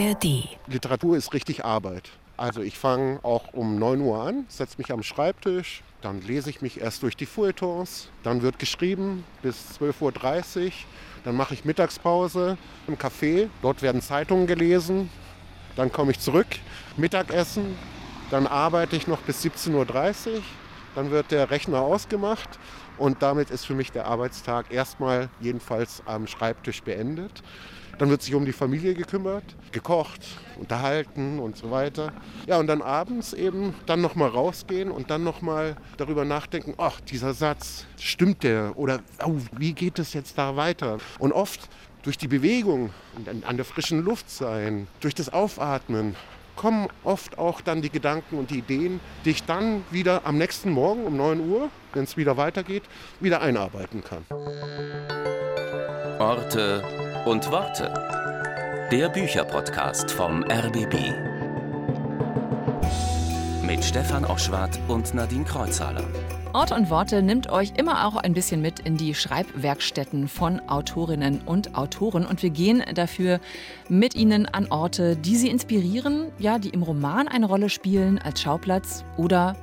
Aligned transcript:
ARD. 0.00 0.48
Literatur 0.66 1.16
ist 1.16 1.34
richtig 1.34 1.64
Arbeit. 1.64 2.10
Also 2.38 2.62
ich 2.62 2.78
fange 2.78 3.20
auch 3.22 3.52
um 3.52 3.78
9 3.78 4.00
Uhr 4.00 4.22
an, 4.22 4.46
setze 4.48 4.78
mich 4.78 4.92
am 4.92 5.02
Schreibtisch, 5.02 5.82
dann 6.00 6.22
lese 6.22 6.48
ich 6.48 6.62
mich 6.62 6.80
erst 6.80 7.02
durch 7.02 7.16
die 7.16 7.26
Feuilletons, 7.26 8.08
dann 8.22 8.40
wird 8.40 8.58
geschrieben 8.58 9.24
bis 9.42 9.78
12.30 9.78 10.64
Uhr, 10.64 10.72
dann 11.24 11.36
mache 11.36 11.52
ich 11.52 11.66
Mittagspause 11.66 12.56
im 12.86 12.96
Café, 12.96 13.48
dort 13.60 13.82
werden 13.82 14.00
Zeitungen 14.00 14.46
gelesen, 14.46 15.10
dann 15.76 15.92
komme 15.92 16.12
ich 16.12 16.20
zurück, 16.20 16.46
Mittagessen, 16.96 17.76
dann 18.30 18.46
arbeite 18.46 18.96
ich 18.96 19.06
noch 19.06 19.20
bis 19.20 19.44
17.30 19.44 19.74
Uhr, 20.36 20.42
dann 20.94 21.10
wird 21.10 21.30
der 21.30 21.50
Rechner 21.50 21.80
ausgemacht 21.80 22.58
und 22.96 23.22
damit 23.22 23.50
ist 23.50 23.66
für 23.66 23.74
mich 23.74 23.92
der 23.92 24.06
Arbeitstag 24.06 24.72
erstmal 24.72 25.28
jedenfalls 25.40 26.02
am 26.06 26.26
Schreibtisch 26.26 26.82
beendet. 26.82 27.42
Dann 28.00 28.08
wird 28.08 28.22
sich 28.22 28.34
um 28.34 28.46
die 28.46 28.52
Familie 28.52 28.94
gekümmert, 28.94 29.44
gekocht, 29.72 30.26
unterhalten 30.58 31.38
und 31.38 31.58
so 31.58 31.70
weiter. 31.70 32.14
Ja, 32.46 32.56
und 32.56 32.66
dann 32.66 32.80
abends 32.80 33.34
eben 33.34 33.74
dann 33.84 34.00
nochmal 34.00 34.30
rausgehen 34.30 34.90
und 34.90 35.10
dann 35.10 35.22
nochmal 35.22 35.76
darüber 35.98 36.24
nachdenken, 36.24 36.72
ach, 36.78 37.02
dieser 37.02 37.34
Satz, 37.34 37.84
stimmt 37.98 38.42
der? 38.42 38.72
Oder 38.78 39.00
oh, 39.22 39.36
wie 39.58 39.74
geht 39.74 39.98
es 39.98 40.14
jetzt 40.14 40.38
da 40.38 40.56
weiter? 40.56 40.96
Und 41.18 41.32
oft 41.32 41.68
durch 42.02 42.16
die 42.16 42.26
Bewegung, 42.26 42.88
an 43.46 43.56
der 43.56 43.66
frischen 43.66 44.02
Luft 44.02 44.30
sein, 44.30 44.86
durch 45.00 45.14
das 45.14 45.30
Aufatmen, 45.30 46.16
kommen 46.56 46.88
oft 47.04 47.36
auch 47.36 47.60
dann 47.60 47.82
die 47.82 47.90
Gedanken 47.90 48.38
und 48.38 48.50
die 48.50 48.60
Ideen, 48.60 49.00
die 49.26 49.30
ich 49.30 49.42
dann 49.44 49.84
wieder 49.90 50.22
am 50.24 50.38
nächsten 50.38 50.70
Morgen 50.70 51.04
um 51.04 51.18
9 51.18 51.40
Uhr, 51.50 51.68
wenn 51.92 52.04
es 52.04 52.16
wieder 52.16 52.38
weitergeht, 52.38 52.84
wieder 53.20 53.42
einarbeiten 53.42 54.02
kann. 54.02 54.24
Orte 56.18 57.09
und 57.30 57.48
Worte. 57.52 57.94
Der 58.90 59.08
Bücherpodcast 59.08 60.10
vom 60.10 60.42
RBB. 60.42 60.96
Mit 63.64 63.84
Stefan 63.84 64.24
Oschwart 64.24 64.76
und 64.88 65.14
Nadine 65.14 65.44
Kreuzhaler. 65.44 66.02
Ort 66.52 66.72
und 66.72 66.90
Worte 66.90 67.22
nimmt 67.22 67.48
euch 67.48 67.74
immer 67.76 68.04
auch 68.04 68.16
ein 68.16 68.32
bisschen 68.32 68.60
mit 68.60 68.80
in 68.80 68.96
die 68.96 69.14
Schreibwerkstätten 69.14 70.26
von 70.26 70.58
Autorinnen 70.68 71.42
und 71.46 71.76
Autoren 71.76 72.26
und 72.26 72.42
wir 72.42 72.50
gehen 72.50 72.82
dafür 72.96 73.38
mit 73.88 74.16
ihnen 74.16 74.46
an 74.46 74.66
Orte, 74.72 75.14
die 75.14 75.36
sie 75.36 75.50
inspirieren, 75.50 76.32
ja, 76.40 76.58
die 76.58 76.70
im 76.70 76.82
Roman 76.82 77.28
eine 77.28 77.46
Rolle 77.46 77.68
spielen 77.68 78.18
als 78.18 78.42
Schauplatz 78.42 79.04
oder 79.16 79.54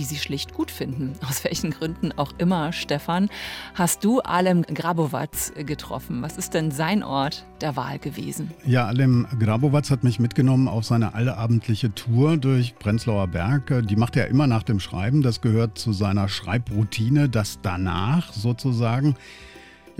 die 0.00 0.04
sie 0.04 0.16
schlicht 0.16 0.54
gut 0.54 0.70
finden. 0.70 1.12
Aus 1.28 1.44
welchen 1.44 1.70
Gründen 1.70 2.12
auch 2.16 2.32
immer, 2.38 2.72
Stefan, 2.72 3.28
hast 3.74 4.02
du 4.02 4.20
Alem 4.20 4.62
Grabovac 4.62 5.66
getroffen. 5.66 6.22
Was 6.22 6.38
ist 6.38 6.54
denn 6.54 6.70
sein 6.70 7.02
Ort 7.02 7.44
der 7.60 7.76
Wahl 7.76 7.98
gewesen? 7.98 8.50
Ja, 8.64 8.86
Alem 8.86 9.26
Grabovac 9.38 9.90
hat 9.90 10.02
mich 10.02 10.18
mitgenommen 10.18 10.68
auf 10.68 10.86
seine 10.86 11.14
allabendliche 11.14 11.94
Tour 11.94 12.38
durch 12.38 12.74
Prenzlauer 12.76 13.28
Berg. 13.28 13.86
Die 13.86 13.96
macht 13.96 14.16
er 14.16 14.28
immer 14.28 14.46
nach 14.46 14.62
dem 14.62 14.80
Schreiben. 14.80 15.20
Das 15.20 15.42
gehört 15.42 15.76
zu 15.76 15.92
seiner 15.92 16.28
Schreibroutine, 16.28 17.28
das 17.28 17.58
danach 17.60 18.32
sozusagen. 18.32 19.16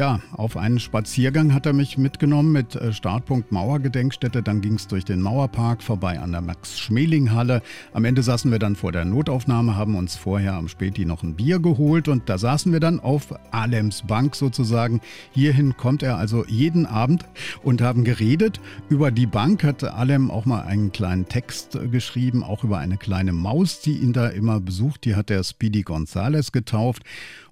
Ja, 0.00 0.18
auf 0.32 0.56
einen 0.56 0.80
Spaziergang 0.80 1.52
hat 1.52 1.66
er 1.66 1.74
mich 1.74 1.98
mitgenommen 1.98 2.52
mit 2.52 2.74
äh, 2.74 2.90
Startpunkt 2.90 3.52
Mauergedenkstätte. 3.52 4.42
Dann 4.42 4.62
ging 4.62 4.76
es 4.76 4.86
durch 4.88 5.04
den 5.04 5.20
Mauerpark 5.20 5.82
vorbei 5.82 6.18
an 6.18 6.32
der 6.32 6.40
Max-Schmeling-Halle. 6.40 7.60
Am 7.92 8.06
Ende 8.06 8.22
saßen 8.22 8.50
wir 8.50 8.58
dann 8.58 8.76
vor 8.76 8.92
der 8.92 9.04
Notaufnahme, 9.04 9.76
haben 9.76 9.96
uns 9.96 10.16
vorher 10.16 10.54
am 10.54 10.68
Späti 10.68 11.04
noch 11.04 11.22
ein 11.22 11.34
Bier 11.34 11.58
geholt 11.58 12.08
und 12.08 12.30
da 12.30 12.38
saßen 12.38 12.72
wir 12.72 12.80
dann 12.80 12.98
auf 12.98 13.34
Alems 13.50 14.04
Bank 14.06 14.36
sozusagen. 14.36 15.02
Hierhin 15.32 15.76
kommt 15.76 16.02
er 16.02 16.16
also 16.16 16.46
jeden 16.46 16.86
Abend 16.86 17.26
und 17.62 17.82
haben 17.82 18.02
geredet. 18.02 18.58
Über 18.88 19.10
die 19.10 19.26
Bank 19.26 19.64
hat 19.64 19.84
Alem 19.84 20.30
auch 20.30 20.46
mal 20.46 20.62
einen 20.62 20.92
kleinen 20.92 21.28
Text 21.28 21.78
geschrieben, 21.92 22.42
auch 22.42 22.64
über 22.64 22.78
eine 22.78 22.96
kleine 22.96 23.32
Maus, 23.32 23.82
die 23.82 23.98
ihn 23.98 24.14
da 24.14 24.28
immer 24.28 24.60
besucht. 24.60 25.04
Die 25.04 25.14
hat 25.14 25.28
der 25.28 25.44
Speedy 25.44 25.82
Gonzales 25.82 26.52
getauft. 26.52 27.02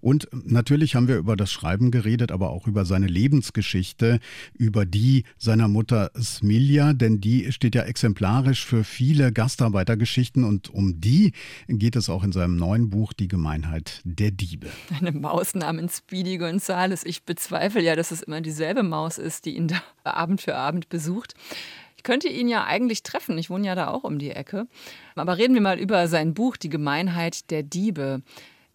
Und 0.00 0.28
natürlich 0.32 0.94
haben 0.94 1.09
wir 1.09 1.16
über 1.16 1.36
das 1.36 1.50
Schreiben 1.50 1.91
geredet, 1.91 2.32
aber 2.32 2.50
auch 2.50 2.66
über 2.66 2.84
seine 2.84 3.06
Lebensgeschichte, 3.06 4.20
über 4.54 4.86
die 4.86 5.25
seiner 5.36 5.69
Mutter 5.69 6.10
Smilja, 6.20 6.92
denn 6.92 7.20
die 7.20 7.53
steht 7.53 7.75
ja 7.75 7.82
exemplarisch 7.82 8.64
für 8.64 8.84
viele 8.84 9.32
Gastarbeitergeschichten 9.32 10.44
und 10.44 10.70
um 10.70 11.00
die 11.00 11.32
geht 11.69 11.97
es 11.97 12.08
auch 12.08 12.25
in 12.25 12.32
seinem 12.32 12.56
neuen 12.56 12.91
Buch 12.91 13.12
Die 13.12 13.28
Gemeinheit 13.28 14.00
der 14.04 14.31
Diebe. 14.31 14.69
Eine 14.98 15.12
Maus 15.12 15.54
namens 15.54 15.98
Speedy 15.98 16.38
Gonzales. 16.38 17.04
Ich 17.04 17.25
bezweifle 17.25 17.82
ja, 17.82 17.97
dass 17.97 18.10
es 18.10 18.22
immer 18.22 18.41
dieselbe 18.41 18.82
Maus 18.82 19.19
ist, 19.19 19.44
die 19.44 19.56
ihn 19.56 19.69
da 19.69 19.81
Abend 20.04 20.41
für 20.41 20.56
Abend 20.56 20.88
besucht. 20.88 21.34
Ich 21.97 22.04
könnte 22.04 22.28
ihn 22.28 22.48
ja 22.48 22.64
eigentlich 22.64 23.03
treffen. 23.03 23.37
Ich 23.38 23.50
wohne 23.50 23.66
ja 23.66 23.75
da 23.75 23.88
auch 23.88 24.04
um 24.04 24.19
die 24.19 24.31
Ecke. 24.31 24.69
Aber 25.16 25.37
reden 25.37 25.54
wir 25.54 25.60
mal 25.60 25.78
über 25.78 26.06
sein 26.06 26.32
Buch 26.32 26.56
Die 26.56 26.69
Gemeinheit 26.69 27.50
der 27.50 27.64
Diebe. 27.64 28.22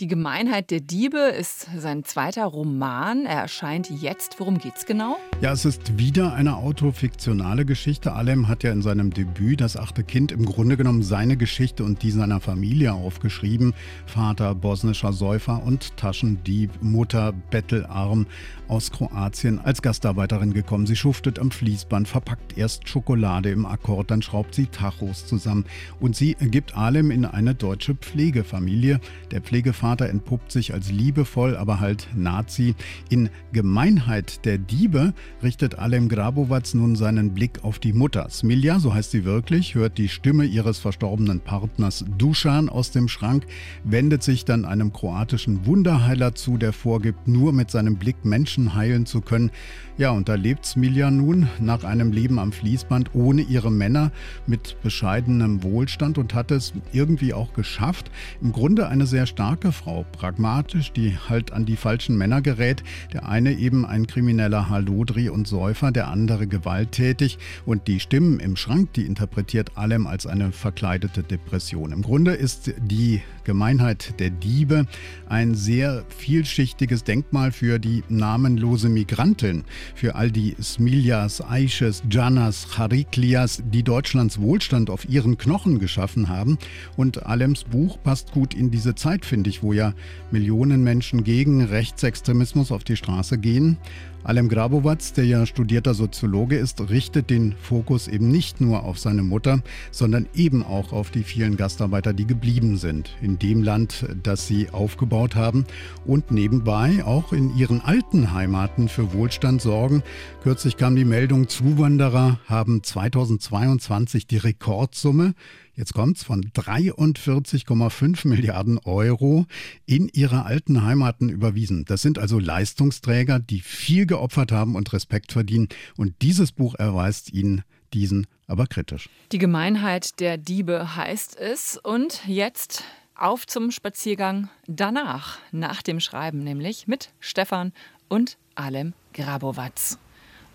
Die 0.04 0.10
Gemeinheit 0.10 0.70
der 0.70 0.82
Diebe 0.82 1.18
ist 1.18 1.66
sein 1.78 2.04
zweiter 2.04 2.44
Roman. 2.44 3.26
Er 3.26 3.38
erscheint 3.44 3.90
jetzt. 3.90 4.38
Worum 4.38 4.58
geht's 4.58 4.86
genau? 4.86 5.16
Ja, 5.40 5.54
es 5.54 5.64
ist 5.64 5.98
wieder 5.98 6.34
eine 6.34 6.58
autofiktionale 6.58 7.64
Geschichte. 7.64 8.12
Alem 8.12 8.50
hat 8.50 8.64
ja 8.64 8.74
in 8.74 8.82
seinem 8.82 9.14
Debüt 9.14 9.62
das 9.62 9.78
achte 9.78 10.04
Kind 10.04 10.34
im 10.34 10.46
Grunde 10.46 10.76
genommen 10.76 11.04
seine 11.04 11.38
Geschichte 11.38 11.86
und 11.86 12.04
die 12.04 12.12
seiner 12.12 12.42
Familie 12.42 12.92
aufgeschrieben. 12.92 13.74
Vater 14.06 14.54
bosnischer 14.56 15.14
Säufer 15.14 15.64
und 15.64 15.96
Taschendieb, 15.96 16.72
Mutter 16.82 17.32
bettelarm 17.50 18.26
aus 18.68 18.92
Kroatien 18.92 19.60
als 19.60 19.82
Gastarbeiterin 19.82 20.54
gekommen. 20.54 20.86
Sie 20.86 20.96
schuftet 20.96 21.40
am 21.40 21.52
Fließband, 21.52 22.08
verpackt 22.08 22.58
erst 22.58 22.90
Schokolade 22.90 23.52
im 23.52 23.66
Akkord, 23.66 24.12
dann 24.12 24.22
schraubt 24.22 24.54
sie 24.54 24.68
Tachos 24.68 25.26
zusammen 25.26 25.66
und 26.00 26.16
sie 26.16 26.36
gibt 26.40 26.76
Alem 26.76 27.12
in 27.12 27.26
eine 27.26 27.56
deutsche 27.56 27.96
Pflegefamilie. 27.96 29.00
Der 29.32 29.42
Pflegevater 29.42 29.94
Vater 29.94 30.10
entpuppt 30.10 30.52
sich 30.52 30.74
als 30.74 30.92
liebevoll, 30.92 31.58
aber 31.58 31.80
halt 31.80 32.08
Nazi. 32.16 32.74
In 33.10 33.30
Gemeinheit 33.52 34.46
der 34.46 34.58
Diebe 34.58 35.14
richtet 35.44 35.78
Alem 35.78 36.08
Grabovac 36.08 36.74
nun 36.74 36.96
seinen 36.96 37.34
Blick 37.34 37.64
auf 37.64 37.80
die 37.80 37.92
Mutter. 37.92 38.30
Smilja, 38.30 38.80
so 38.80 38.94
heißt 38.94 39.12
sie 39.12 39.26
wirklich, 39.26 39.76
hört 39.76 39.98
die 39.98 40.08
Stimme 40.08 40.46
ihres 40.46 40.80
verstorbenen 40.80 41.42
Partners 41.42 42.06
Dusan 42.18 42.70
aus 42.70 42.92
dem 42.92 43.10
Schrank, 43.10 43.46
wendet 43.84 44.24
sich 44.24 44.46
dann 44.46 44.64
einem 44.64 44.94
kroatischen 44.94 45.66
Wunderheiler 45.66 46.34
zu, 46.34 46.58
der 46.58 46.72
vorgibt, 46.72 47.28
nur 47.28 47.52
mit 47.52 47.70
seinem 47.70 47.98
Blick 47.98 48.24
Menschen 48.24 48.53
heilen 48.76 49.06
zu 49.06 49.22
können. 49.22 49.52
Ja, 49.96 50.10
und 50.10 50.28
da 50.28 50.34
lebt 50.34 50.66
Smilja 50.66 51.12
nun 51.12 51.48
nach 51.60 51.84
einem 51.84 52.12
Leben 52.12 52.40
am 52.40 52.52
Fließband 52.52 53.14
ohne 53.14 53.44
ihre 53.44 53.72
Männer 53.72 54.12
mit 54.48 54.76
bescheidenem 54.82 55.62
Wohlstand 55.62 56.18
und 56.18 56.34
hat 56.34 56.50
es 56.50 56.74
irgendwie 56.94 57.32
auch 57.36 57.54
geschafft, 57.54 58.10
im 58.42 58.54
Grunde 58.54 58.88
eine 58.88 59.06
sehr 59.06 59.28
starke 59.28 59.72
Frau, 59.72 60.04
pragmatisch, 60.12 60.92
die 60.94 61.16
halt 61.30 61.54
an 61.54 61.68
die 61.68 61.76
falschen 61.76 62.18
Männer 62.18 62.42
gerät. 62.42 62.84
Der 63.14 63.30
eine 63.30 63.54
eben 63.54 63.86
ein 63.86 64.08
krimineller 64.08 64.68
Halodri 64.68 65.30
und 65.30 65.48
Säufer, 65.48 65.92
der 65.92 66.08
andere 66.08 66.48
gewalttätig. 66.48 67.38
Und 67.68 67.88
die 67.88 68.00
Stimmen 68.00 68.40
im 68.40 68.56
Schrank, 68.56 68.94
die 68.94 69.06
interpretiert 69.06 69.74
Alem 69.76 70.08
als 70.08 70.26
eine 70.26 70.52
verkleidete 70.52 71.22
Depression. 71.22 71.92
Im 71.92 72.02
Grunde 72.02 72.34
ist 72.34 72.74
die 72.82 73.22
Gemeinheit 73.44 74.20
der 74.20 74.32
Diebe 74.32 74.88
ein 75.30 75.54
sehr 75.54 76.04
vielschichtiges 76.18 77.04
Denkmal 77.04 77.52
für 77.52 77.78
die 77.78 78.04
namenlose 78.10 78.90
Migrantin, 78.90 79.66
für 79.96 80.16
all 80.16 80.32
die 80.32 80.56
Smiljas, 80.62 81.42
Aisches, 81.42 82.04
Janas, 82.10 82.68
Chariklias, 82.76 83.64
die 83.72 83.84
Deutschlands 83.84 84.40
Wohlstand 84.40 84.90
auf 84.90 85.08
ihren 85.08 85.38
Knochen 85.38 85.80
geschaffen 85.80 86.30
haben. 86.30 86.58
Und 86.98 87.26
Alems 87.26 87.64
Buch 87.64 87.98
passt 88.04 88.32
gut 88.32 88.54
in 88.54 88.72
diese 88.72 88.96
Zeit, 88.96 89.26
finde 89.26 89.50
ich, 89.50 89.64
wo 89.64 89.74
ja 89.74 89.94
Millionen 90.32 90.84
Menschen 90.84 91.24
gegen 91.24 91.64
Rechtsextremismus 91.64 92.72
auf 92.72 92.84
die 92.84 92.98
Straße 92.98 93.38
gehen. 93.38 93.78
Alem 94.24 94.48
Grabovac, 94.48 95.14
der 95.16 95.26
ja 95.26 95.46
studierter 95.46 95.94
Soziologe 95.94 96.56
ist, 96.58 96.90
richtet 96.90 97.30
den 97.30 97.56
Fokus 97.62 98.08
eben 98.08 98.30
nicht 98.30 98.62
nur 98.62 98.84
auf 98.84 98.98
seine 98.98 99.22
Mutter, 99.22 99.62
sondern 99.92 100.28
eben 100.34 100.64
auch 100.64 100.94
auf 100.94 101.12
die 101.12 101.24
vielen 101.24 101.58
Gastarbeiter, 101.58 102.14
die 102.14 102.26
geblieben 102.26 102.78
sind 102.78 103.18
in 103.22 103.38
dem 103.38 103.64
Land, 103.64 104.06
das 104.24 104.48
sie 104.48 104.70
aufgebaut 104.70 105.36
haben 105.36 105.66
und 106.06 106.32
nebenbei 106.32 107.04
auch 107.04 107.34
in 107.34 107.56
ihren 107.58 107.82
alten 107.82 108.34
Heimaten 108.34 108.88
für 108.88 109.14
Wohlstand 109.14 109.62
sorgen. 109.62 110.04
Kürzlich 110.42 110.78
kam 110.78 110.96
die 110.96 111.06
Meldung, 111.06 111.50
Zuwanderer 111.50 112.40
haben 112.48 112.82
2022 112.82 114.26
die 114.26 114.38
Rekordsumme 114.38 115.34
jetzt 115.76 115.94
kommt's, 115.94 116.24
von 116.24 116.44
43,5 116.52 118.28
Milliarden 118.28 118.78
Euro 118.80 119.46
in 119.86 120.10
ihre 120.10 120.46
alten 120.46 120.84
Heimaten 120.84 121.30
überwiesen. 121.30 121.86
Das 121.86 122.02
sind 122.02 122.20
also 122.20 122.40
Leistungsträger, 122.40 123.40
die 123.40 123.60
viel 123.60 124.06
geopfert 124.06 124.52
haben 124.52 124.76
und 124.76 124.94
Respekt 124.94 125.32
verdienen. 125.32 125.70
Und 125.98 126.22
dieses 126.22 126.52
Buch 126.52 126.76
erweist 126.76 127.34
ihnen 127.34 127.64
diesen 127.94 128.28
aber 128.48 128.68
kritisch. 128.68 129.10
Die 129.32 129.38
Gemeinheit 129.38 130.20
der 130.20 130.38
Diebe 130.38 130.96
heißt 130.96 131.38
es. 131.38 131.78
Und 131.78 132.22
jetzt 132.28 132.84
auf 133.16 133.48
zum 133.48 133.72
Spaziergang 133.72 134.50
danach, 134.68 135.40
nach 135.52 135.82
dem 135.82 136.00
Schreiben 136.00 136.40
nämlich, 136.40 136.88
mit 136.88 137.12
Stefan 137.20 137.74
und 138.10 138.38
Alem 138.56 138.94
Grabowatz. 139.14 139.98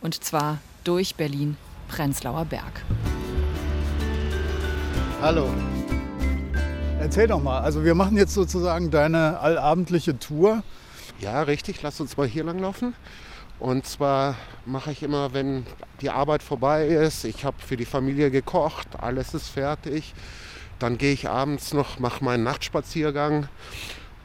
Und 0.00 0.23
zwar 0.23 0.59
durch 0.85 1.15
Berlin 1.15 1.56
Prenzlauer 1.88 2.44
Berg. 2.44 2.85
Hallo. 5.20 5.53
Erzähl 7.00 7.26
doch 7.26 7.43
mal, 7.43 7.59
also 7.59 7.82
wir 7.82 7.97
machen 7.97 8.17
jetzt 8.17 8.35
sozusagen 8.35 8.93
deine 8.93 9.41
allabendliche 9.41 10.17
Tour. 10.17 10.62
Ja, 11.19 11.43
richtig, 11.43 11.82
lass 11.82 12.00
uns 12.00 12.17
mal 12.17 12.29
hier 12.29 12.44
lang 12.44 12.61
laufen. 12.61 12.94
Und 13.59 13.85
zwar 13.85 14.37
mache 14.65 14.93
ich 14.93 15.03
immer, 15.03 15.35
wenn 15.35 15.67
die 16.00 16.11
Arbeit 16.11 16.44
vorbei 16.44 16.87
ist, 16.87 17.25
ich 17.25 17.44
habe 17.44 17.56
für 17.61 17.76
die 17.76 17.85
Familie 17.85 18.31
gekocht, 18.31 18.87
alles 19.00 19.35
ist 19.35 19.49
fertig, 19.49 20.15
dann 20.79 20.99
gehe 20.99 21.15
ich 21.15 21.29
abends 21.29 21.75
noch, 21.75 21.99
mache 21.99 22.23
meinen 22.23 22.44
Nachtspaziergang 22.44 23.49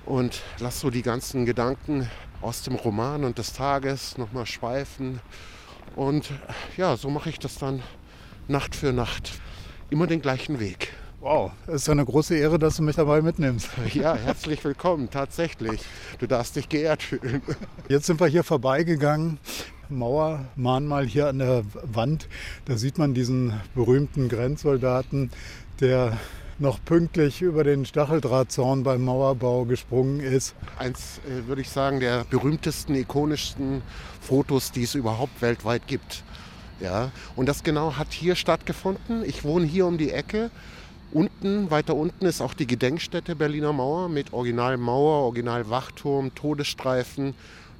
und 0.06 0.44
lasse 0.60 0.81
so 0.81 0.90
die 0.92 1.01
ganzen 1.01 1.48
Gedanken 1.48 2.07
aus 2.40 2.62
dem 2.62 2.75
Roman 2.75 3.24
und 3.24 3.40
des 3.40 3.54
Tages 3.54 4.19
nochmal 4.19 4.45
schweifen. 4.45 5.22
Und 5.95 6.30
ja, 6.78 6.95
so 6.98 7.10
mache 7.10 7.31
ich 7.31 7.40
das 7.40 7.57
dann 7.57 7.81
Nacht 8.48 8.75
für 8.75 8.94
Nacht. 8.94 9.31
Immer 9.94 10.07
den 10.07 10.24
gleichen 10.24 10.60
Weg. 10.60 10.92
Wow, 11.22 11.51
es 11.68 11.84
ist 11.84 11.90
eine 11.90 12.04
große 12.04 12.36
Ehre, 12.36 12.57
dass 12.57 12.78
du 12.78 12.81
mich 12.81 12.95
dabei 12.95 13.22
mitnimmst. 13.22 13.69
Ja, 13.94 14.16
herzlich 14.16 14.63
willkommen, 14.63 15.12
tatsächlich. 15.12 15.81
Du 16.18 16.25
darfst 16.25 16.56
dich 16.56 16.68
geehrt 16.68 17.04
fühlen. 17.04 17.44
Jetzt 17.90 18.07
sind 18.07 18.19
wir 18.19 18.25
hier 18.25 18.44
vorbeigegangen. 18.44 19.38
Mauermahnmal 19.90 21.06
hier 21.06 21.28
an 21.28 21.38
der 21.38 21.62
Wand. 21.84 22.28
Da 22.66 22.75
sieht 22.75 22.98
man 22.98 23.13
diesen 23.13 23.54
berühmten 23.75 24.30
Grenzsoldaten, 24.30 25.30
der 25.80 26.18
noch 26.57 26.84
pünktlich 26.84 27.44
über 27.44 27.63
den 27.63 27.86
Stacheldrahtzaun 27.86 28.81
beim 28.81 29.06
Mauerbau 29.06 29.66
gesprungen 29.66 30.22
ist. 30.22 30.56
Eins, 30.80 31.19
äh, 31.28 31.48
würde 31.48 31.62
ich 31.62 31.69
sagen, 31.69 32.00
der 32.00 32.24
berühmtesten, 32.31 32.95
ikonischsten 32.95 33.84
Fotos, 34.22 34.72
die 34.72 34.86
es 34.86 34.95
überhaupt 34.95 35.40
weltweit 35.44 35.86
gibt. 35.86 36.24
Ja, 36.83 37.12
und 37.38 37.47
das 37.47 37.63
genau 37.63 37.95
hat 37.95 38.12
hier 38.12 38.35
stattgefunden. 38.35 39.24
Ich 39.25 39.44
wohne 39.44 39.65
hier 39.65 39.88
um 39.88 39.97
die 39.97 40.12
Ecke 40.12 40.51
Unten, 41.13 41.69
weiter 41.69 41.95
unten 41.95 42.25
ist 42.25 42.41
auch 42.41 42.56
die 42.56 42.65
Gedenkstätte 42.65 43.35
Berliner 43.35 43.71
Mauer 43.71 44.09
mit 44.09 44.33
Originalmauer, 44.33 45.25
Originalwachturm, 45.25 46.33
Todesstreifen. 46.33 47.35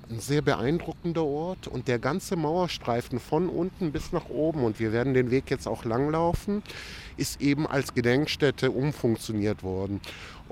Ein 0.08 0.20
sehr 0.20 0.44
beeindruckender 0.44 1.24
Ort 1.24 1.68
und 1.68 1.88
der 1.88 1.98
ganze 1.98 2.36
Mauerstreifen 2.36 3.20
von 3.20 3.50
unten 3.50 3.92
bis 3.92 4.12
nach 4.12 4.30
oben, 4.30 4.64
und 4.64 4.80
wir 4.80 4.94
werden 4.94 5.16
den 5.16 5.32
Weg 5.32 5.50
jetzt 5.50 5.68
auch 5.68 5.84
langlaufen, 5.84 6.62
ist 7.18 7.42
eben 7.42 7.66
als 7.66 7.96
Gedenkstätte 7.96 8.70
umfunktioniert 8.70 9.64
worden. 9.64 10.00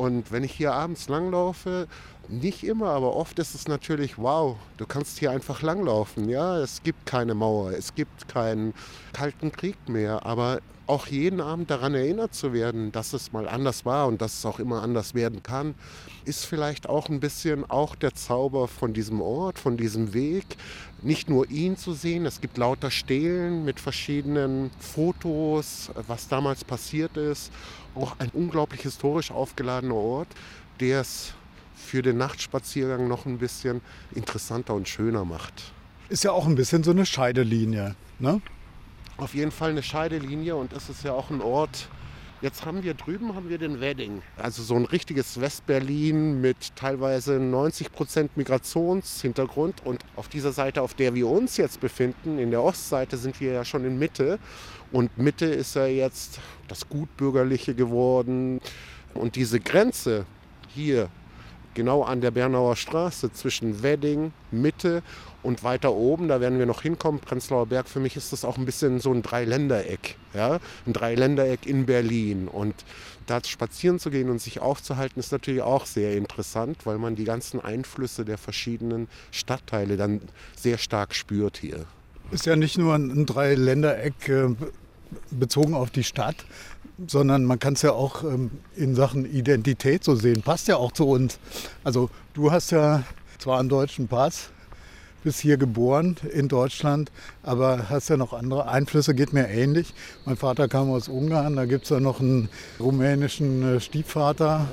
Und 0.01 0.31
wenn 0.31 0.43
ich 0.43 0.53
hier 0.53 0.73
abends 0.73 1.09
langlaufe, 1.09 1.87
nicht 2.27 2.63
immer, 2.63 2.87
aber 2.87 3.15
oft 3.15 3.37
ist 3.37 3.53
es 3.53 3.67
natürlich, 3.67 4.17
wow, 4.17 4.55
du 4.77 4.87
kannst 4.87 5.19
hier 5.19 5.29
einfach 5.29 5.61
langlaufen. 5.61 6.27
Ja, 6.27 6.57
es 6.57 6.81
gibt 6.81 7.05
keine 7.05 7.35
Mauer, 7.35 7.73
es 7.73 7.93
gibt 7.93 8.27
keinen 8.27 8.73
Kalten 9.13 9.51
Krieg 9.51 9.77
mehr, 9.87 10.25
aber 10.25 10.57
auch 10.87 11.05
jeden 11.05 11.39
Abend 11.39 11.69
daran 11.69 11.93
erinnert 11.93 12.33
zu 12.33 12.51
werden, 12.51 12.91
dass 12.91 13.13
es 13.13 13.31
mal 13.31 13.47
anders 13.47 13.85
war 13.85 14.07
und 14.07 14.23
dass 14.23 14.39
es 14.39 14.45
auch 14.45 14.59
immer 14.59 14.81
anders 14.81 15.13
werden 15.13 15.43
kann, 15.43 15.75
ist 16.25 16.45
vielleicht 16.45 16.89
auch 16.89 17.07
ein 17.07 17.19
bisschen 17.19 17.69
auch 17.69 17.95
der 17.95 18.15
Zauber 18.15 18.67
von 18.67 18.93
diesem 18.93 19.21
Ort, 19.21 19.59
von 19.59 19.77
diesem 19.77 20.13
Weg. 20.15 20.57
Nicht 21.03 21.29
nur 21.29 21.49
ihn 21.49 21.77
zu 21.77 21.93
sehen, 21.93 22.25
es 22.25 22.41
gibt 22.41 22.57
lauter 22.57 22.91
Stelen 22.91 23.63
mit 23.65 23.79
verschiedenen 23.79 24.71
Fotos, 24.79 25.91
was 26.07 26.27
damals 26.27 26.63
passiert 26.63 27.15
ist. 27.17 27.51
Auch 27.95 28.15
ein 28.19 28.29
unglaublich 28.33 28.81
historisch 28.81 29.31
aufgeladener 29.31 29.95
Ort, 29.95 30.29
der 30.79 31.01
es 31.01 31.33
für 31.75 32.01
den 32.01 32.17
Nachtspaziergang 32.17 33.07
noch 33.07 33.25
ein 33.25 33.37
bisschen 33.37 33.81
interessanter 34.13 34.73
und 34.73 34.87
schöner 34.87 35.25
macht. 35.25 35.73
Ist 36.09 36.23
ja 36.23 36.31
auch 36.31 36.45
ein 36.45 36.55
bisschen 36.55 36.83
so 36.83 36.91
eine 36.91 37.05
Scheidelinie, 37.05 37.95
ne? 38.19 38.41
auf 39.21 39.35
jeden 39.35 39.51
Fall 39.51 39.69
eine 39.69 39.83
Scheidelinie 39.83 40.55
und 40.55 40.73
es 40.73 40.89
ist 40.89 41.03
ja 41.03 41.13
auch 41.13 41.29
ein 41.29 41.41
Ort. 41.41 41.89
Jetzt 42.41 42.65
haben 42.65 42.81
wir 42.81 42.95
drüben 42.95 43.35
haben 43.35 43.49
wir 43.49 43.59
den 43.59 43.79
Wedding, 43.81 44.23
also 44.35 44.63
so 44.63 44.73
ein 44.75 44.85
richtiges 44.85 45.39
Westberlin 45.39 46.41
mit 46.41 46.75
teilweise 46.75 47.33
90 47.33 47.91
Prozent 47.91 48.35
Migrationshintergrund. 48.35 49.85
Und 49.85 50.03
auf 50.15 50.27
dieser 50.27 50.51
Seite, 50.51 50.81
auf 50.81 50.95
der 50.95 51.13
wir 51.13 51.27
uns 51.27 51.57
jetzt 51.57 51.81
befinden, 51.81 52.39
in 52.39 52.49
der 52.49 52.63
Ostseite, 52.63 53.17
sind 53.17 53.39
wir 53.39 53.53
ja 53.53 53.63
schon 53.63 53.85
in 53.85 53.99
Mitte. 53.99 54.39
Und 54.91 55.17
Mitte 55.17 55.45
ist 55.45 55.75
ja 55.75 55.85
jetzt 55.85 56.39
das 56.67 56.87
Gutbürgerliche 56.89 57.75
geworden. 57.75 58.59
Und 59.13 59.35
diese 59.35 59.59
Grenze 59.59 60.25
hier 60.69 61.09
genau 61.73 62.03
an 62.03 62.21
der 62.21 62.31
Bernauer 62.31 62.75
Straße 62.75 63.31
zwischen 63.31 63.81
Wedding, 63.83 64.33
Mitte 64.51 65.03
und 65.43 65.63
weiter 65.63 65.93
oben, 65.93 66.27
da 66.27 66.41
werden 66.41 66.59
wir 66.59 66.65
noch 66.65 66.81
hinkommen, 66.81 67.19
Prenzlauer 67.19 67.67
Berg, 67.67 67.87
für 67.87 67.99
mich 67.99 68.15
ist 68.15 68.31
das 68.31 68.45
auch 68.45 68.57
ein 68.57 68.65
bisschen 68.65 68.99
so 68.99 69.11
ein 69.11 69.21
Dreiländereck. 69.21 70.17
Ja? 70.33 70.59
Ein 70.85 70.93
Dreiländereck 70.93 71.65
in 71.65 71.85
Berlin. 71.85 72.47
Und 72.47 72.75
da 73.25 73.43
spazieren 73.43 73.99
zu 73.99 74.11
gehen 74.11 74.29
und 74.29 74.41
sich 74.41 74.59
aufzuhalten, 74.59 75.19
ist 75.19 75.31
natürlich 75.31 75.61
auch 75.61 75.85
sehr 75.85 76.15
interessant, 76.15 76.85
weil 76.85 76.97
man 76.97 77.15
die 77.15 77.23
ganzen 77.23 77.59
Einflüsse 77.59 78.25
der 78.25 78.37
verschiedenen 78.37 79.07
Stadtteile 79.31 79.97
dann 79.97 80.21
sehr 80.55 80.77
stark 80.77 81.15
spürt 81.15 81.57
hier. 81.57 81.85
Ist 82.31 82.45
ja 82.45 82.55
nicht 82.55 82.77
nur 82.77 82.95
ein 82.95 83.25
Dreiländereck 83.25 84.29
äh, 84.29 84.55
bezogen 85.31 85.73
auf 85.73 85.91
die 85.91 86.03
Stadt, 86.03 86.45
sondern 87.07 87.43
man 87.43 87.59
kann 87.59 87.73
es 87.73 87.81
ja 87.81 87.91
auch 87.91 88.23
ähm, 88.23 88.51
in 88.75 88.95
Sachen 88.95 89.25
Identität 89.25 90.03
so 90.03 90.15
sehen. 90.15 90.41
Passt 90.41 90.67
ja 90.67 90.77
auch 90.77 90.93
zu 90.93 91.07
uns. 91.07 91.39
Also 91.83 92.09
du 92.33 92.51
hast 92.51 92.71
ja 92.71 93.03
zwar 93.37 93.59
einen 93.59 93.69
deutschen 93.69 94.07
Pass, 94.07 94.49
bist 95.23 95.39
hier 95.39 95.57
geboren 95.57 96.15
in 96.33 96.47
Deutschland, 96.47 97.11
aber 97.43 97.89
hast 97.89 98.09
ja 98.09 98.17
noch 98.17 98.33
andere 98.33 98.67
Einflüsse, 98.67 99.13
geht 99.13 99.33
mir 99.33 99.47
ähnlich. 99.47 99.93
Mein 100.25 100.37
Vater 100.37 100.67
kam 100.67 100.91
aus 100.91 101.07
Ungarn, 101.07 101.55
da 101.55 101.65
gibt 101.65 101.83
es 101.83 101.89
ja 101.89 101.99
noch 101.99 102.19
einen 102.19 102.49
rumänischen 102.79 103.77
äh, 103.77 103.79
Stiefvater, 103.79 104.67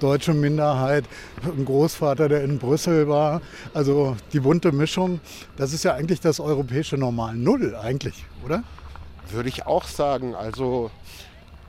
deutsche 0.00 0.34
Minderheit, 0.34 1.04
einen 1.42 1.64
Großvater, 1.64 2.28
der 2.28 2.44
in 2.44 2.58
Brüssel 2.58 3.08
war. 3.08 3.40
Also 3.72 4.16
die 4.32 4.40
bunte 4.40 4.72
Mischung, 4.72 5.20
das 5.56 5.72
ist 5.72 5.84
ja 5.84 5.94
eigentlich 5.94 6.20
das 6.20 6.40
europäische 6.40 6.96
Normal 6.96 7.34
Null 7.34 7.74
eigentlich, 7.74 8.24
oder? 8.44 8.62
Würde 9.30 9.48
ich 9.48 9.66
auch 9.66 9.84
sagen. 9.84 10.34
Also 10.34 10.90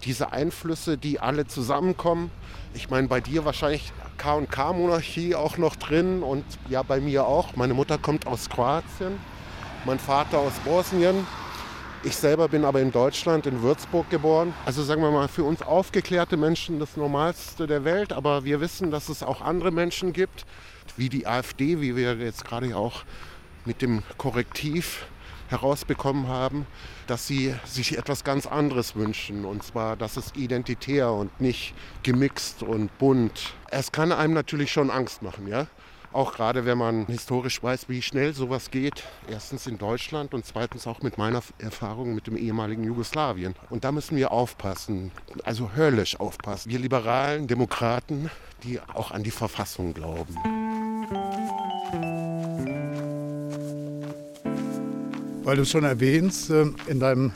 diese 0.06 0.32
Einflüsse, 0.32 0.98
die 0.98 1.20
alle 1.20 1.48
zusammenkommen. 1.48 2.32
Ich 2.74 2.90
meine, 2.90 3.08
bei 3.08 3.22
dir 3.22 3.46
wahrscheinlich 3.46 3.92
K&K-Monarchie 4.18 5.36
auch 5.36 5.58
noch 5.58 5.76
drin 5.76 6.24
und 6.24 6.46
ja, 6.70 6.84
bei 6.84 7.00
mir 7.00 7.26
auch. 7.26 7.56
Meine 7.56 7.74
Mutter 7.74 7.98
kommt 7.98 8.28
aus 8.28 8.50
Kroatien, 8.50 9.18
mein 9.86 10.00
Vater 10.00 10.40
aus 10.40 10.54
Bosnien. 10.64 11.26
Ich 12.04 12.16
selber 12.16 12.48
bin 12.48 12.66
aber 12.66 12.82
in 12.82 12.92
Deutschland, 12.92 13.48
in 13.48 13.64
Würzburg 13.64 14.10
geboren. 14.12 14.54
Also 14.66 14.84
sagen 14.84 15.02
wir 15.02 15.10
mal, 15.10 15.28
für 15.28 15.44
uns 15.44 15.64
aufgeklärte 15.64 16.38
Menschen 16.38 16.80
das 16.80 16.98
Normalste 16.98 17.66
der 17.66 17.84
Welt. 17.84 18.14
Aber 18.14 18.44
wir 18.44 18.62
wissen, 18.62 18.92
dass 18.92 19.10
es 19.10 19.24
auch 19.24 19.42
andere 19.42 19.72
Menschen 19.72 20.14
gibt, 20.14 20.46
wie 20.98 21.10
die 21.10 21.26
AfD, 21.26 21.82
wie 21.82 21.96
wir 21.96 22.14
jetzt 22.18 22.46
gerade 22.46 22.78
auch 22.78 23.04
mit 23.66 23.82
dem 23.82 24.04
Korrektiv 24.20 25.08
herausbekommen 25.48 26.28
haben, 26.28 26.68
dass 27.08 27.28
sie 27.28 27.56
sich 27.66 27.98
etwas 27.98 28.24
ganz 28.24 28.48
anderes 28.48 28.96
wünschen. 28.96 29.46
Und 29.46 29.64
zwar, 29.64 29.96
dass 29.96 30.18
es 30.18 30.34
identitär 30.36 31.12
und 31.12 31.40
nicht 31.42 31.74
gemixt 32.04 32.64
und 32.64 32.96
bunt. 32.98 33.54
Es 33.70 33.92
kann 33.92 34.12
einem 34.12 34.34
natürlich 34.34 34.72
schon 34.72 34.90
Angst 34.90 35.22
machen, 35.22 35.48
ja. 35.48 35.68
Auch 36.16 36.34
gerade 36.34 36.66
wenn 36.66 36.78
man 36.78 37.08
historisch 37.08 37.62
weiß, 37.62 37.90
wie 37.90 38.02
schnell 38.02 38.34
sowas 38.34 38.72
geht. 38.72 39.04
Erstens 39.30 39.68
in 39.68 39.78
Deutschland 39.78 40.34
und 40.34 40.46
zweitens 40.46 40.88
auch 40.88 41.02
mit 41.02 41.18
meiner 41.18 41.42
Erfahrung 41.58 42.16
mit 42.16 42.28
dem 42.28 42.38
ehemaligen 42.38 42.86
Jugoslawien. 42.86 43.54
Und 43.70 43.84
da 43.84 43.92
müssen 43.92 44.16
wir 44.16 44.32
aufpassen, 44.32 45.12
also 45.44 45.72
höllisch 45.76 46.18
aufpassen. 46.18 46.72
Wir 46.72 46.80
liberalen 46.80 47.48
Demokraten, 47.48 48.32
die 48.64 48.80
auch 48.80 49.12
an 49.12 49.24
die 49.24 49.32
Verfassung 49.32 49.94
glauben. 49.94 50.65
Weil 55.46 55.58
du 55.58 55.62
es 55.62 55.70
schon 55.70 55.84
erwähnst, 55.84 56.50
ähm, 56.50 56.76
in 56.88 57.00
deinem 57.00 57.32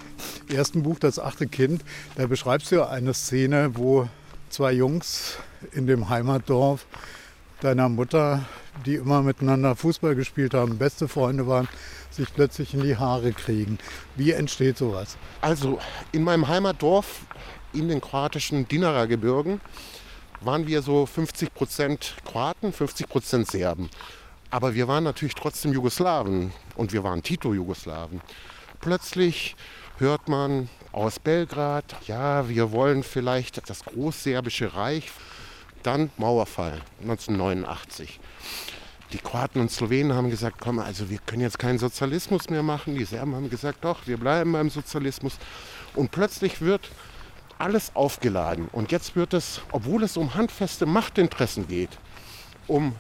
ersten 0.52 0.82
Buch, 0.82 0.98
Das 0.98 1.20
achte 1.20 1.46
Kind, 1.46 1.84
da 2.16 2.26
beschreibst 2.26 2.72
du 2.72 2.78
ja 2.78 2.90
eine 2.90 3.14
Szene, 3.14 3.70
wo 3.76 4.10
zwei 4.50 4.74
Jungs 4.74 5.38
in 5.74 5.86
dem 5.86 6.10
Heimatdorf 6.10 6.88
deiner 7.62 7.88
Mutter, 7.88 8.46
die 8.84 8.96
immer 8.96 9.22
miteinander 9.22 9.76
Fußball 9.76 10.16
gespielt 10.16 10.56
haben, 10.56 10.80
beste 10.80 11.08
Freunde 11.08 11.46
waren, 11.46 11.70
sich 12.10 12.34
plötzlich 12.34 12.74
in 12.74 12.82
die 12.82 12.98
Haare 12.98 13.32
kriegen. 13.32 13.78
Wie 14.16 14.32
entsteht 14.32 14.80
sowas? 14.80 15.16
Also 15.42 15.78
in 16.12 16.24
meinem 16.24 16.48
Heimatdorf 16.48 17.22
in 17.74 17.90
den 17.90 18.02
kroatischen 18.02 18.68
Dinara 18.68 19.06
Gebirgen 19.06 19.62
waren 20.42 20.66
wir 20.66 20.82
so 20.82 21.06
50 21.06 21.54
Prozent 21.54 22.16
Kroaten, 22.26 22.74
50 22.74 23.08
Prozent 23.08 23.52
Serben. 23.52 23.88
Aber 24.52 24.74
wir 24.74 24.88
waren 24.88 25.04
natürlich 25.04 25.36
trotzdem 25.36 25.74
Jugoslawen 25.74 26.52
und 26.76 26.92
wir 26.92 27.04
waren 27.04 27.22
Tito-Jugoslawen. 27.22 28.22
Plötzlich 28.82 29.56
hört 30.00 30.28
man 30.28 30.70
aus 30.92 31.20
Belgrad, 31.20 31.96
ja, 32.08 32.50
wir 32.50 32.72
wollen 32.72 33.04
vielleicht 33.04 33.70
das 33.70 33.84
Großserbische 33.86 34.74
Reich. 34.74 35.12
Dann 35.84 36.10
Mauerfall 36.18 36.82
1989. 37.02 38.20
die 39.14 39.18
Kroaten 39.18 39.60
und 39.60 39.72
Slowenen 39.72 40.14
haben 40.14 40.30
gesagt, 40.30 40.58
komm, 40.60 40.80
also 40.80 41.10
wir 41.10 41.18
können 41.20 41.42
jetzt 41.42 41.58
keinen 41.58 41.80
Sozialismus 41.80 42.50
mehr 42.50 42.64
machen. 42.64 42.96
Die 42.96 43.06
Serben 43.06 43.36
haben 43.36 43.50
gesagt, 43.50 43.84
doch, 43.84 44.06
wir 44.06 44.18
bleiben 44.18 44.52
beim 44.52 44.70
Sozialismus. 44.70 45.38
Und 45.96 46.12
plötzlich 46.12 46.62
wird 46.62 46.90
alles 47.58 47.96
aufgeladen. 47.96 48.68
Und 48.72 48.92
jetzt 48.92 49.16
wird 49.16 49.34
es, 49.34 49.62
obwohl 49.72 50.04
es 50.04 50.16
um 50.16 50.36
handfeste 50.36 50.86
Machtinteressen 50.86 51.68
geht, 51.68 51.98
um 52.68 52.96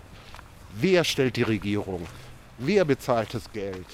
wer 0.74 1.04
stellt 1.04 1.36
die 1.36 1.44
Regierung, 1.44 2.06
wer 2.58 2.86
bezahlt 2.86 3.34
das 3.34 3.52
Geld, 3.52 3.86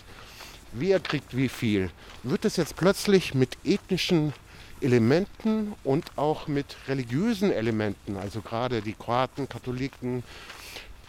wer 0.72 1.00
kriegt 1.00 1.36
wie 1.36 1.50
viel, 1.50 1.91
wird 2.24 2.46
es 2.46 2.58
jetzt 2.58 2.75
plötzlich 2.75 3.34
mit 3.34 3.58
ethnischen 3.63 4.34
Elementen 4.82 5.74
und 5.84 6.05
auch 6.17 6.48
mit 6.48 6.75
religiösen 6.88 7.51
Elementen, 7.51 8.17
also 8.17 8.41
gerade 8.41 8.82
die 8.82 8.94
Kroaten, 8.94 9.48
Katholiken, 9.48 10.24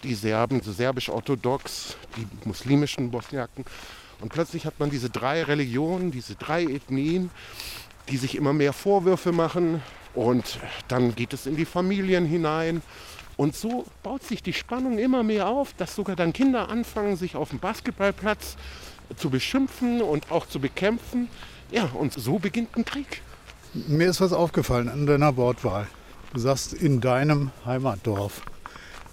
die 0.02 0.14
Serben, 0.14 0.60
so 0.62 0.72
serbisch-orthodox, 0.72 1.96
die 2.16 2.26
muslimischen 2.46 3.10
Bosniaken. 3.10 3.64
Und 4.20 4.32
plötzlich 4.32 4.64
hat 4.64 4.78
man 4.78 4.90
diese 4.90 5.10
drei 5.10 5.42
Religionen, 5.42 6.10
diese 6.10 6.36
drei 6.36 6.64
Ethnien, 6.64 7.30
die 8.08 8.16
sich 8.16 8.36
immer 8.36 8.52
mehr 8.52 8.72
Vorwürfe 8.72 9.32
machen. 9.32 9.82
Und 10.14 10.58
dann 10.88 11.14
geht 11.14 11.32
es 11.32 11.46
in 11.46 11.56
die 11.56 11.66
Familien 11.66 12.24
hinein. 12.24 12.82
Und 13.36 13.54
so 13.54 13.84
baut 14.02 14.22
sich 14.22 14.42
die 14.42 14.52
Spannung 14.52 14.98
immer 14.98 15.22
mehr 15.22 15.48
auf, 15.48 15.74
dass 15.74 15.94
sogar 15.94 16.16
dann 16.16 16.32
Kinder 16.32 16.68
anfangen, 16.68 17.16
sich 17.16 17.36
auf 17.36 17.50
dem 17.50 17.58
Basketballplatz 17.58 18.56
zu 19.16 19.30
beschimpfen 19.30 20.00
und 20.02 20.30
auch 20.32 20.46
zu 20.46 20.58
bekämpfen. 20.58 21.28
Ja, 21.70 21.90
und 21.94 22.14
so 22.14 22.38
beginnt 22.38 22.76
ein 22.76 22.84
Krieg. 22.84 23.22
Mir 23.74 24.08
ist 24.08 24.20
was 24.20 24.32
aufgefallen 24.32 24.88
an 24.88 25.06
deiner 25.06 25.36
Wortwahl. 25.36 25.86
Du 26.32 26.40
sagst 26.40 26.72
in 26.72 27.00
deinem 27.00 27.50
Heimatdorf 27.64 28.42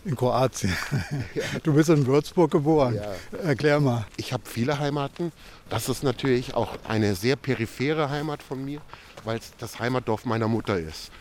in 0.06 0.16
Kroatien. 0.16 0.76
Du 1.64 1.74
bist 1.74 1.90
in 1.90 2.06
Würzburg 2.06 2.52
geboren. 2.52 2.96
Ja. 2.96 3.40
Erklär 3.40 3.80
mal. 3.80 4.06
Ich 4.18 4.34
habe 4.34 4.44
viele 4.46 4.80
Heimaten. 4.80 5.32
Das 5.70 5.90
ist 5.90 6.04
natürlich 6.04 6.54
auch 6.54 6.78
eine 6.88 7.16
sehr 7.16 7.36
periphere 7.36 8.10
Heimat 8.10 8.44
von 8.44 8.64
mir, 8.64 8.82
weil 9.24 9.38
es 9.40 9.54
das 9.58 9.80
Heimatdorf 9.80 10.26
meiner 10.26 10.48
Mutter 10.48 10.78
ist. 10.78 11.12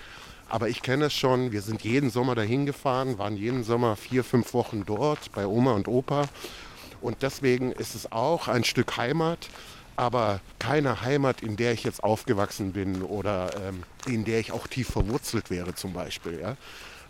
Aber 0.52 0.68
ich 0.68 0.82
kenne 0.82 1.06
es 1.06 1.14
schon. 1.14 1.50
Wir 1.50 1.62
sind 1.62 1.80
jeden 1.80 2.10
Sommer 2.10 2.34
dahin 2.34 2.66
gefahren, 2.66 3.16
waren 3.16 3.38
jeden 3.38 3.64
Sommer 3.64 3.96
vier, 3.96 4.22
fünf 4.22 4.52
Wochen 4.52 4.84
dort 4.84 5.32
bei 5.32 5.46
Oma 5.46 5.72
und 5.72 5.88
Opa. 5.88 6.24
Und 7.00 7.22
deswegen 7.22 7.72
ist 7.72 7.94
es 7.94 8.12
auch 8.12 8.48
ein 8.48 8.62
Stück 8.62 8.98
Heimat, 8.98 9.48
aber 9.96 10.40
keine 10.58 11.00
Heimat, 11.00 11.40
in 11.40 11.56
der 11.56 11.72
ich 11.72 11.84
jetzt 11.84 12.04
aufgewachsen 12.04 12.72
bin 12.72 13.00
oder 13.00 13.48
ähm, 13.66 13.82
in 14.06 14.26
der 14.26 14.40
ich 14.40 14.52
auch 14.52 14.66
tief 14.66 14.90
verwurzelt 14.90 15.48
wäre 15.48 15.74
zum 15.74 15.94
Beispiel. 15.94 16.38
Ja? 16.38 16.58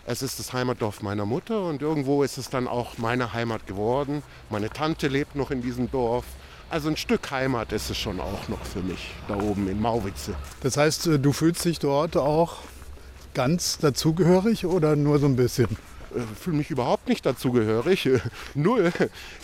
Es 0.07 0.23
ist 0.23 0.39
das 0.39 0.53
Heimatdorf 0.53 1.03
meiner 1.03 1.27
Mutter 1.27 1.65
und 1.65 1.83
irgendwo 1.83 2.23
ist 2.23 2.39
es 2.39 2.49
dann 2.49 2.69
auch 2.69 2.97
meine 2.99 3.33
Heimat 3.33 3.67
geworden. 3.67 4.23
Meine 4.51 4.71
Tante 4.71 5.09
lebt 5.09 5.35
noch 5.35 5.51
in 5.51 5.63
diesem 5.63 5.91
Dorf. 5.91 6.27
Also 6.71 6.89
ein 6.89 6.97
Stück 6.97 7.33
Heimat 7.33 7.73
ist 7.73 7.91
es 7.91 7.99
schon 7.99 8.21
auch 8.21 8.49
noch 8.49 8.65
für 8.65 8.83
mich, 8.83 9.11
da 9.27 9.35
oben 9.35 9.67
in 9.67 9.81
Mauwitze. 9.81 10.37
Das 10.61 10.77
heißt, 10.77 11.09
äh, 11.09 11.19
du 11.19 11.33
fühlst 11.33 11.65
dich 11.65 11.81
dort 11.81 12.17
auch 12.17 12.59
ganz 13.35 13.79
dazugehörig 13.79 14.67
oder 14.67 14.97
nur 14.97 15.19
so 15.19 15.27
ein 15.27 15.37
bisschen? 15.37 15.69
Ich 16.11 16.17
äh, 16.17 16.27
fühle 16.41 16.57
mich 16.57 16.71
überhaupt 16.71 17.09
nicht 17.09 17.25
dazugehörig. 17.25 18.09
Null. 18.55 18.93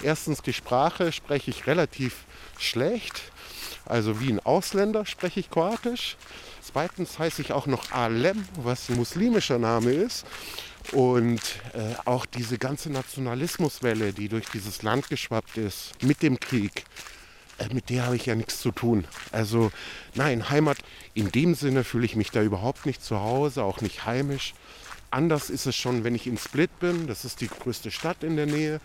Erstens 0.02 0.42
die 0.42 0.52
Sprache 0.52 1.12
spreche 1.12 1.50
ich 1.50 1.66
relativ 1.66 2.25
schlecht. 2.59 3.21
Also 3.85 4.21
wie 4.21 4.30
ein 4.30 4.40
Ausländer 4.40 5.07
spreche 5.07 5.40
ich 5.40 5.50
Kroatisch. 5.50 6.16
Zweitens 6.61 7.18
heiße 7.18 7.40
ich 7.40 7.52
auch 7.52 7.66
noch 7.66 7.92
Alem, 7.92 8.45
was 8.62 8.90
ein 8.90 8.97
muslimischer 8.97 9.59
Name 9.59 9.90
ist. 9.92 10.26
Und 10.92 11.40
äh, 11.75 11.95
auch 12.04 12.26
diese 12.26 12.59
ganze 12.59 12.90
Nationalismuswelle, 12.90 14.12
die 14.12 14.28
durch 14.28 14.49
dieses 14.49 14.83
Land 14.83 15.09
geschwappt 15.09 15.57
ist 15.57 16.02
mit 16.02 16.23
dem 16.23 16.38
Krieg, 16.38 16.85
mit 17.73 17.91
der 17.91 18.07
habe 18.07 18.17
ich 18.17 18.27
ja 18.27 18.35
nichts 18.35 18.61
zu 18.61 18.71
tun. 18.71 19.05
Also 19.33 19.71
nein, 20.15 20.50
Heimat 20.50 20.79
in 21.15 21.31
dem 21.31 21.55
Sinne 21.55 21.85
fühle 21.85 22.05
ich 22.05 22.17
mich 22.17 22.31
da 22.31 22.43
überhaupt 22.43 22.87
nicht 22.87 23.03
zu 23.03 23.21
Hause, 23.21 23.62
auch 23.65 23.81
nicht 23.81 24.07
heimisch. 24.07 24.55
Anders 25.11 25.50
ist 25.50 25.67
es 25.67 25.75
schon, 25.75 26.05
wenn 26.05 26.15
ich 26.15 26.27
in 26.27 26.38
Split 26.38 26.71
bin. 26.81 27.07
Das 27.07 27.25
ist 27.25 27.41
die 27.41 27.49
größte 27.49 27.91
Stadt 27.91 28.23
in 28.23 28.37
der 28.37 28.47
Nähe. 28.47 28.81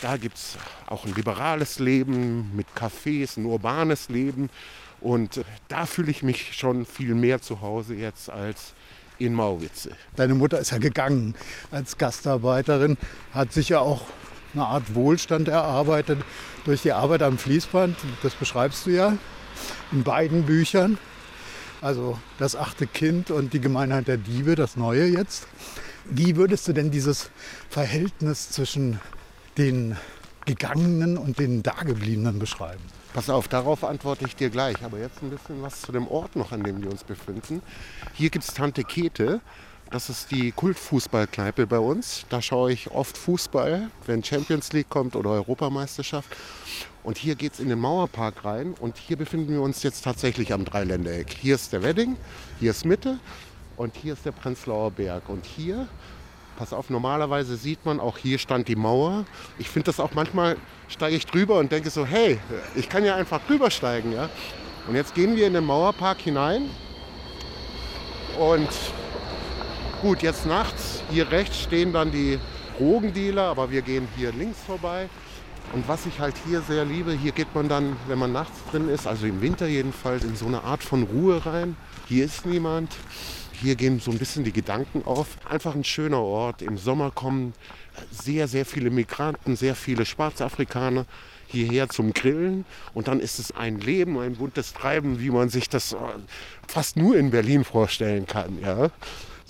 Da 0.00 0.16
gibt 0.16 0.36
es 0.36 0.56
auch 0.86 1.04
ein 1.04 1.14
liberales 1.14 1.78
Leben 1.78 2.54
mit 2.56 2.66
Cafés, 2.76 3.38
ein 3.38 3.46
urbanes 3.46 4.08
Leben. 4.08 4.50
Und 5.00 5.38
äh, 5.38 5.44
da 5.68 5.86
fühle 5.86 6.10
ich 6.10 6.22
mich 6.22 6.54
schon 6.54 6.86
viel 6.86 7.14
mehr 7.14 7.40
zu 7.40 7.60
Hause 7.60 7.94
jetzt 7.94 8.28
als 8.28 8.74
in 9.18 9.34
Mauwitze. 9.34 9.96
Deine 10.16 10.34
Mutter 10.34 10.58
ist 10.58 10.72
ja 10.72 10.78
gegangen 10.78 11.34
als 11.70 11.96
Gastarbeiterin, 11.96 12.96
hat 13.32 13.52
sich 13.52 13.68
ja 13.68 13.78
auch 13.78 14.06
eine 14.54 14.66
Art 14.66 14.94
Wohlstand 14.94 15.48
erarbeitet 15.48 16.18
durch 16.64 16.82
die 16.82 16.92
Arbeit 16.92 17.22
am 17.22 17.38
Fließband. 17.38 17.96
Das 18.22 18.34
beschreibst 18.34 18.86
du 18.86 18.90
ja 18.90 19.16
in 19.90 20.02
beiden 20.02 20.44
Büchern. 20.44 20.98
Also 21.80 22.18
das 22.38 22.54
achte 22.54 22.86
Kind 22.86 23.30
und 23.30 23.52
die 23.52 23.60
Gemeinheit 23.60 24.08
der 24.08 24.16
Diebe, 24.16 24.54
das 24.54 24.76
neue 24.76 25.06
jetzt. 25.06 25.46
Wie 26.04 26.36
würdest 26.36 26.68
du 26.68 26.72
denn 26.72 26.90
dieses 26.90 27.30
Verhältnis 27.70 28.50
zwischen 28.50 29.00
den 29.58 29.96
Gegangenen 30.44 31.16
und 31.16 31.38
den 31.38 31.62
Dagebliebenen 31.62 32.38
beschreiben? 32.38 32.82
Pass 33.14 33.28
auf, 33.28 33.46
darauf 33.46 33.84
antworte 33.84 34.24
ich 34.24 34.36
dir 34.36 34.50
gleich. 34.50 34.82
Aber 34.82 34.98
jetzt 34.98 35.22
ein 35.22 35.30
bisschen 35.30 35.62
was 35.62 35.82
zu 35.82 35.92
dem 35.92 36.08
Ort 36.08 36.34
noch, 36.36 36.52
an 36.52 36.62
dem 36.62 36.82
wir 36.82 36.90
uns 36.90 37.04
befinden. 37.04 37.62
Hier 38.14 38.30
gibt 38.30 38.44
es 38.44 38.54
Tante 38.54 38.84
Kete. 38.84 39.40
Das 39.92 40.08
ist 40.08 40.30
die 40.30 40.52
Kultfußballkneipe 40.52 41.66
bei 41.66 41.78
uns. 41.78 42.24
Da 42.30 42.40
schaue 42.40 42.72
ich 42.72 42.90
oft 42.90 43.18
Fußball, 43.18 43.90
wenn 44.06 44.24
Champions 44.24 44.72
League 44.72 44.88
kommt 44.88 45.14
oder 45.14 45.28
Europameisterschaft. 45.32 46.34
Und 47.02 47.18
hier 47.18 47.34
geht 47.34 47.52
es 47.52 47.60
in 47.60 47.68
den 47.68 47.78
Mauerpark 47.78 48.42
rein. 48.42 48.74
Und 48.80 48.96
hier 48.96 49.18
befinden 49.18 49.52
wir 49.52 49.60
uns 49.60 49.82
jetzt 49.82 50.02
tatsächlich 50.02 50.54
am 50.54 50.64
Dreiländereck. 50.64 51.36
Hier 51.38 51.56
ist 51.56 51.74
der 51.74 51.82
Wedding, 51.82 52.16
hier 52.58 52.70
ist 52.70 52.86
Mitte 52.86 53.18
und 53.76 53.94
hier 53.94 54.14
ist 54.14 54.24
der 54.24 54.32
Prenzlauer 54.32 54.92
Berg. 54.92 55.28
Und 55.28 55.44
hier 55.44 55.86
pass 56.56 56.72
auf, 56.72 56.88
normalerweise 56.88 57.56
sieht 57.56 57.84
man, 57.84 58.00
auch 58.00 58.16
hier 58.16 58.38
stand 58.38 58.68
die 58.68 58.76
Mauer. 58.76 59.26
Ich 59.58 59.68
finde 59.68 59.86
das 59.86 60.00
auch 60.00 60.12
manchmal, 60.14 60.56
steige 60.88 61.16
ich 61.16 61.26
drüber 61.26 61.58
und 61.58 61.70
denke 61.70 61.90
so, 61.90 62.06
hey, 62.06 62.40
ich 62.74 62.88
kann 62.88 63.04
ja 63.04 63.14
einfach 63.14 63.42
drüber 63.46 63.70
steigen. 63.70 64.12
Ja? 64.12 64.30
Und 64.88 64.94
jetzt 64.94 65.14
gehen 65.14 65.36
wir 65.36 65.46
in 65.46 65.52
den 65.52 65.64
Mauerpark 65.64 66.18
hinein. 66.18 66.70
Und 68.38 68.70
gut, 70.02 70.20
jetzt 70.20 70.46
nachts, 70.46 71.00
hier 71.10 71.30
rechts 71.30 71.60
stehen 71.60 71.92
dann 71.92 72.10
die 72.10 72.40
Drogendealer, 72.76 73.44
aber 73.44 73.70
wir 73.70 73.82
gehen 73.82 74.08
hier 74.16 74.32
links 74.32 74.58
vorbei. 74.66 75.08
Und 75.72 75.86
was 75.86 76.06
ich 76.06 76.18
halt 76.18 76.34
hier 76.44 76.60
sehr 76.62 76.84
liebe, 76.84 77.12
hier 77.12 77.30
geht 77.30 77.54
man 77.54 77.68
dann, 77.68 77.96
wenn 78.08 78.18
man 78.18 78.32
nachts 78.32 78.58
drin 78.72 78.88
ist, 78.88 79.06
also 79.06 79.26
im 79.26 79.40
Winter 79.40 79.68
jedenfalls, 79.68 80.24
in 80.24 80.34
so 80.34 80.46
eine 80.46 80.64
Art 80.64 80.82
von 80.82 81.04
Ruhe 81.04 81.46
rein. 81.46 81.76
Hier 82.08 82.24
ist 82.24 82.44
niemand. 82.44 82.92
Hier 83.52 83.76
gehen 83.76 84.00
so 84.00 84.10
ein 84.10 84.18
bisschen 84.18 84.42
die 84.42 84.52
Gedanken 84.52 85.04
auf. 85.04 85.36
Einfach 85.48 85.76
ein 85.76 85.84
schöner 85.84 86.20
Ort. 86.20 86.62
Im 86.62 86.78
Sommer 86.78 87.12
kommen 87.12 87.54
sehr, 88.10 88.48
sehr 88.48 88.66
viele 88.66 88.90
Migranten, 88.90 89.54
sehr 89.54 89.76
viele 89.76 90.04
Schwarzafrikaner 90.04 91.06
hierher 91.46 91.88
zum 91.88 92.12
Grillen. 92.12 92.64
Und 92.92 93.06
dann 93.06 93.20
ist 93.20 93.38
es 93.38 93.52
ein 93.52 93.78
Leben, 93.78 94.18
ein 94.18 94.34
buntes 94.34 94.72
Treiben, 94.72 95.20
wie 95.20 95.30
man 95.30 95.48
sich 95.48 95.68
das 95.68 95.92
äh, 95.92 95.96
fast 96.66 96.96
nur 96.96 97.16
in 97.16 97.30
Berlin 97.30 97.62
vorstellen 97.62 98.26
kann. 98.26 98.58
Ja. 98.60 98.90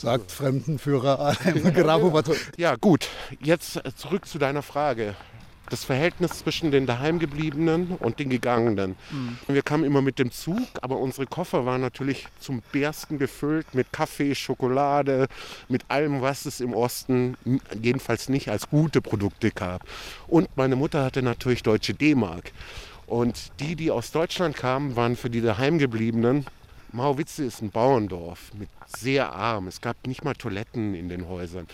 Sagt 0.02 0.32
Fremdenführer 0.32 1.36
Grabovato. 1.74 2.34
Ja, 2.56 2.74
gut. 2.74 3.08
Jetzt 3.40 3.80
zurück 3.96 4.26
zu 4.26 4.38
deiner 4.38 4.62
Frage 4.62 5.14
das 5.70 5.84
Verhältnis 5.84 6.40
zwischen 6.40 6.72
den 6.72 6.86
Daheimgebliebenen 6.86 7.96
und 7.98 8.18
den 8.18 8.28
Gegangenen. 8.28 8.96
Mhm. 9.12 9.38
Wir 9.46 9.62
kamen 9.62 9.84
immer 9.84 10.02
mit 10.02 10.18
dem 10.18 10.32
Zug, 10.32 10.58
aber 10.82 10.98
unsere 10.98 11.26
Koffer 11.26 11.64
waren 11.64 11.80
natürlich 11.80 12.26
zum 12.40 12.62
Bersten 12.72 13.18
gefüllt 13.18 13.74
mit 13.74 13.92
Kaffee, 13.92 14.34
Schokolade, 14.34 15.28
mit 15.68 15.84
allem, 15.86 16.20
was 16.20 16.46
es 16.46 16.60
im 16.60 16.74
Osten 16.74 17.36
jedenfalls 17.80 18.28
nicht 18.28 18.50
als 18.50 18.68
gute 18.70 19.00
Produkte 19.00 19.52
gab. 19.52 19.84
Und 20.26 20.48
meine 20.56 20.74
Mutter 20.74 21.04
hatte 21.04 21.22
natürlich 21.22 21.62
deutsche 21.62 21.94
D-Mark. 21.94 22.50
Und 23.06 23.52
die, 23.60 23.76
die 23.76 23.92
aus 23.92 24.10
Deutschland 24.10 24.56
kamen, 24.56 24.96
waren 24.96 25.14
für 25.14 25.30
die 25.30 25.42
Daheimgebliebenen 25.42 26.44
Mauwitze 26.92 27.44
ist 27.44 27.62
ein 27.62 27.70
Bauerndorf 27.70 28.52
mit 28.54 28.68
sehr 28.86 29.32
arm. 29.32 29.66
Es 29.66 29.80
gab 29.80 30.06
nicht 30.06 30.24
mal 30.24 30.34
Toiletten 30.34 30.94
in 30.94 31.08
den 31.08 31.26
Häusern. 31.26 31.66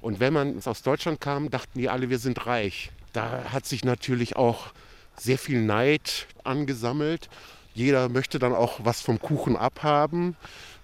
Und 0.00 0.20
wenn 0.20 0.32
man 0.32 0.60
aus 0.64 0.82
Deutschland 0.82 1.20
kam, 1.20 1.50
dachten 1.50 1.78
die 1.78 1.88
alle, 1.88 2.08
wir 2.08 2.18
sind 2.18 2.46
reich. 2.46 2.90
Da 3.12 3.52
hat 3.52 3.66
sich 3.66 3.84
natürlich 3.84 4.36
auch 4.36 4.68
sehr 5.16 5.38
viel 5.38 5.60
Neid 5.60 6.26
angesammelt. 6.44 7.28
Jeder 7.74 8.08
möchte 8.08 8.38
dann 8.38 8.54
auch 8.54 8.80
was 8.84 9.00
vom 9.00 9.20
Kuchen 9.20 9.56
abhaben. 9.56 10.36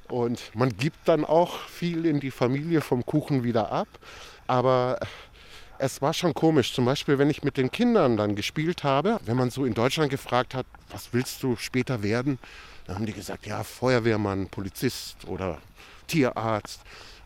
Und 0.09 0.55
man 0.55 0.77
gibt 0.77 0.99
dann 1.07 1.25
auch 1.25 1.59
viel 1.61 2.07
in 2.07 2.21
die 2.21 2.31
Familie 2.31 2.81
vom 2.81 3.07
Kuchen 3.07 3.45
wieder 3.45 3.71
ab. 3.71 3.89
Aber 4.47 4.99
es 5.79 6.03
war 6.03 6.13
schon 6.13 6.35
komisch. 6.35 6.73
Zum 6.73 6.85
Beispiel, 6.85 7.19
wenn 7.19 7.31
ich 7.31 7.43
mit 7.43 7.57
den 7.57 7.71
Kindern 7.71 8.17
dann 8.17 8.35
gespielt 8.35 8.85
habe, 8.85 9.21
wenn 9.25 9.37
man 9.37 9.51
so 9.51 9.65
in 9.65 9.75
Deutschland 9.75 10.11
gefragt 10.11 10.55
hat, 10.55 10.67
was 10.91 11.13
willst 11.13 11.43
du 11.43 11.57
später 11.57 12.03
werden? 12.03 12.39
Dann 12.87 12.97
haben 12.97 13.07
die 13.07 13.13
gesagt, 13.13 13.47
ja, 13.47 13.63
Feuerwehrmann, 13.65 14.49
Polizist 14.49 15.27
oder 15.27 15.59
Tierarzt. 16.07 16.81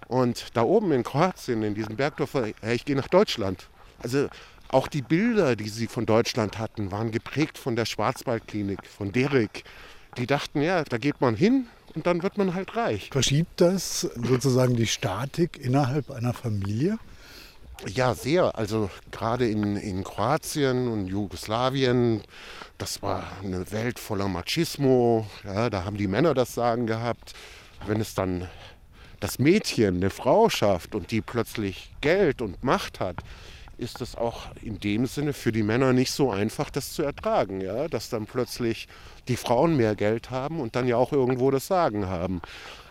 Und 0.09 0.47
da 0.55 0.63
oben 0.63 0.93
in 0.93 1.03
Kroatien, 1.03 1.63
in 1.63 1.75
diesem 1.75 1.97
Bergdorf, 1.97 2.35
ich 2.63 2.85
gehe 2.85 2.97
nach 2.97 3.09
Deutschland. 3.09 3.69
Also 4.03 4.29
Auch 4.73 4.87
die 4.87 5.03
Bilder, 5.03 5.57
die 5.57 5.69
sie 5.69 5.89
von 5.89 6.07
Deutschland 6.07 6.59
hatten, 6.59 6.93
waren 6.93 7.11
geprägt 7.11 7.59
von 7.59 7.75
der 7.75 7.87
Schwarzwaldklinik, 7.87 8.87
von 8.87 9.11
Derek. 9.11 9.65
Die 10.17 10.27
dachten, 10.27 10.63
ja, 10.63 10.85
da 10.85 10.97
geht 10.97 11.21
man 11.21 11.35
hin 11.35 11.67
und 11.95 12.07
dann 12.07 12.23
wird 12.23 12.39
man 12.39 12.55
halt 12.55 12.77
reich. 12.77 13.11
Verschiebt 13.11 13.61
das 13.61 14.03
sozusagen 14.03 14.77
die 14.77 14.87
Statik 14.87 15.59
innerhalb 15.61 16.11
einer 16.13 16.35
Familie? 16.35 16.99
Ja, 17.87 18.15
sehr. 18.15 18.57
Also 18.57 18.91
gerade 19.11 19.49
in, 19.49 19.77
in 19.77 20.05
Kroatien 20.05 20.89
und 20.89 21.07
Jugoslawien, 21.07 22.23
das 22.79 23.03
war 23.03 23.25
eine 23.43 23.71
Welt 23.73 23.99
voller 23.99 24.29
Machismo. 24.29 25.27
Ja, 25.45 25.71
da 25.71 25.85
haben 25.85 25.97
die 25.97 26.09
Männer 26.09 26.35
das 26.35 26.55
Sagen 26.55 26.87
gehabt. 26.87 27.33
Wenn 27.87 28.01
es 28.01 28.15
dann 28.15 28.49
das 29.21 29.39
Mädchen, 29.39 29.97
eine 29.97 30.11
Frau 30.11 30.49
schafft 30.51 30.95
und 30.95 31.11
die 31.11 31.21
plötzlich 31.21 31.93
Geld 32.01 32.43
und 32.43 32.63
Macht 32.63 33.01
hat, 33.01 33.17
ist 33.81 34.01
es 34.01 34.15
auch 34.15 34.43
in 34.63 34.79
dem 34.79 35.07
Sinne 35.07 35.33
für 35.33 35.53
die 35.53 35.63
Männer 35.63 35.93
nicht 35.93 36.13
so 36.13 36.31
einfach, 36.31 36.71
das 36.71 36.93
zu 36.93 37.03
ertragen. 37.03 37.61
Ja? 37.61 37.89
Dass 37.89 38.11
dann 38.11 38.27
plötzlich 38.27 38.87
die 39.27 39.37
Frauen 39.37 39.77
mehr 39.77 39.97
Geld 39.97 40.31
haben 40.31 40.61
und 40.61 40.77
dann 40.77 40.87
ja 40.87 40.97
auch 40.97 41.13
irgendwo 41.13 41.51
das 41.51 41.67
Sagen 41.67 42.07
haben. 42.07 42.43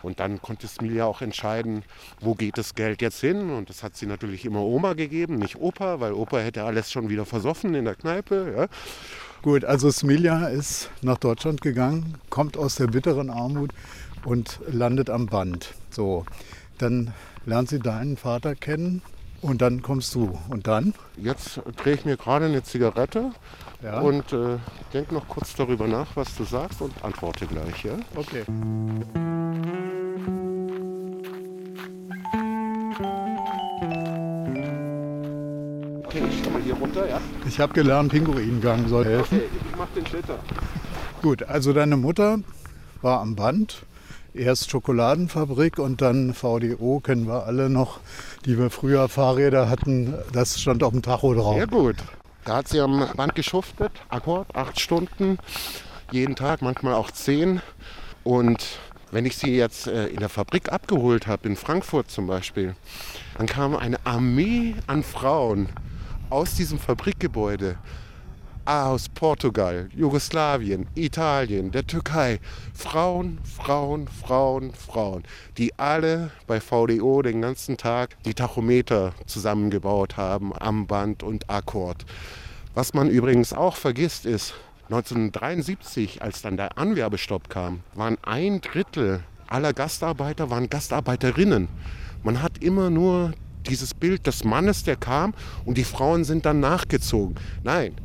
Und 0.02 0.20
dann 0.20 0.42
konnte 0.42 0.66
Smilia 0.66 1.06
auch 1.06 1.22
entscheiden, 1.22 1.84
wo 2.20 2.34
geht 2.34 2.58
das 2.58 2.74
Geld 2.74 3.00
jetzt 3.02 3.20
hin. 3.20 3.50
Und 3.50 3.70
das 3.70 3.82
hat 3.82 3.96
sie 3.96 4.06
natürlich 4.06 4.44
immer 4.44 4.62
Oma 4.62 4.94
gegeben, 4.94 5.38
nicht 5.38 5.56
Opa, 5.56 6.00
weil 6.00 6.12
Opa 6.12 6.38
hätte 6.38 6.64
alles 6.64 6.90
schon 6.90 7.08
wieder 7.08 7.24
versoffen 7.24 7.74
in 7.74 7.84
der 7.84 7.94
Kneipe. 7.94 8.54
Ja? 8.56 8.66
Gut, 9.42 9.64
also 9.64 9.90
Smilia 9.90 10.48
ist 10.48 10.90
nach 11.02 11.18
Deutschland 11.18 11.62
gegangen, 11.62 12.16
kommt 12.28 12.58
aus 12.58 12.74
der 12.74 12.88
bitteren 12.88 13.30
Armut 13.30 13.70
und 14.24 14.60
landet 14.66 15.08
am 15.08 15.26
Band. 15.26 15.74
So, 15.90 16.26
dann 16.78 17.14
lernt 17.46 17.68
sie 17.68 17.78
deinen 17.78 18.16
Vater 18.16 18.54
kennen 18.54 19.02
und 19.42 19.62
dann 19.62 19.82
kommst 19.82 20.14
du. 20.14 20.38
Und 20.48 20.66
dann? 20.66 20.94
Jetzt 21.16 21.60
drehe 21.76 21.94
ich 21.94 22.04
mir 22.04 22.16
gerade 22.16 22.46
eine 22.46 22.62
Zigarette 22.62 23.32
ja. 23.82 24.00
und 24.00 24.32
äh, 24.32 24.58
denke 24.92 25.14
noch 25.14 25.28
kurz 25.28 25.54
darüber 25.54 25.86
nach, 25.86 26.08
was 26.14 26.34
du 26.36 26.44
sagst 26.44 26.80
und 26.82 26.92
antworte 27.02 27.46
gleich. 27.46 27.84
Ja? 27.84 27.94
Okay. 28.14 28.42
Okay, 36.04 36.22
ich 36.28 36.42
komme 36.42 36.58
hier 36.64 36.74
runter, 36.74 37.08
ja? 37.08 37.20
Ich 37.46 37.60
habe 37.60 37.72
gelernt, 37.72 38.10
Pinguingang 38.10 38.88
soll 38.88 39.04
helfen. 39.04 39.38
Okay, 39.38 39.48
ich 39.70 39.76
mach 39.76 39.88
den 39.94 40.06
Schlitter. 40.06 40.38
Gut, 41.22 41.42
also 41.44 41.72
deine 41.72 41.96
Mutter 41.96 42.38
war 43.02 43.20
am 43.20 43.36
Band 43.36 43.84
erst 44.34 44.70
Schokoladenfabrik 44.70 45.78
und 45.78 46.00
dann 46.00 46.34
VDO, 46.34 47.00
kennen 47.00 47.26
wir 47.26 47.46
alle 47.46 47.70
noch, 47.70 48.00
die 48.44 48.58
wir 48.58 48.70
früher 48.70 49.08
Fahrräder 49.08 49.68
hatten. 49.68 50.14
Das 50.32 50.60
stand 50.60 50.82
auf 50.82 50.92
dem 50.92 51.02
Tacho 51.02 51.34
drauf. 51.34 51.56
Sehr 51.56 51.66
gut. 51.66 51.96
Da 52.44 52.56
hat 52.56 52.68
sie 52.68 52.80
am 52.80 53.06
Band 53.16 53.34
geschuftet, 53.34 53.92
Akkord, 54.08 54.54
acht 54.54 54.80
Stunden, 54.80 55.38
jeden 56.10 56.36
Tag, 56.36 56.62
manchmal 56.62 56.94
auch 56.94 57.10
zehn. 57.10 57.60
Und 58.24 58.64
wenn 59.10 59.26
ich 59.26 59.36
sie 59.36 59.54
jetzt 59.56 59.86
äh, 59.86 60.06
in 60.06 60.20
der 60.20 60.28
Fabrik 60.28 60.72
abgeholt 60.72 61.26
habe, 61.26 61.48
in 61.48 61.56
Frankfurt 61.56 62.10
zum 62.10 62.26
Beispiel, 62.26 62.74
dann 63.36 63.46
kam 63.46 63.76
eine 63.76 64.04
Armee 64.06 64.74
an 64.86 65.02
Frauen 65.02 65.68
aus 66.30 66.54
diesem 66.54 66.78
Fabrikgebäude 66.78 67.76
aus 68.70 69.08
Portugal, 69.08 69.88
Jugoslawien, 69.96 70.86
Italien, 70.94 71.72
der 71.72 71.84
Türkei. 71.84 72.38
Frauen, 72.72 73.40
Frauen, 73.42 74.06
Frauen, 74.06 74.72
Frauen, 74.72 75.24
die 75.58 75.76
alle 75.76 76.30
bei 76.46 76.60
VDO 76.60 77.22
den 77.22 77.42
ganzen 77.42 77.76
Tag 77.76 78.16
die 78.24 78.34
Tachometer 78.34 79.12
zusammengebaut 79.26 80.16
haben 80.16 80.52
am 80.56 80.86
Band 80.86 81.24
und 81.24 81.50
Akkord. 81.50 82.06
Was 82.72 82.94
man 82.94 83.10
übrigens 83.10 83.52
auch 83.52 83.74
vergisst 83.74 84.24
ist, 84.24 84.54
1973, 84.84 86.22
als 86.22 86.40
dann 86.40 86.56
der 86.56 86.78
Anwerbestopp 86.78 87.48
kam, 87.48 87.80
waren 87.94 88.18
ein 88.22 88.60
Drittel 88.60 89.24
aller 89.48 89.72
Gastarbeiter 89.72 90.48
waren 90.48 90.70
Gastarbeiterinnen. 90.70 91.66
Man 92.22 92.40
hat 92.40 92.62
immer 92.62 92.88
nur 92.88 93.32
dieses 93.66 93.94
Bild 93.94 94.28
des 94.28 94.44
Mannes, 94.44 94.84
der 94.84 94.94
kam 94.94 95.34
und 95.64 95.76
die 95.76 95.84
Frauen 95.84 96.22
sind 96.22 96.46
dann 96.46 96.60
nachgezogen. 96.60 97.34
Nein, 97.64 97.96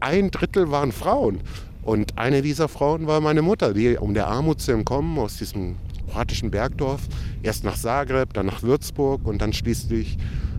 ein 0.00 0.30
Drittel 0.30 0.70
waren 0.70 0.92
Frauen. 0.92 1.40
Und 1.82 2.16
eine 2.16 2.40
dieser 2.40 2.68
Frauen 2.68 3.06
war 3.06 3.20
meine 3.20 3.42
Mutter, 3.42 3.74
die 3.74 3.96
um 3.96 4.14
der 4.14 4.26
Armut 4.28 4.60
zu 4.60 4.72
entkommen 4.72 5.18
aus 5.18 5.36
diesem 5.36 5.76
kroatischen 6.14 6.50
Bergdorf, 6.50 7.02
erst 7.42 7.64
nach 7.64 7.76
Zagreb, 7.76 8.32
dann 8.32 8.46
nach 8.46 8.62
Würzburg 8.62 9.26
und 9.26 9.42
dann 9.42 9.52
schließlich 9.52 10.16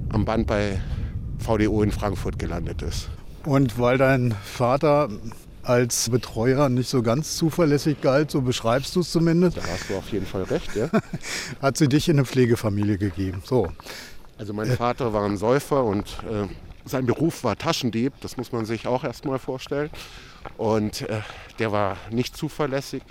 am 0.10 0.26
Band 0.26 0.48
bei 0.48 0.80
VDO 1.40 1.82
in 1.82 1.92
Frankfurt 1.92 2.38
gelandet 2.38 2.82
ist. 2.82 3.10
Und 3.46 3.80
weil 3.80 3.98
dein 3.98 4.34
Vater 4.44 5.10
als 5.64 6.10
Betreuer 6.10 6.70
nicht 6.70 6.90
so 6.90 7.02
ganz 7.02 7.38
zuverlässig 7.38 8.02
galt, 8.02 8.30
so 8.30 8.42
beschreibst 8.42 8.96
du 8.96 9.00
es 9.00 9.12
zumindest. 9.12 9.58
Da 9.58 9.62
hast 9.64 9.90
du 9.90 9.96
auf 9.96 10.12
jeden 10.12 10.26
Fall 10.26 10.44
recht, 10.44 10.76
ja. 10.76 10.90
Hat 11.62 11.78
sie 11.78 11.88
dich 11.88 12.08
in 12.08 12.18
eine 12.18 12.26
Pflegefamilie 12.26 12.98
gegeben. 12.98 13.42
So. 13.44 13.70
Also 14.38 14.54
mein 14.54 14.68
Vater 14.72 15.14
war 15.14 15.24
ein 15.24 15.38
Säufer 15.38 15.84
und 15.84 16.06
äh, 16.30 16.48
sein 16.86 17.06
Beruf 17.06 17.44
war 17.44 17.58
Taschendieb, 17.58 18.14
das 18.22 18.38
muss 18.38 18.52
man 18.52 18.66
sich 18.66 18.88
auch 18.88 19.04
erstmal 19.04 19.40
vorstellen. 19.40 19.90
Und 20.58 21.02
äh, 21.02 21.22
der 21.60 21.72
war 21.72 21.98
nicht 22.12 22.38
zuverlässig. 22.38 23.04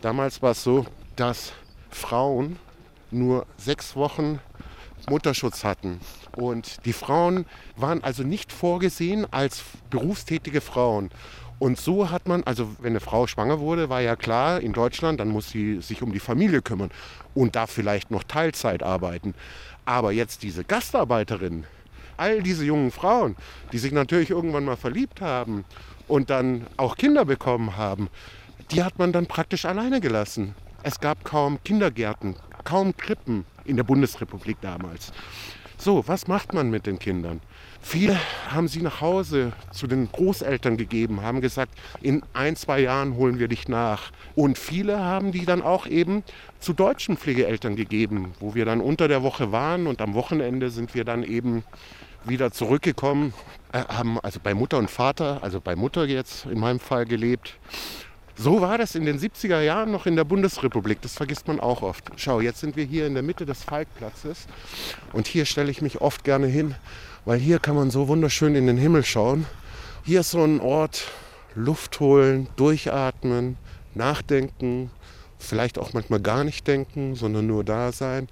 Damals 0.00 0.42
war 0.42 0.50
es 0.50 0.62
so, 0.64 0.86
dass 1.16 1.52
Frauen 1.90 2.58
nur 3.10 3.46
sechs 3.56 3.94
Wochen 3.94 4.40
Mutterschutz 5.08 5.64
hatten. 5.64 6.00
Und 6.36 6.84
die 6.84 6.92
Frauen 6.92 7.46
waren 7.76 8.02
also 8.02 8.22
nicht 8.22 8.52
vorgesehen 8.52 9.26
als 9.32 9.62
berufstätige 9.90 10.60
Frauen. 10.60 11.10
Und 11.58 11.78
so 11.78 12.10
hat 12.10 12.26
man, 12.26 12.42
also 12.42 12.68
wenn 12.80 12.92
eine 12.92 13.00
Frau 13.00 13.28
schwanger 13.28 13.60
wurde, 13.60 13.88
war 13.88 14.00
ja 14.00 14.16
klar, 14.16 14.60
in 14.60 14.72
Deutschland, 14.72 15.20
dann 15.20 15.28
muss 15.28 15.50
sie 15.50 15.80
sich 15.80 16.02
um 16.02 16.12
die 16.12 16.18
Familie 16.18 16.60
kümmern 16.60 16.90
und 17.34 17.54
da 17.54 17.68
vielleicht 17.68 18.10
noch 18.10 18.24
Teilzeit 18.24 18.82
arbeiten. 18.82 19.34
Aber 19.84 20.10
jetzt 20.10 20.42
diese 20.42 20.64
Gastarbeiterin, 20.64 21.64
all 22.22 22.40
diese 22.40 22.64
jungen 22.64 22.92
Frauen, 22.92 23.34
die 23.72 23.78
sich 23.78 23.90
natürlich 23.90 24.30
irgendwann 24.30 24.64
mal 24.64 24.76
verliebt 24.76 25.20
haben 25.20 25.64
und 26.06 26.30
dann 26.30 26.66
auch 26.76 26.96
Kinder 26.96 27.24
bekommen 27.24 27.76
haben, 27.76 28.08
die 28.70 28.84
hat 28.84 28.96
man 28.98 29.12
dann 29.12 29.26
praktisch 29.26 29.64
alleine 29.64 30.00
gelassen. 30.00 30.54
Es 30.84 31.00
gab 31.00 31.24
kaum 31.24 31.58
Kindergärten, 31.64 32.36
kaum 32.64 32.96
Krippen 32.96 33.44
in 33.64 33.76
der 33.76 33.84
Bundesrepublik 33.84 34.58
damals. 34.60 35.12
So, 35.78 36.06
was 36.06 36.28
macht 36.28 36.54
man 36.54 36.70
mit 36.70 36.86
den 36.86 37.00
Kindern? 37.00 37.40
Viele 37.80 38.16
haben 38.48 38.68
sie 38.68 38.82
nach 38.82 39.00
Hause 39.00 39.52
zu 39.72 39.88
den 39.88 40.10
Großeltern 40.12 40.76
gegeben, 40.76 41.22
haben 41.22 41.40
gesagt, 41.40 41.72
in 42.00 42.22
ein, 42.32 42.54
zwei 42.54 42.78
Jahren 42.78 43.16
holen 43.16 43.40
wir 43.40 43.48
dich 43.48 43.66
nach. 43.66 44.12
Und 44.36 44.58
viele 44.58 45.00
haben 45.00 45.32
die 45.32 45.44
dann 45.44 45.60
auch 45.60 45.88
eben 45.88 46.22
zu 46.60 46.72
deutschen 46.72 47.16
Pflegeeltern 47.16 47.74
gegeben, 47.74 48.32
wo 48.38 48.54
wir 48.54 48.64
dann 48.64 48.80
unter 48.80 49.08
der 49.08 49.24
Woche 49.24 49.50
waren 49.50 49.88
und 49.88 50.00
am 50.00 50.14
Wochenende 50.14 50.70
sind 50.70 50.94
wir 50.94 51.04
dann 51.04 51.24
eben 51.24 51.64
wieder 52.24 52.52
zurückgekommen, 52.52 53.34
äh, 53.72 53.84
haben 53.84 54.18
also 54.20 54.40
bei 54.42 54.54
Mutter 54.54 54.78
und 54.78 54.90
Vater, 54.90 55.42
also 55.42 55.60
bei 55.60 55.76
Mutter 55.76 56.06
jetzt 56.06 56.46
in 56.46 56.58
meinem 56.58 56.80
Fall 56.80 57.04
gelebt. 57.04 57.56
So 58.34 58.60
war 58.60 58.78
das 58.78 58.94
in 58.94 59.04
den 59.04 59.18
70er 59.18 59.60
Jahren 59.60 59.90
noch 59.90 60.06
in 60.06 60.16
der 60.16 60.24
Bundesrepublik. 60.24 61.02
Das 61.02 61.14
vergisst 61.14 61.46
man 61.48 61.60
auch 61.60 61.82
oft. 61.82 62.10
Schau, 62.16 62.40
jetzt 62.40 62.60
sind 62.60 62.76
wir 62.76 62.84
hier 62.84 63.06
in 63.06 63.14
der 63.14 63.22
Mitte 63.22 63.44
des 63.44 63.62
Falkplatzes 63.62 64.46
und 65.12 65.26
hier 65.26 65.44
stelle 65.44 65.70
ich 65.70 65.82
mich 65.82 66.00
oft 66.00 66.24
gerne 66.24 66.46
hin, 66.46 66.74
weil 67.24 67.38
hier 67.38 67.58
kann 67.58 67.76
man 67.76 67.90
so 67.90 68.08
wunderschön 68.08 68.54
in 68.54 68.66
den 68.66 68.78
Himmel 68.78 69.04
schauen. 69.04 69.46
Hier 70.04 70.20
ist 70.20 70.30
so 70.30 70.42
ein 70.42 70.60
Ort, 70.60 71.08
Luft 71.54 72.00
holen, 72.00 72.48
durchatmen, 72.56 73.58
nachdenken, 73.94 74.90
vielleicht 75.38 75.78
auch 75.78 75.92
manchmal 75.92 76.20
gar 76.20 76.44
nicht 76.44 76.66
denken, 76.66 77.14
sondern 77.14 77.46
nur 77.46 77.64
da 77.64 77.92
sein. 77.92 78.28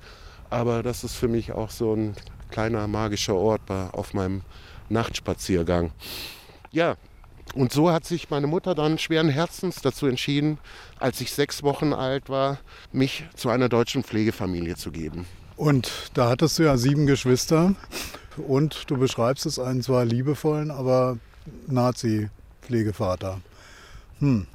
Aber 0.49 0.83
das 0.83 1.05
ist 1.05 1.15
für 1.15 1.29
mich 1.29 1.53
auch 1.53 1.71
so 1.71 1.95
ein 1.95 2.17
kleiner 2.51 2.87
magischer 2.87 3.35
Ort 3.35 3.71
auf 3.71 4.15
meinem 4.15 4.43
Nachtspaziergang. 4.89 5.93
Ja, 6.73 6.97
und 7.55 7.73
so 7.73 7.91
hat 7.91 8.05
sich 8.05 8.31
meine 8.31 8.47
Mutter 8.47 8.75
dann 8.75 8.99
schweren 8.99 9.29
Herzens 9.29 9.81
dazu 9.83 10.07
entschieden, 10.07 10.59
als 10.99 11.21
ich 11.21 11.33
sechs 11.33 11.63
Wochen 11.63 11.93
alt 11.93 12.29
war, 12.29 12.59
mich 12.93 13.25
zu 13.35 13.49
einer 13.49 13.69
deutschen 13.69 14.05
Pflegefamilie 14.05 14.77
zu 14.77 14.93
geben. 14.93 15.27
Und 15.57 16.11
da 16.15 16.29
hattest 16.29 16.59
du 16.59 16.63
ja 16.63 16.77
sieben 16.77 17.07
Geschwister 17.07 17.75
und 18.37 18.89
du 18.89 18.97
beschreibst 18.97 19.47
es 19.47 19.59
einen 19.59 19.83
zwar 19.83 20.05
liebevollen, 20.05 20.71
aber 20.71 21.19
Nazi-Pflegevater. 21.67 23.41
Hm, 24.21 24.47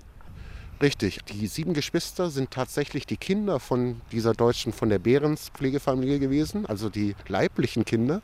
Richtig. 0.82 1.20
Die 1.26 1.48
sieben 1.48 1.74
Geschwister 1.74 2.30
sind 2.30 2.52
tatsächlich 2.52 3.06
die 3.06 3.18
Kinder 3.18 3.60
von 3.60 4.02
dieser 4.12 4.34
deutschen, 4.34 4.74
von 4.74 4.90
der 4.90 5.00
Behrens 5.00 5.50
Pflegefamilie 5.54 6.20
gewesen, 6.20 6.66
also 6.66 6.90
die 6.90 7.16
leiblichen 7.28 7.86
Kinder. 7.86 8.22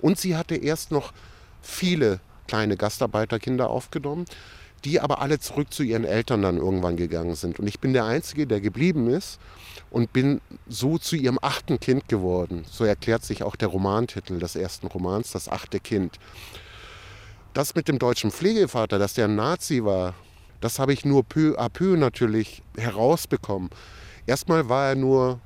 Und 0.00 0.18
sie 0.18 0.36
hatte 0.36 0.56
erst 0.56 0.90
noch 0.90 1.12
viele 1.60 2.20
kleine 2.46 2.76
Gastarbeiterkinder 2.76 3.68
aufgenommen, 3.68 4.24
die 4.84 5.00
aber 5.00 5.20
alle 5.20 5.38
zurück 5.38 5.72
zu 5.72 5.82
ihren 5.82 6.04
Eltern 6.04 6.42
dann 6.42 6.58
irgendwann 6.58 6.96
gegangen 6.96 7.34
sind. 7.34 7.58
Und 7.58 7.66
ich 7.66 7.80
bin 7.80 7.92
der 7.92 8.04
Einzige, 8.04 8.46
der 8.46 8.60
geblieben 8.60 9.10
ist 9.10 9.38
und 9.90 10.12
bin 10.12 10.40
so 10.68 10.96
zu 10.96 11.16
ihrem 11.16 11.38
achten 11.42 11.80
Kind 11.80 12.08
geworden. 12.08 12.64
So 12.70 12.84
erklärt 12.84 13.24
sich 13.24 13.42
auch 13.42 13.56
der 13.56 13.68
Romantitel 13.68 14.38
des 14.38 14.56
ersten 14.56 14.86
Romans, 14.86 15.32
das 15.32 15.48
achte 15.48 15.80
Kind. 15.80 16.18
Das 17.52 17.74
mit 17.74 17.88
dem 17.88 17.98
deutschen 17.98 18.30
Pflegevater, 18.30 18.98
dass 18.98 19.14
der 19.14 19.26
ein 19.26 19.34
Nazi 19.34 19.84
war, 19.84 20.14
das 20.60 20.78
habe 20.78 20.92
ich 20.92 21.04
nur 21.04 21.24
peu 21.24 21.58
à 21.58 21.68
peu 21.68 21.96
natürlich 21.96 22.62
herausbekommen. 22.76 23.70
Erstmal 24.26 24.68
war 24.68 24.88
er 24.88 24.94
nur 24.94 25.40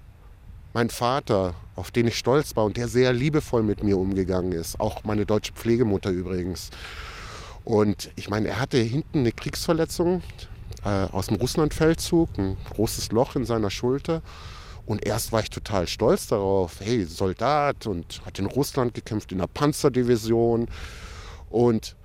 mein 0.72 0.90
Vater, 0.90 1.54
auf 1.74 1.90
den 1.90 2.06
ich 2.08 2.18
stolz 2.18 2.54
war 2.56 2.64
und 2.64 2.76
der 2.76 2.88
sehr 2.88 3.12
liebevoll 3.12 3.62
mit 3.62 3.82
mir 3.82 3.98
umgegangen 3.98 4.52
ist. 4.52 4.78
Auch 4.78 5.04
meine 5.04 5.26
deutsche 5.26 5.52
Pflegemutter 5.52 6.10
übrigens. 6.10 6.70
Und 7.64 8.10
ich 8.16 8.28
meine, 8.30 8.48
er 8.48 8.60
hatte 8.60 8.78
hinten 8.78 9.20
eine 9.20 9.32
Kriegsverletzung 9.32 10.22
äh, 10.84 10.88
aus 10.88 11.26
dem 11.26 11.36
Russlandfeldzug, 11.36 12.38
ein 12.38 12.56
großes 12.72 13.12
Loch 13.12 13.36
in 13.36 13.44
seiner 13.44 13.70
Schulter. 13.70 14.22
Und 14.86 15.04
erst 15.04 15.32
war 15.32 15.40
ich 15.40 15.50
total 15.50 15.86
stolz 15.86 16.28
darauf, 16.28 16.80
hey, 16.80 17.04
Soldat 17.04 17.86
und 17.86 18.22
hat 18.24 18.38
in 18.38 18.46
Russland 18.46 18.94
gekämpft, 18.94 19.30
in 19.32 19.38
der 19.38 19.46
Panzerdivision. 19.46 20.68
Und 21.50 21.96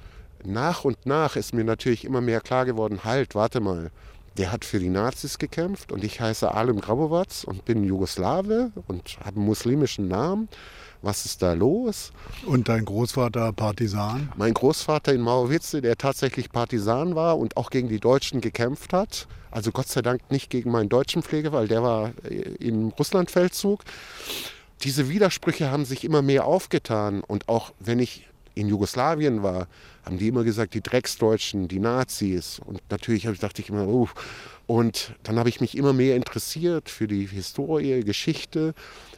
nach 0.45 0.83
und 0.85 1.05
nach 1.05 1.35
ist 1.35 1.53
mir 1.53 1.63
natürlich 1.63 2.05
immer 2.05 2.21
mehr 2.21 2.41
klar 2.41 2.65
geworden, 2.65 3.03
halt, 3.03 3.35
warte 3.35 3.59
mal, 3.59 3.91
der 4.37 4.51
hat 4.51 4.65
für 4.65 4.79
die 4.79 4.89
Nazis 4.89 5.37
gekämpft 5.37 5.91
und 5.91 6.03
ich 6.03 6.19
heiße 6.19 6.53
Alim 6.53 6.81
Grabovac 6.81 7.45
und 7.45 7.63
bin 7.63 7.83
Jugoslawe 7.83 8.71
und 8.87 9.17
habe 9.19 9.37
einen 9.37 9.45
muslimischen 9.45 10.07
Namen. 10.07 10.49
Was 11.01 11.25
ist 11.25 11.41
da 11.41 11.53
los? 11.53 12.11
Und 12.45 12.67
dein 12.67 12.83
Großvater 12.83 13.53
Partisan? 13.53 14.31
Mein 14.37 14.53
Großvater 14.53 15.13
in 15.13 15.21
Mauerwitze, 15.21 15.81
der 15.81 15.97
tatsächlich 15.97 16.51
Partisan 16.51 17.15
war 17.15 17.37
und 17.37 17.57
auch 17.57 17.69
gegen 17.69 17.89
die 17.89 17.99
Deutschen 17.99 18.41
gekämpft 18.41 18.91
hat. 18.91 19.27
Also 19.51 19.71
Gott 19.71 19.87
sei 19.87 20.01
Dank 20.01 20.31
nicht 20.31 20.49
gegen 20.49 20.71
meinen 20.71 20.89
deutschen 20.89 21.21
Pfleger, 21.21 21.51
weil 21.51 21.67
der 21.67 21.83
war 21.83 22.11
äh, 22.23 22.35
im 22.59 22.89
Russlandfeldzug. 22.89 23.83
Diese 24.81 25.07
Widersprüche 25.07 25.71
haben 25.71 25.85
sich 25.85 26.03
immer 26.03 26.21
mehr 26.21 26.45
aufgetan 26.45 27.21
und 27.21 27.47
auch 27.47 27.71
wenn 27.79 27.99
ich 27.99 28.27
in 28.55 28.69
Jugoslawien 28.69 29.43
war, 29.43 29.67
haben 30.03 30.17
die 30.17 30.29
immer 30.29 30.43
gesagt, 30.43 30.73
die 30.73 30.81
Drecksdeutschen, 30.81 31.67
die 31.67 31.79
Nazis. 31.79 32.59
Und 32.65 32.81
natürlich 32.89 33.23
dachte 33.39 33.61
ich 33.61 33.69
immer, 33.69 33.87
uh. 33.87 34.07
Und 34.67 35.13
dann 35.21 35.37
habe 35.37 35.49
ich 35.49 35.61
mich 35.61 35.77
immer 35.77 35.93
mehr 35.93 36.15
interessiert 36.15 36.89
für 36.89 37.07
die 37.07 37.27
Historie, 37.27 38.03
Geschichte, 38.03 38.73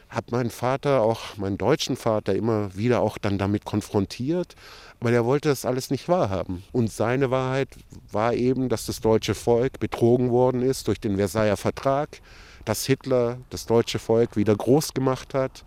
habe 0.09 0.27
meinen 0.31 0.49
Vater, 0.49 1.01
auch 1.01 1.37
meinen 1.37 1.57
deutschen 1.57 1.95
Vater, 1.95 2.35
immer 2.35 2.75
wieder 2.75 3.01
auch 3.01 3.17
dann 3.17 3.37
damit 3.37 3.63
konfrontiert. 3.63 4.55
Aber 4.99 5.11
der 5.11 5.25
wollte 5.25 5.49
das 5.49 5.63
alles 5.65 5.89
nicht 5.89 6.09
wahrhaben. 6.09 6.63
Und 6.71 6.91
seine 6.91 7.31
Wahrheit 7.31 7.69
war 8.11 8.33
eben, 8.33 8.67
dass 8.67 8.85
das 8.85 8.99
deutsche 8.99 9.35
Volk 9.35 9.79
betrogen 9.79 10.31
worden 10.31 10.61
ist 10.61 10.87
durch 10.87 10.99
den 10.99 11.17
Versailler 11.17 11.57
Vertrag, 11.57 12.21
dass 12.65 12.85
Hitler 12.85 13.37
das 13.49 13.65
deutsche 13.65 13.99
Volk 13.99 14.35
wieder 14.35 14.55
groß 14.55 14.93
gemacht 14.93 15.33
hat, 15.33 15.63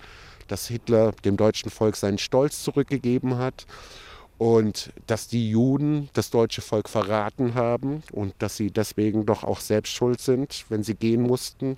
dass 0.51 0.67
Hitler 0.67 1.13
dem 1.25 1.37
deutschen 1.37 1.71
Volk 1.71 1.97
seinen 1.97 2.19
Stolz 2.19 2.63
zurückgegeben 2.63 3.39
hat 3.39 3.67
und 4.39 4.93
dass 5.07 5.29
die 5.29 5.51
Juden 5.51 6.09
das 6.15 6.31
deutsche 6.31 6.63
Volk 6.63 6.89
verraten 6.89 7.55
haben 7.55 8.03
und 8.11 8.35
dass 8.39 8.57
sie 8.57 8.71
deswegen 8.71 9.27
doch 9.27 9.45
auch 9.45 9.61
selbst 9.61 9.93
schuld 9.93 10.21
sind, 10.21 10.65
wenn 10.71 10.83
sie 10.83 10.95
gehen 10.95 11.23
mussten. 11.23 11.77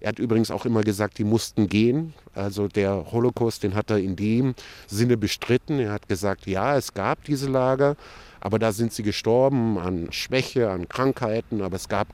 Er 0.00 0.08
hat 0.08 0.18
übrigens 0.18 0.50
auch 0.50 0.66
immer 0.66 0.80
gesagt, 0.80 1.18
die 1.18 1.24
mussten 1.24 1.68
gehen. 1.68 2.14
Also 2.34 2.68
der 2.68 3.12
Holocaust, 3.12 3.62
den 3.62 3.74
hat 3.74 3.90
er 3.90 3.98
in 3.98 4.16
dem 4.16 4.54
Sinne 4.86 5.16
bestritten. 5.16 5.78
Er 5.78 5.92
hat 5.92 6.08
gesagt, 6.08 6.46
ja, 6.46 6.76
es 6.76 6.94
gab 6.94 7.22
diese 7.24 7.48
Lager, 7.48 7.96
aber 8.40 8.58
da 8.58 8.72
sind 8.72 8.92
sie 8.92 9.02
gestorben 9.02 9.78
an 9.78 10.10
Schwäche, 10.10 10.70
an 10.70 10.88
Krankheiten, 10.88 11.62
aber 11.62 11.76
es 11.76 11.88
gab 11.88 12.08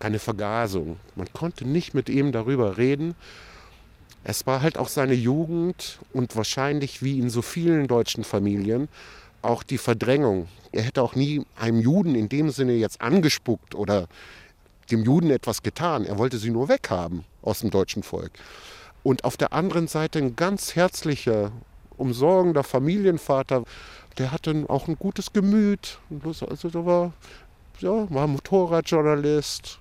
keine 0.00 0.18
Vergasung. 0.18 0.96
Man 1.14 1.32
konnte 1.32 1.66
nicht 1.66 1.94
mit 1.94 2.08
ihm 2.08 2.32
darüber 2.32 2.78
reden. 2.78 3.14
Es 4.28 4.44
war 4.44 4.60
halt 4.60 4.76
auch 4.76 4.88
seine 4.88 5.14
Jugend 5.14 6.00
und 6.12 6.34
wahrscheinlich 6.34 7.00
wie 7.00 7.20
in 7.20 7.30
so 7.30 7.42
vielen 7.42 7.86
deutschen 7.86 8.24
Familien 8.24 8.88
auch 9.40 9.62
die 9.62 9.78
Verdrängung. 9.78 10.48
Er 10.72 10.82
hätte 10.82 11.00
auch 11.00 11.14
nie 11.14 11.46
einem 11.54 11.78
Juden 11.78 12.16
in 12.16 12.28
dem 12.28 12.50
Sinne 12.50 12.72
jetzt 12.72 13.00
angespuckt 13.00 13.76
oder 13.76 14.08
dem 14.90 15.04
Juden 15.04 15.30
etwas 15.30 15.62
getan. 15.62 16.04
Er 16.04 16.18
wollte 16.18 16.38
sie 16.38 16.50
nur 16.50 16.68
weghaben 16.68 17.22
aus 17.42 17.60
dem 17.60 17.70
deutschen 17.70 18.02
Volk. 18.02 18.32
Und 19.04 19.22
auf 19.22 19.36
der 19.36 19.52
anderen 19.52 19.86
Seite 19.86 20.18
ein 20.18 20.34
ganz 20.34 20.74
herzlicher, 20.74 21.52
umsorgender 21.96 22.64
Familienvater, 22.64 23.62
der 24.18 24.32
hatte 24.32 24.64
auch 24.66 24.88
ein 24.88 24.96
gutes 24.96 25.32
Gemüt. 25.32 26.00
Also 26.24 26.68
der 26.68 26.84
war, 26.84 27.12
ja, 27.78 28.10
war 28.10 28.26
Motorradjournalist, 28.26 29.78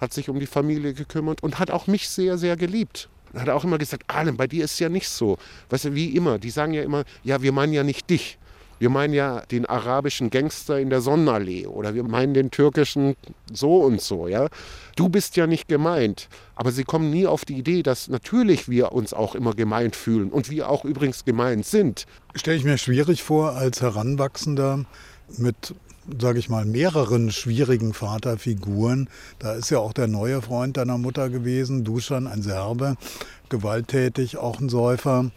hat 0.00 0.14
sich 0.14 0.30
um 0.30 0.40
die 0.40 0.46
Familie 0.46 0.94
gekümmert 0.94 1.42
und 1.42 1.58
hat 1.58 1.70
auch 1.70 1.86
mich 1.86 2.08
sehr, 2.08 2.38
sehr 2.38 2.56
geliebt 2.56 3.10
hat 3.36 3.48
er 3.48 3.56
auch 3.56 3.64
immer 3.64 3.78
gesagt, 3.78 4.04
Alem, 4.08 4.36
bei 4.36 4.46
dir 4.46 4.64
ist 4.64 4.74
es 4.74 4.78
ja 4.78 4.88
nicht 4.88 5.08
so. 5.08 5.38
Weißt 5.70 5.86
du, 5.86 5.94
wie 5.94 6.16
immer, 6.16 6.38
die 6.38 6.50
sagen 6.50 6.74
ja 6.74 6.82
immer, 6.82 7.04
ja, 7.22 7.42
wir 7.42 7.52
meinen 7.52 7.72
ja 7.72 7.82
nicht 7.82 8.08
dich. 8.10 8.38
Wir 8.78 8.90
meinen 8.90 9.14
ja 9.14 9.40
den 9.50 9.66
arabischen 9.66 10.30
Gangster 10.30 10.80
in 10.80 10.90
der 10.90 11.00
Sonnenallee 11.00 11.66
oder 11.66 11.94
wir 11.94 12.02
meinen 12.02 12.34
den 12.34 12.50
türkischen 12.50 13.14
so 13.52 13.78
und 13.78 14.00
so, 14.00 14.26
ja. 14.28 14.48
Du 14.96 15.08
bist 15.08 15.36
ja 15.36 15.46
nicht 15.46 15.68
gemeint. 15.68 16.28
Aber 16.56 16.72
sie 16.72 16.84
kommen 16.84 17.10
nie 17.10 17.26
auf 17.26 17.44
die 17.44 17.56
Idee, 17.56 17.82
dass 17.82 18.08
natürlich 18.08 18.68
wir 18.68 18.92
uns 18.92 19.14
auch 19.14 19.34
immer 19.34 19.54
gemeint 19.54 19.96
fühlen 19.96 20.30
und 20.30 20.50
wir 20.50 20.68
auch 20.68 20.84
übrigens 20.84 21.24
gemeint 21.24 21.64
sind. 21.66 22.06
Stelle 22.34 22.56
ich 22.56 22.64
mir 22.64 22.78
schwierig 22.78 23.22
vor, 23.22 23.52
als 23.52 23.80
Heranwachsender 23.80 24.84
mit 25.38 25.74
sage 26.20 26.38
ich 26.38 26.48
mal, 26.48 26.64
mehreren 26.64 27.30
schwierigen 27.30 27.94
Vaterfiguren. 27.94 29.08
Da 29.38 29.52
ist 29.52 29.70
ja 29.70 29.78
auch 29.78 29.92
der 29.92 30.08
neue 30.08 30.42
Freund 30.42 30.76
deiner 30.76 30.98
Mutter 30.98 31.30
gewesen, 31.30 31.84
Duschan, 31.84 32.26
ein 32.26 32.42
Serbe, 32.42 32.96
gewalttätig, 33.48 34.36
auch 34.36 34.60
ein 34.60 34.68
Säufer. 34.68 35.30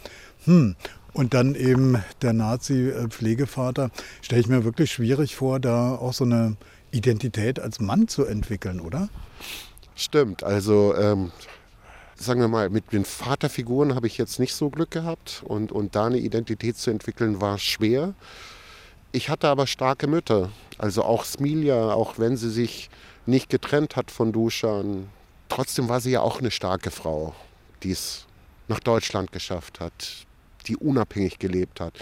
Hm. 0.46 0.76
Und 1.14 1.34
dann 1.34 1.56
eben 1.56 2.04
der 2.22 2.34
Nazi-Pflegevater. 2.34 3.90
Stelle 4.22 4.42
ich 4.42 4.48
mir 4.48 4.64
wirklich 4.64 4.92
schwierig 4.92 5.36
vor, 5.36 5.60
da 5.60 5.96
auch 5.96 6.14
so 6.14 6.26
eine 6.26 6.58
Identität 6.92 7.60
als 7.60 7.80
Mann 7.80 8.08
zu 8.08 8.26
entwickeln, 8.26 8.80
oder? 8.80 9.10
Stimmt. 9.96 10.44
Also 10.44 10.94
ähm, 10.96 11.32
sagen 12.16 12.40
wir 12.40 12.48
mal, 12.48 12.70
mit 12.70 12.94
den 12.94 13.06
Vaterfiguren 13.06 13.96
habe 13.96 14.08
ich 14.08 14.18
jetzt 14.18 14.40
nicht 14.40 14.54
so 14.54 14.70
Glück 14.70 14.92
gehabt. 14.92 15.44
Und, 15.46 15.72
und 15.72 15.96
da 15.96 16.06
eine 16.06 16.18
Identität 16.18 16.78
zu 16.78 16.92
entwickeln, 16.92 17.42
war 17.42 17.58
schwer. 17.58 18.14
Ich 19.18 19.30
hatte 19.30 19.48
aber 19.48 19.66
starke 19.66 20.06
Mütter. 20.06 20.52
Also 20.78 21.02
auch 21.02 21.26
Smilia, 21.26 21.92
auch 21.92 22.20
wenn 22.20 22.38
sie 22.38 22.52
sich 22.52 22.92
nicht 23.26 23.50
getrennt 23.50 23.96
hat 23.96 24.12
von 24.12 24.32
Duschan, 24.32 25.10
trotzdem 25.50 25.90
war 25.90 26.02
sie 26.02 26.12
ja 26.12 26.22
auch 26.22 26.38
eine 26.38 26.52
starke 26.52 26.92
Frau, 26.92 27.34
die 27.82 27.90
es 27.90 28.28
nach 28.68 28.80
Deutschland 28.80 29.32
geschafft 29.32 29.80
hat, 29.80 30.28
die 30.68 30.78
unabhängig 30.78 31.40
gelebt 31.40 31.80
hat. 31.80 31.96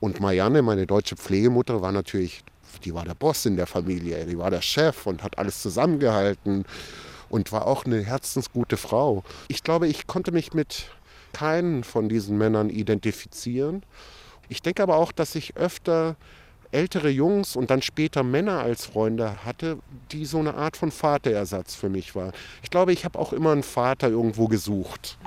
Und 0.00 0.20
Marianne, 0.20 0.62
meine 0.62 0.86
deutsche 0.86 1.14
Pflegemutter, 1.14 1.82
war 1.82 1.92
natürlich, 1.92 2.42
die 2.86 2.94
war 2.94 3.04
der 3.04 3.16
Boss 3.16 3.44
in 3.44 3.58
der 3.58 3.66
Familie, 3.66 4.24
die 4.24 4.38
war 4.38 4.50
der 4.50 4.62
Chef 4.62 5.06
und 5.06 5.22
hat 5.22 5.36
alles 5.36 5.60
zusammengehalten 5.60 6.64
und 7.28 7.52
war 7.52 7.66
auch 7.66 7.84
eine 7.84 8.00
herzensgute 8.00 8.78
Frau. 8.78 9.24
Ich 9.48 9.62
glaube, 9.62 9.88
ich 9.88 10.06
konnte 10.06 10.32
mich 10.32 10.54
mit 10.54 10.86
keinen 11.34 11.84
von 11.84 12.08
diesen 12.08 12.38
Männern 12.38 12.70
identifizieren. 12.70 13.82
Ich 14.48 14.62
denke 14.62 14.82
aber 14.82 14.96
auch, 14.96 15.12
dass 15.12 15.34
ich 15.34 15.58
öfter 15.58 16.16
ältere 16.72 17.10
Jungs 17.10 17.54
und 17.54 17.70
dann 17.70 17.82
später 17.82 18.22
Männer 18.22 18.60
als 18.60 18.86
Freunde 18.86 19.44
hatte, 19.44 19.78
die 20.10 20.24
so 20.24 20.38
eine 20.38 20.54
Art 20.54 20.76
von 20.76 20.90
Vaterersatz 20.90 21.74
für 21.74 21.88
mich 21.88 22.14
war. 22.14 22.32
Ich 22.62 22.70
glaube, 22.70 22.92
ich 22.92 23.04
habe 23.04 23.18
auch 23.18 23.32
immer 23.32 23.52
einen 23.52 23.62
Vater 23.62 24.08
irgendwo 24.08 24.48
gesucht. 24.48 25.18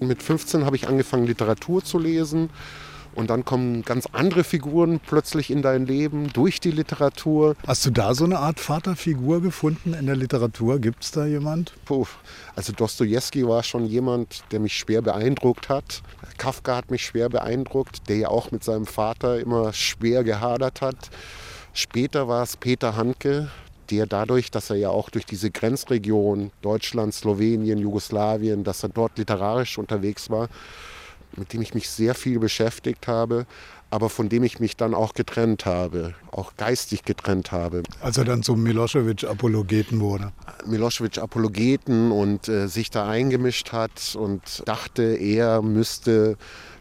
Mit 0.00 0.22
15 0.22 0.66
habe 0.66 0.76
ich 0.76 0.86
angefangen, 0.86 1.26
Literatur 1.26 1.82
zu 1.82 1.98
lesen 1.98 2.50
und 3.14 3.30
dann 3.30 3.44
kommen 3.44 3.82
ganz 3.82 4.06
andere 4.12 4.44
Figuren 4.44 5.00
plötzlich 5.00 5.50
in 5.50 5.62
dein 5.62 5.86
Leben 5.86 6.32
durch 6.32 6.60
die 6.60 6.70
Literatur. 6.70 7.56
Hast 7.66 7.86
du 7.86 7.90
da 7.90 8.14
so 8.14 8.24
eine 8.24 8.38
Art 8.38 8.60
Vaterfigur 8.60 9.40
gefunden 9.40 9.94
in 9.94 10.06
der 10.06 10.16
Literatur? 10.16 10.78
Gibt 10.78 11.04
es 11.04 11.10
da 11.10 11.26
jemand? 11.26 11.72
Puh. 11.84 12.06
Also 12.56 12.72
Dostoevsky 12.72 13.46
war 13.46 13.62
schon 13.62 13.86
jemand, 13.86 14.44
der 14.52 14.60
mich 14.60 14.74
schwer 14.76 15.02
beeindruckt 15.02 15.68
hat. 15.68 16.02
Kafka 16.38 16.76
hat 16.76 16.90
mich 16.90 17.04
schwer 17.04 17.28
beeindruckt, 17.28 18.08
der 18.08 18.16
ja 18.16 18.28
auch 18.28 18.50
mit 18.50 18.64
seinem 18.64 18.86
Vater 18.86 19.40
immer 19.40 19.72
schwer 19.72 20.24
gehadert 20.24 20.80
hat. 20.80 21.10
Später 21.72 22.28
war 22.28 22.42
es 22.42 22.56
Peter 22.56 22.96
Handke, 22.96 23.50
der 23.90 24.06
dadurch, 24.06 24.50
dass 24.50 24.70
er 24.70 24.76
ja 24.76 24.90
auch 24.90 25.10
durch 25.10 25.26
diese 25.26 25.50
Grenzregion 25.50 26.50
Deutschland, 26.62 27.14
Slowenien, 27.14 27.78
Jugoslawien, 27.78 28.64
dass 28.64 28.82
er 28.82 28.88
dort 28.88 29.18
literarisch 29.18 29.78
unterwegs 29.78 30.30
war, 30.30 30.48
mit 31.36 31.52
dem 31.52 31.62
ich 31.62 31.74
mich 31.74 31.88
sehr 31.88 32.14
viel 32.14 32.38
beschäftigt 32.38 33.06
habe, 33.08 33.46
aber 33.90 34.10
von 34.10 34.28
dem 34.28 34.42
ich 34.42 34.58
mich 34.58 34.76
dann 34.76 34.92
auch 34.92 35.14
getrennt 35.14 35.66
habe, 35.66 36.14
auch 36.32 36.56
geistig 36.56 37.04
getrennt 37.04 37.52
habe. 37.52 37.84
Als 38.00 38.16
er 38.16 38.24
dann 38.24 38.42
zum 38.42 38.62
Milosevic-Apologeten 38.62 40.00
wurde. 40.00 40.32
Milosevic-Apologeten 40.66 42.10
und 42.10 42.48
äh, 42.48 42.66
sich 42.66 42.90
da 42.90 43.08
eingemischt 43.08 43.72
hat 43.72 44.16
und 44.18 44.62
dachte, 44.66 45.02
er 45.02 45.62
müsste 45.62 46.36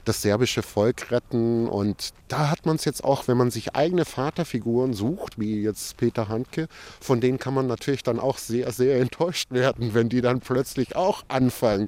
das 0.06 0.22
serbische 0.22 0.64
Volk 0.64 1.12
retten. 1.12 1.68
Und 1.68 2.14
da 2.30 2.50
hat 2.50 2.66
man 2.66 2.78
es 2.78 2.86
jetzt 2.86 3.04
auch, 3.04 3.28
wenn 3.28 3.38
man 3.38 3.52
sich 3.52 3.76
eigene 3.76 4.06
Vaterfiguren 4.06 4.94
sucht, 4.94 5.40
wie 5.40 5.62
jetzt 5.62 5.98
Peter 5.98 6.30
Handke, 6.30 6.68
von 7.00 7.22
denen 7.22 7.38
kann 7.38 7.54
man 7.54 7.68
natürlich 7.68 8.04
dann 8.04 8.20
auch 8.20 8.40
sehr, 8.40 8.72
sehr 8.72 9.00
enttäuscht 9.00 9.52
werden, 9.52 9.94
wenn 9.94 10.10
die 10.10 10.22
dann 10.22 10.40
plötzlich 10.40 10.96
auch 10.96 11.24
anfangen 11.28 11.88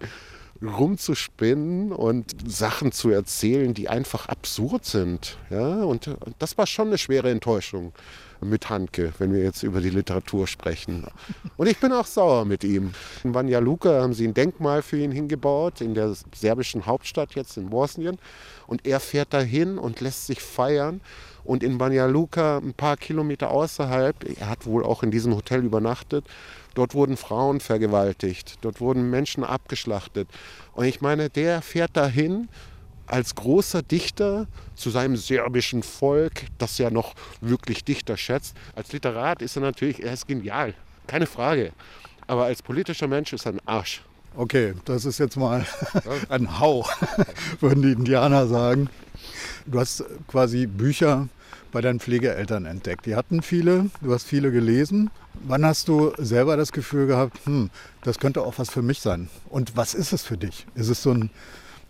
rumzuspinnen 0.62 1.92
und 1.92 2.36
Sachen 2.50 2.92
zu 2.92 3.10
erzählen, 3.10 3.74
die 3.74 3.90
einfach 3.90 4.28
absurd 4.28 4.86
sind. 4.86 5.38
Ja, 5.50 5.84
und 5.84 6.10
das 6.40 6.58
war 6.58 6.66
schon 6.68 6.88
eine 6.88 6.98
schwere 6.98 7.30
Enttäuschung 7.30 7.94
mit 8.42 8.70
Handke, 8.70 9.14
wenn 9.18 9.34
wir 9.34 9.44
jetzt 9.44 9.64
über 9.64 9.82
die 9.82 9.90
Literatur 9.90 10.48
sprechen. 10.48 11.08
Und 11.58 11.68
ich 11.68 11.80
bin 11.80 11.92
auch 11.92 12.06
sauer 12.06 12.46
mit 12.46 12.64
ihm. 12.64 12.94
In 13.24 13.32
Banja 13.32 13.60
Luka 13.60 14.02
haben 14.02 14.14
sie 14.14 14.28
ein 14.28 14.34
Denkmal 14.34 14.82
für 14.82 14.98
ihn 14.98 15.12
hingebaut, 15.12 15.82
in 15.82 15.94
der 15.94 16.14
serbischen 16.34 16.86
Hauptstadt 16.86 17.36
jetzt 17.36 17.58
in 17.58 17.70
Bosnien. 17.70 18.18
Und 18.68 18.86
er 18.86 19.00
fährt 19.00 19.34
dahin 19.34 19.78
und 19.78 20.02
lässt 20.02 20.28
sich 20.28 20.42
feiern. 20.42 21.02
Und 21.46 21.64
in 21.64 21.78
Banja 21.78 22.08
Luka, 22.08 22.58
ein 22.58 22.74
paar 22.74 22.98
Kilometer 22.98 23.52
außerhalb, 23.52 24.16
er 24.40 24.50
hat 24.50 24.66
wohl 24.66 24.84
auch 24.84 25.04
in 25.04 25.12
diesem 25.12 25.36
Hotel 25.36 25.64
übernachtet, 25.64 26.26
dort 26.74 26.96
wurden 26.96 27.18
Frauen 27.18 27.60
vergewaltigt, 27.60 28.58
dort 28.62 28.82
wurden 28.82 29.10
Menschen 29.12 29.44
abgeschlachtet. 29.44 30.28
Und 30.74 30.86
ich 30.86 31.02
meine, 31.02 31.30
der 31.30 31.62
fährt 31.62 31.96
dahin 31.96 32.50
als 33.08 33.36
großer 33.36 33.84
Dichter 33.84 34.48
zu 34.74 34.90
seinem 34.90 35.16
serbischen 35.16 35.84
Volk, 35.84 36.46
das 36.58 36.80
ja 36.80 36.90
noch 36.90 37.14
wirklich 37.42 37.84
Dichter 37.84 38.18
schätzt. 38.18 38.56
Als 38.76 38.92
Literat 38.92 39.44
ist 39.44 39.56
er 39.56 39.62
natürlich, 39.62 40.04
er 40.04 40.14
ist 40.14 40.28
genial, 40.28 40.74
keine 41.06 41.28
Frage. 41.28 41.72
Aber 42.28 42.46
als 42.46 42.64
politischer 42.64 43.08
Mensch 43.08 43.34
ist 43.34 43.46
er 43.46 43.54
ein 43.54 43.62
Arsch. 43.66 44.02
Okay, 44.36 44.74
das 44.86 45.06
ist 45.06 45.20
jetzt 45.20 45.38
mal 45.38 45.66
ein 46.30 46.60
Hau, 46.60 46.86
würden 47.60 47.84
die 47.84 47.92
Indianer 47.92 48.48
sagen. 48.48 48.90
Du 49.66 49.80
hast 49.80 50.04
quasi 50.28 50.66
Bücher 50.66 51.30
bei 51.76 51.82
deinen 51.82 52.00
Pflegeeltern 52.00 52.66
entdeckt. 52.66 53.06
Die 53.06 53.18
hatten 53.18 53.42
viele, 53.42 53.90
du 54.00 54.14
hast 54.14 54.24
viele 54.24 54.50
gelesen. 54.50 55.12
Wann 55.46 55.66
hast 55.66 55.90
du 55.90 56.14
selber 56.18 56.56
das 56.56 56.72
Gefühl 56.72 57.06
gehabt, 57.06 57.38
hm, 57.46 57.70
das 58.02 58.18
könnte 58.18 58.44
auch 58.44 58.58
was 58.60 58.70
für 58.70 58.82
mich 58.82 59.02
sein? 59.02 59.30
Und 59.50 59.76
was 59.76 59.94
ist 59.94 60.14
es 60.14 60.24
für 60.24 60.38
dich? 60.38 60.66
Ist 60.76 60.88
es 60.88 61.04
so 61.04 61.12
ein 61.12 61.30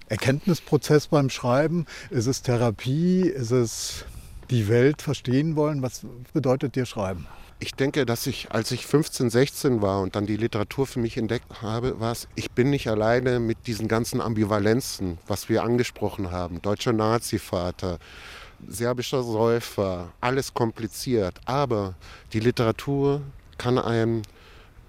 Erkenntnisprozess 0.10 1.06
beim 1.06 1.30
Schreiben? 1.30 1.86
Ist 2.10 2.26
es 2.26 2.42
Therapie? 2.42 3.28
Ist 3.28 3.52
es 3.52 4.06
die 4.50 4.68
Welt 4.68 5.04
verstehen 5.04 5.56
wollen? 5.56 5.84
Was 5.84 6.02
bedeutet 6.34 6.76
dir 6.76 6.88
Schreiben? 6.88 7.28
Ich 7.60 7.76
denke, 7.76 8.08
dass 8.08 8.26
ich, 8.26 8.52
als 8.52 8.72
ich 8.72 8.88
15, 8.88 9.30
16 9.30 9.82
war 9.84 10.02
und 10.02 10.16
dann 10.16 10.26
die 10.26 10.36
Literatur 10.36 10.88
für 10.88 11.00
mich 11.00 11.16
entdeckt 11.16 11.62
habe, 11.62 12.00
war 12.00 12.12
es, 12.12 12.28
ich 12.34 12.50
bin 12.52 12.72
nicht 12.72 12.90
alleine 12.90 13.40
mit 13.40 13.68
diesen 13.68 13.88
ganzen 13.88 14.20
Ambivalenzen, 14.20 15.20
was 15.28 15.48
wir 15.48 15.62
angesprochen 15.64 16.32
haben. 16.32 16.60
Deutscher 16.64 16.92
Nazi-Vater, 16.92 18.00
serbischer 18.68 19.24
Säufer, 19.24 20.12
alles 20.22 20.54
kompliziert. 20.54 21.40
Aber 21.46 21.96
die 22.34 22.40
Literatur 22.40 23.22
kann 23.58 23.78
einem 23.78 24.22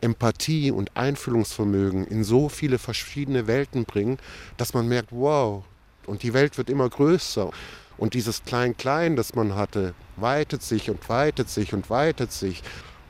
Empathie 0.01 0.71
und 0.71 0.97
Einfühlungsvermögen 0.97 2.07
in 2.07 2.25
so 2.25 2.49
viele 2.49 2.79
verschiedene 2.79 3.47
Welten 3.47 3.85
bringen, 3.85 4.19
dass 4.57 4.75
man 4.75 4.89
merkt, 4.89 5.09
wow, 5.11 5.65
und 6.07 6.23
die 6.23 6.35
Welt 6.35 6.59
wird 6.59 6.71
immer 6.71 6.89
größer. 6.89 7.51
Und 7.99 8.15
dieses 8.15 8.45
Klein-Klein, 8.45 9.17
das 9.17 9.35
man 9.35 9.55
hatte, 9.55 9.95
weitet 10.17 10.63
sich 10.63 10.91
und 10.91 11.09
weitet 11.09 11.49
sich 11.49 11.73
und 11.73 11.89
weitet 11.89 12.31
sich. 12.33 12.63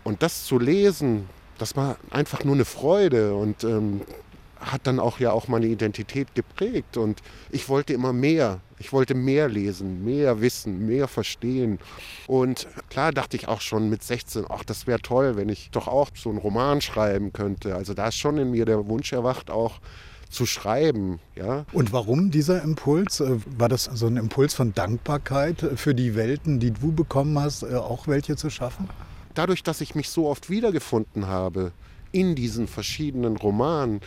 Und 0.05 0.23
das 0.23 0.47
zu 0.47 0.59
lesen, 0.59 1.29
das 1.59 1.77
war 1.77 1.97
einfach 2.11 2.45
nur 2.45 2.55
eine 2.55 2.65
Freude 2.65 3.35
und 3.35 3.65
ähm, 3.65 4.03
hat 4.67 4.87
dann 4.87 5.01
auch 5.01 5.19
ja 5.21 5.33
auch 5.33 5.49
meine 5.49 5.67
Identität 5.67 6.35
geprägt. 6.35 6.97
Und 6.97 7.23
ich 7.51 7.69
wollte 7.69 7.93
immer 7.93 8.13
mehr. 8.13 8.61
Ich 8.79 8.93
wollte 8.93 9.15
mehr 9.15 9.49
lesen, 9.49 10.05
mehr 10.05 10.41
wissen, 10.41 10.87
mehr 10.87 11.09
verstehen. 11.09 11.79
Und 12.27 12.69
klar 12.91 13.13
dachte 13.13 13.37
ich 13.37 13.49
auch 13.49 13.63
schon 13.63 13.89
mit 13.89 14.03
16, 14.03 14.45
ach, 14.51 14.65
das 14.65 14.87
wäre 14.87 15.01
toll, 15.01 15.37
wenn 15.37 15.49
ich 15.49 15.71
doch 15.71 15.89
auch 15.89 16.11
so 16.15 16.29
einen 16.29 16.39
Roman 16.39 16.83
schreiben 16.83 17.33
könnte. 17.33 17.75
Also 17.75 17.95
da 17.95 18.09
ist 18.09 18.17
schon 18.17 18.37
in 18.37 18.51
mir 18.51 18.67
der 18.67 18.87
Wunsch 18.87 19.13
erwacht, 19.13 19.51
auch 19.51 19.81
zu 20.29 20.45
schreiben. 20.45 21.21
Ja. 21.35 21.65
Und 21.73 21.93
warum 21.93 22.31
dieser 22.31 22.63
Impuls? 22.63 23.21
Äh, 23.21 23.39
war 23.57 23.69
das 23.69 23.85
so 23.85 24.07
ein 24.07 24.17
Impuls 24.17 24.55
von 24.55 24.75
Dankbarkeit 24.75 25.65
für 25.77 25.95
die 25.95 26.15
Welten, 26.15 26.61
die 26.61 26.73
du 26.73 26.93
bekommen 26.93 27.39
hast, 27.39 27.63
äh, 27.63 27.77
auch 27.77 28.09
welche 28.09 28.37
zu 28.37 28.51
schaffen? 28.51 28.89
Dadurch, 29.35 29.63
dass 29.63 29.81
ich 29.81 29.95
mich 29.95 30.09
so 30.09 30.29
oft 30.29 30.51
wiedergefunden 30.51 31.27
habe 31.27 31.73
in 32.13 32.35
diesen 32.35 32.67
verschiedenen 32.69 33.37
Romanen, 33.37 34.01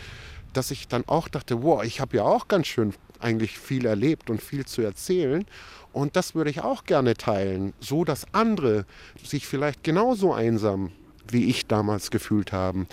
dass 0.52 0.70
ich 0.70 0.88
dann 0.88 1.04
auch 1.06 1.28
dachte, 1.28 1.62
wow, 1.62 1.82
ich 1.84 2.00
habe 2.00 2.16
ja 2.16 2.24
auch 2.24 2.48
ganz 2.48 2.66
schön 2.66 2.94
eigentlich 3.18 3.58
viel 3.58 3.86
erlebt 3.86 4.30
und 4.30 4.42
viel 4.42 4.66
zu 4.66 4.82
erzählen. 4.82 5.44
Und 5.92 6.16
das 6.16 6.34
würde 6.34 6.50
ich 6.50 6.60
auch 6.60 6.84
gerne 6.84 7.14
teilen, 7.14 7.72
so 7.80 8.04
dass 8.04 8.32
andere 8.32 8.86
sich 9.22 9.46
vielleicht 9.46 9.84
genauso 9.84 10.32
einsam 10.32 10.92
wie 11.28 11.44
ich 11.44 11.66
damals 11.66 12.10
gefühlt 12.10 12.52
haben, 12.52 12.86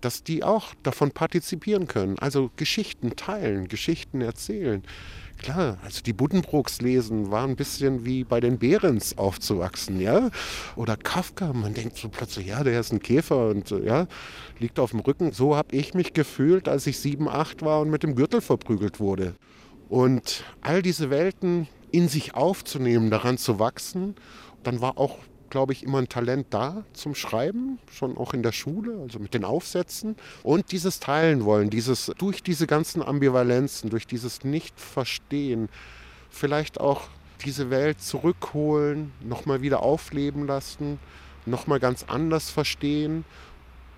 dass 0.00 0.22
die 0.22 0.42
auch 0.42 0.74
davon 0.82 1.12
partizipieren 1.12 1.86
können. 1.86 2.18
Also 2.18 2.50
Geschichten 2.56 3.16
teilen, 3.16 3.68
Geschichten 3.68 4.20
erzählen. 4.20 4.82
Klar, 5.42 5.78
also 5.82 6.02
die 6.02 6.12
Buddenbrooks 6.12 6.80
lesen 6.80 7.32
war 7.32 7.44
ein 7.44 7.56
bisschen 7.56 8.04
wie 8.04 8.22
bei 8.22 8.38
den 8.38 8.58
Behrens 8.58 9.18
aufzuwachsen, 9.18 10.00
ja. 10.00 10.30
Oder 10.76 10.96
Kafka, 10.96 11.52
man 11.52 11.74
denkt 11.74 11.96
so 11.96 12.08
plötzlich, 12.08 12.46
ja, 12.46 12.62
der 12.62 12.78
ist 12.78 12.92
ein 12.92 13.00
Käfer 13.00 13.48
und 13.48 13.72
äh, 13.72 13.84
ja, 13.84 14.06
liegt 14.60 14.78
auf 14.78 14.92
dem 14.92 15.00
Rücken. 15.00 15.32
So 15.32 15.56
habe 15.56 15.74
ich 15.74 15.94
mich 15.94 16.12
gefühlt, 16.12 16.68
als 16.68 16.86
ich 16.86 17.00
sieben, 17.00 17.28
acht 17.28 17.62
war 17.62 17.80
und 17.80 17.90
mit 17.90 18.04
dem 18.04 18.14
Gürtel 18.14 18.40
verprügelt 18.40 19.00
wurde. 19.00 19.34
Und 19.88 20.44
all 20.60 20.80
diese 20.80 21.10
Welten 21.10 21.66
in 21.90 22.08
sich 22.08 22.34
aufzunehmen, 22.34 23.10
daran 23.10 23.36
zu 23.36 23.58
wachsen, 23.58 24.14
dann 24.62 24.80
war 24.80 24.96
auch 24.96 25.18
glaube 25.52 25.74
ich, 25.74 25.82
immer 25.82 25.98
ein 25.98 26.08
Talent 26.08 26.46
da 26.50 26.82
zum 26.94 27.14
Schreiben, 27.14 27.78
schon 27.92 28.16
auch 28.16 28.32
in 28.32 28.42
der 28.42 28.52
Schule, 28.52 28.98
also 29.02 29.18
mit 29.18 29.34
den 29.34 29.44
Aufsätzen. 29.44 30.16
Und 30.42 30.72
dieses 30.72 30.98
Teilen 30.98 31.44
wollen, 31.44 31.68
dieses 31.68 32.10
durch 32.16 32.42
diese 32.42 32.66
ganzen 32.66 33.02
Ambivalenzen, 33.02 33.90
durch 33.90 34.06
dieses 34.06 34.44
Nicht-Verstehen, 34.44 35.68
vielleicht 36.30 36.80
auch 36.80 37.02
diese 37.44 37.68
Welt 37.68 38.00
zurückholen, 38.00 39.12
nochmal 39.20 39.60
wieder 39.60 39.82
aufleben 39.82 40.46
lassen, 40.46 40.98
nochmal 41.44 41.80
ganz 41.80 42.06
anders 42.08 42.48
verstehen 42.48 43.26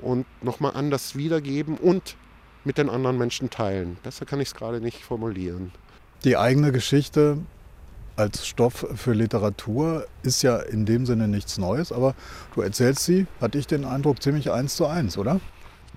und 0.01 0.27
nochmal 0.43 0.73
anders 0.75 1.15
wiedergeben 1.15 1.79
und 1.79 2.17
mit 2.65 2.79
den 2.79 2.91
anderen 2.91 3.17
Menschen 3.17 3.49
teilen. 3.49 3.97
Besser 4.03 4.27
kann 4.27 4.41
ich 4.41 4.49
es 4.49 4.55
gerade 4.57 4.81
nicht 4.81 5.05
formulieren. 5.05 5.71
Die 6.25 6.37
eigene 6.37 6.73
Geschichte 6.73 7.39
als 8.17 8.47
Stoff 8.47 8.87
für 8.95 9.13
Literatur 9.13 10.07
ist 10.23 10.43
ja 10.43 10.59
in 10.59 10.87
dem 10.87 11.07
Sinne 11.07 11.29
nichts 11.29 11.59
Neues, 11.59 11.93
aber 11.93 12.15
du 12.55 12.61
erzählst 12.61 13.05
sie, 13.05 13.27
hatte 13.41 13.59
ich 13.59 13.67
den 13.67 13.85
Eindruck, 13.85 14.23
ziemlich 14.23 14.51
eins 14.51 14.77
zu 14.77 14.87
eins, 14.87 15.19
oder? 15.19 15.41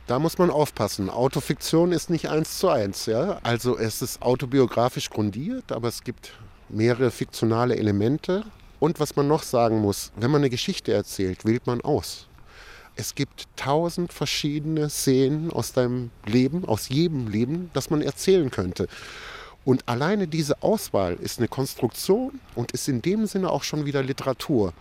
Da 0.08 0.20
muss 0.20 0.38
man 0.38 0.50
aufpassen. 0.50 1.10
Autofiktion 1.10 1.92
ist 1.92 2.10
nicht 2.10 2.30
eins 2.30 2.60
zu 2.60 2.70
eins. 2.70 3.08
Ja? 3.08 3.40
Also 3.44 3.78
es 3.78 4.02
ist 4.02 4.22
autobiografisch 4.22 5.10
grundiert, 5.10 5.74
aber 5.74 5.90
es 5.90 6.02
gibt 6.02 6.32
mehrere 6.70 7.12
fiktionale 7.12 7.76
Elemente. 7.76 8.46
Und 8.80 9.02
was 9.02 9.16
man 9.18 9.28
noch 9.28 9.44
sagen 9.44 9.80
muss, 9.80 10.14
wenn 10.16 10.32
man 10.32 10.42
eine 10.42 10.50
Geschichte 10.50 10.94
erzählt, 10.94 11.44
wählt 11.46 11.68
man 11.68 11.82
aus. 11.82 12.28
Es 12.96 13.16
gibt 13.16 13.48
tausend 13.58 14.14
verschiedene 14.14 14.90
Szenen 14.90 15.52
aus 15.52 15.74
deinem 15.74 16.10
Leben, 16.26 16.66
aus 16.66 16.90
jedem 16.90 17.28
Leben, 17.28 17.70
das 17.74 17.90
man 17.90 18.02
erzählen 18.02 18.50
könnte. 18.50 18.88
Und 19.68 19.90
alleine 19.90 20.30
diese 20.30 20.64
Auswahl 20.64 21.16
ist 21.16 21.40
eine 21.40 21.50
Konstruktion 21.50 22.40
und 22.56 22.72
ist 22.72 22.88
in 22.88 23.02
dem 23.02 23.26
Sinne 23.26 23.50
auch 23.50 23.64
schon 23.64 23.86
wieder 23.86 24.02
Literatur. 24.02 24.72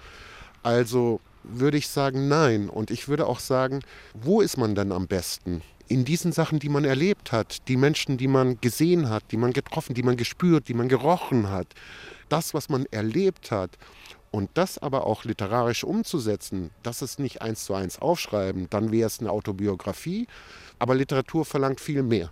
Also 0.62 1.18
würde 1.42 1.76
ich 1.76 1.88
sagen, 1.88 2.28
nein. 2.28 2.68
Und 2.68 2.92
ich 2.92 3.08
würde 3.08 3.26
auch 3.26 3.40
sagen, 3.40 3.80
wo 4.14 4.40
ist 4.40 4.56
man 4.56 4.76
denn 4.76 4.92
am 4.92 5.08
besten? 5.08 5.62
In 5.88 6.04
diesen 6.04 6.30
Sachen, 6.30 6.60
die 6.60 6.68
man 6.68 6.84
erlebt 6.84 7.32
hat, 7.32 7.66
die 7.66 7.76
Menschen, 7.76 8.16
die 8.16 8.28
man 8.28 8.60
gesehen 8.60 9.10
hat, 9.10 9.24
die 9.32 9.36
man 9.36 9.52
getroffen, 9.52 9.94
die 9.94 10.04
man 10.04 10.16
gespürt, 10.16 10.68
die 10.68 10.74
man 10.74 10.88
gerochen 10.88 11.50
hat. 11.50 11.66
Das, 12.28 12.54
was 12.54 12.68
man 12.68 12.86
erlebt 12.92 13.50
hat. 13.50 13.70
Und 14.30 14.50
das 14.54 14.78
aber 14.78 15.04
auch 15.04 15.24
literarisch 15.24 15.82
umzusetzen, 15.82 16.70
das 16.84 17.02
ist 17.02 17.18
nicht 17.18 17.42
eins 17.42 17.64
zu 17.64 17.74
eins 17.74 17.98
aufschreiben, 17.98 18.68
dann 18.70 18.92
wäre 18.92 19.08
es 19.08 19.18
eine 19.18 19.32
Autobiografie. 19.32 20.28
Aber 20.78 20.94
Literatur 20.94 21.44
verlangt 21.44 21.80
viel 21.80 22.04
mehr. 22.04 22.30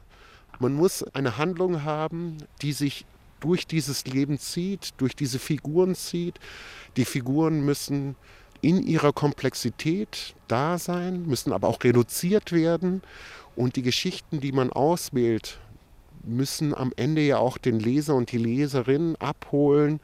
Man 0.58 0.74
muss 0.74 1.02
eine 1.14 1.36
Handlung 1.36 1.82
haben, 1.82 2.38
die 2.62 2.72
sich 2.72 3.06
durch 3.40 3.66
dieses 3.66 4.06
Leben 4.06 4.38
zieht, 4.38 4.94
durch 4.98 5.14
diese 5.14 5.38
Figuren 5.38 5.94
zieht. 5.94 6.38
Die 6.96 7.04
Figuren 7.04 7.64
müssen 7.64 8.16
in 8.62 8.82
ihrer 8.82 9.12
Komplexität 9.12 10.34
da 10.48 10.78
sein, 10.78 11.26
müssen 11.26 11.52
aber 11.52 11.68
auch 11.68 11.82
reduziert 11.84 12.52
werden. 12.52 13.02
Und 13.56 13.76
die 13.76 13.82
Geschichten, 13.82 14.40
die 14.40 14.52
man 14.52 14.72
auswählt, 14.72 15.58
müssen 16.24 16.74
am 16.74 16.92
Ende 16.96 17.20
ja 17.20 17.36
auch 17.36 17.58
den 17.58 17.78
Leser 17.78 18.14
und 18.14 18.32
die 18.32 18.38
Leserin 18.38 19.16
abholen 19.16 20.00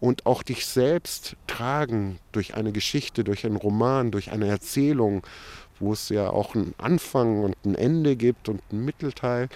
und 0.00 0.26
auch 0.26 0.42
dich 0.42 0.66
selbst 0.66 1.36
tragen 1.46 2.18
durch 2.32 2.54
eine 2.54 2.72
Geschichte, 2.72 3.24
durch 3.24 3.46
einen 3.46 3.56
Roman, 3.56 4.10
durch 4.10 4.30
eine 4.32 4.48
Erzählung 4.48 5.22
wo 5.82 5.92
es 5.92 6.08
ja 6.08 6.30
auch 6.30 6.54
einen 6.54 6.74
Anfang 6.78 7.42
und 7.42 7.56
ein 7.64 7.74
Ende 7.74 8.16
gibt 8.16 8.48
und 8.48 8.62
einen 8.70 8.84
Mittelteil. 8.84 9.48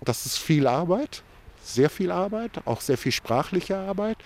Das 0.00 0.26
ist 0.26 0.38
viel 0.38 0.66
Arbeit, 0.66 1.22
sehr 1.62 1.90
viel 1.90 2.10
Arbeit, 2.10 2.52
auch 2.64 2.80
sehr 2.80 2.98
viel 2.98 3.12
sprachliche 3.12 3.76
Arbeit, 3.76 4.16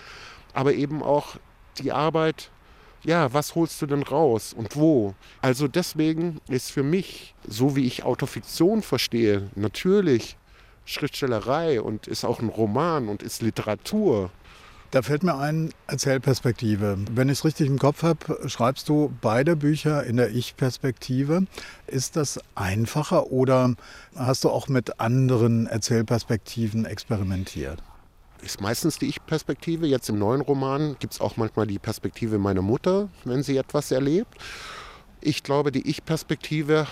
aber 0.53 0.73
eben 0.73 1.03
auch 1.03 1.35
die 1.79 1.91
Arbeit, 1.91 2.49
ja, 3.03 3.33
was 3.33 3.55
holst 3.55 3.81
du 3.81 3.85
denn 3.85 4.03
raus 4.03 4.53
und 4.53 4.75
wo? 4.77 5.13
Also 5.41 5.67
deswegen 5.67 6.39
ist 6.47 6.71
für 6.71 6.83
mich, 6.83 7.35
so 7.45 7.75
wie 7.75 7.85
ich 7.85 8.03
Autofiktion 8.03 8.81
verstehe, 8.81 9.49
natürlich 9.55 10.37
Schriftstellerei 10.85 11.81
und 11.81 12.07
ist 12.07 12.23
auch 12.23 12.39
ein 12.39 12.49
Roman 12.49 13.09
und 13.09 13.23
ist 13.23 13.41
Literatur. 13.41 14.31
Da 14.93 15.01
fällt 15.01 15.23
mir 15.23 15.35
ein, 15.39 15.73
Erzählperspektive. 15.87 16.99
Wenn 17.09 17.27
ich 17.27 17.39
es 17.39 17.45
richtig 17.45 17.65
im 17.65 17.79
Kopf 17.79 18.03
habe, 18.03 18.47
schreibst 18.47 18.87
du 18.89 19.11
beide 19.21 19.55
Bücher 19.55 20.03
in 20.03 20.17
der 20.17 20.29
Ich-Perspektive. 20.29 21.47
Ist 21.87 22.15
das 22.15 22.39
einfacher 22.53 23.31
oder 23.31 23.73
hast 24.15 24.43
du 24.43 24.51
auch 24.51 24.67
mit 24.67 24.99
anderen 24.99 25.65
Erzählperspektiven 25.65 26.85
experimentiert? 26.85 27.81
Ist 28.43 28.61
meistens 28.61 28.99
die 28.99 29.07
Ich-Perspektive. 29.07 29.87
Jetzt 29.87 30.09
im 30.09 30.19
neuen 30.19 30.41
Roman 30.41 30.95
gibt 30.99 31.13
es 31.13 31.21
auch 31.21 31.37
manchmal 31.37 31.65
die 31.65 31.79
Perspektive 31.79 32.37
meiner 32.37 32.61
Mutter, 32.61 33.09
wenn 33.25 33.41
sie 33.41 33.57
etwas 33.57 33.89
erlebt. 33.89 34.35
Ich 35.21 35.41
glaube, 35.41 35.71
die 35.71 35.89
Ich-Perspektive 35.89 36.85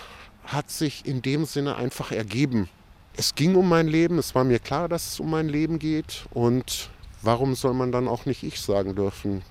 hat 0.46 0.72
sich 0.72 1.06
in 1.06 1.22
dem 1.22 1.46
Sinne 1.46 1.76
einfach 1.76 2.12
ergeben. 2.12 2.68
Es 3.16 3.36
ging 3.36 3.54
um 3.54 3.70
mein 3.70 3.88
Leben, 3.88 4.18
es 4.18 4.34
war 4.34 4.44
mir 4.44 4.58
klar, 4.58 4.90
dass 4.90 5.14
es 5.14 5.20
um 5.20 5.30
mein 5.30 5.50
Leben 5.50 5.78
geht 5.78 6.26
und 6.32 6.90
warum 7.21 7.55
soll 7.55 7.73
man 7.73 7.91
dann 7.91 8.07
auch 8.07 8.25
nicht 8.25 8.43
ich 8.43 8.60
sagen 8.60 8.95
dürfen? 8.95 9.43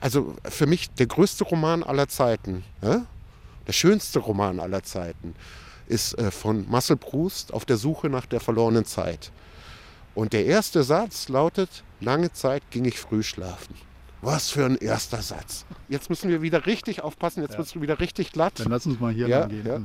Also 0.00 0.34
für 0.44 0.66
mich 0.66 0.90
der 0.90 1.06
größte 1.06 1.44
Roman 1.44 1.82
aller 1.82 2.08
Zeiten, 2.08 2.64
ja? 2.82 3.06
der 3.66 3.72
schönste 3.72 4.18
Roman 4.18 4.60
aller 4.60 4.82
Zeiten, 4.82 5.34
ist 5.88 6.18
äh, 6.18 6.30
von 6.30 6.68
Marcel 6.68 6.96
Proust 6.96 7.52
auf 7.52 7.64
der 7.64 7.76
Suche 7.76 8.08
nach 8.08 8.26
der 8.26 8.40
verlorenen 8.40 8.84
Zeit. 8.84 9.30
Und 10.14 10.32
der 10.32 10.46
erste 10.46 10.82
Satz 10.82 11.28
lautet, 11.28 11.84
lange 12.00 12.32
Zeit 12.32 12.62
ging 12.70 12.84
ich 12.84 12.98
früh 12.98 13.22
schlafen. 13.22 13.74
Was 14.22 14.50
für 14.50 14.64
ein 14.64 14.76
erster 14.76 15.22
Satz. 15.22 15.66
Jetzt 15.88 16.08
müssen 16.08 16.30
wir 16.30 16.42
wieder 16.42 16.66
richtig 16.66 17.02
aufpassen, 17.02 17.42
jetzt 17.42 17.52
ja. 17.52 17.58
wirst 17.58 17.74
du 17.74 17.80
wieder 17.82 18.00
richtig 18.00 18.32
glatt. 18.32 18.58
Dann 18.58 18.70
lass 18.70 18.86
uns 18.86 18.98
mal 18.98 19.12
hier 19.12 19.28
ja, 19.28 19.46
gehen. 19.46 19.66
Ja. 19.66 19.80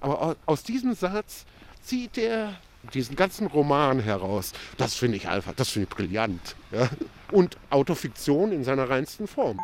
Aber 0.00 0.36
aus 0.46 0.62
diesem 0.62 0.94
Satz 0.94 1.44
zieht 1.82 2.18
er 2.18 2.54
diesen 2.94 3.16
ganzen 3.16 3.46
Roman 3.46 4.00
heraus. 4.00 4.52
Das 4.76 4.94
finde 4.94 5.16
ich 5.16 5.28
einfach, 5.28 5.52
das 5.54 5.70
finde 5.70 5.88
ich 5.90 5.96
brillant. 5.96 6.56
Ja? 6.72 6.88
Und 7.30 7.56
Autofiktion 7.70 8.52
in 8.52 8.64
seiner 8.64 8.88
reinsten 8.88 9.26
Form. 9.26 9.58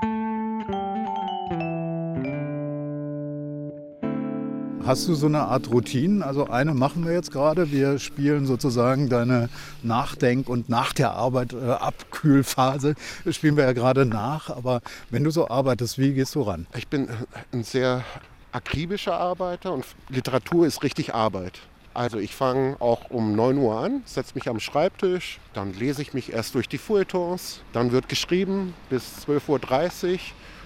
Hast 4.87 5.09
du 5.09 5.15
so 5.15 5.27
eine 5.27 5.41
Art 5.41 5.69
Routine? 5.69 6.25
Also 6.25 6.47
eine 6.47 6.73
machen 6.73 7.05
wir 7.05 7.13
jetzt 7.13 7.33
gerade. 7.33 7.73
Wir 7.73 7.99
spielen 7.99 8.47
sozusagen 8.47 9.09
deine 9.09 9.49
Nachdenk- 9.83 10.49
und 10.49 10.69
nach 10.69 10.93
der 10.93 11.11
Arbeit 11.11 11.55
äh, 11.55 11.71
Abkühlphase. 11.71 12.95
Das 13.25 13.35
spielen 13.35 13.57
wir 13.57 13.65
ja 13.65 13.73
gerade 13.73 14.07
nach. 14.07 14.49
Aber 14.49 14.83
wenn 15.11 15.25
du 15.25 15.33
so 15.33 15.49
arbeitest, 15.49 15.99
wie 15.99 16.15
gehst 16.15 16.37
du 16.37 16.43
ran? 16.43 16.69
Ich 16.77 16.87
bin 16.87 17.09
ein 17.53 17.65
sehr 17.65 18.05
akribischer 18.53 19.19
Arbeiter 19.19 19.73
und 19.73 19.85
Literatur 20.09 20.69
ist 20.69 20.85
richtig 20.85 21.13
Arbeit. 21.15 21.59
Also 21.97 22.19
ich 22.19 22.35
fange 22.35 22.77
auch 22.79 23.09
um 23.09 23.35
9 23.35 23.57
Uhr 23.57 23.81
an, 23.81 24.03
setze 24.05 24.35
mich 24.35 24.51
am 24.51 24.61
Schreibtisch, 24.61 25.41
dann 25.55 25.73
lese 25.73 26.03
ich 26.03 26.13
mich 26.13 26.31
erst 26.31 26.55
durch 26.55 26.69
die 26.69 26.77
Feuilletons, 26.77 27.63
dann 27.73 27.91
wird 27.91 28.11
geschrieben 28.11 28.75
bis 28.91 29.27
12.30 29.27 30.13
Uhr, 30.13 30.19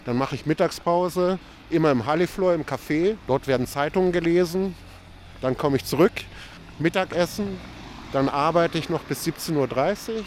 dann 0.06 0.16
mache 0.16 0.34
ich 0.34 0.44
Mittagspause, 0.44 1.38
immer 1.70 1.92
im 1.92 2.04
Hallifloor 2.04 2.54
im 2.54 2.64
Café, 2.64 3.16
dort 3.28 3.46
werden 3.46 3.68
Zeitungen 3.68 4.10
gelesen, 4.10 4.74
dann 5.40 5.56
komme 5.56 5.76
ich 5.76 5.84
zurück, 5.84 6.10
Mittagessen, 6.80 7.60
dann 8.12 8.28
arbeite 8.28 8.78
ich 8.78 8.88
noch 8.88 9.02
bis 9.02 9.24
17.30 9.24 9.54
Uhr, 10.08 10.24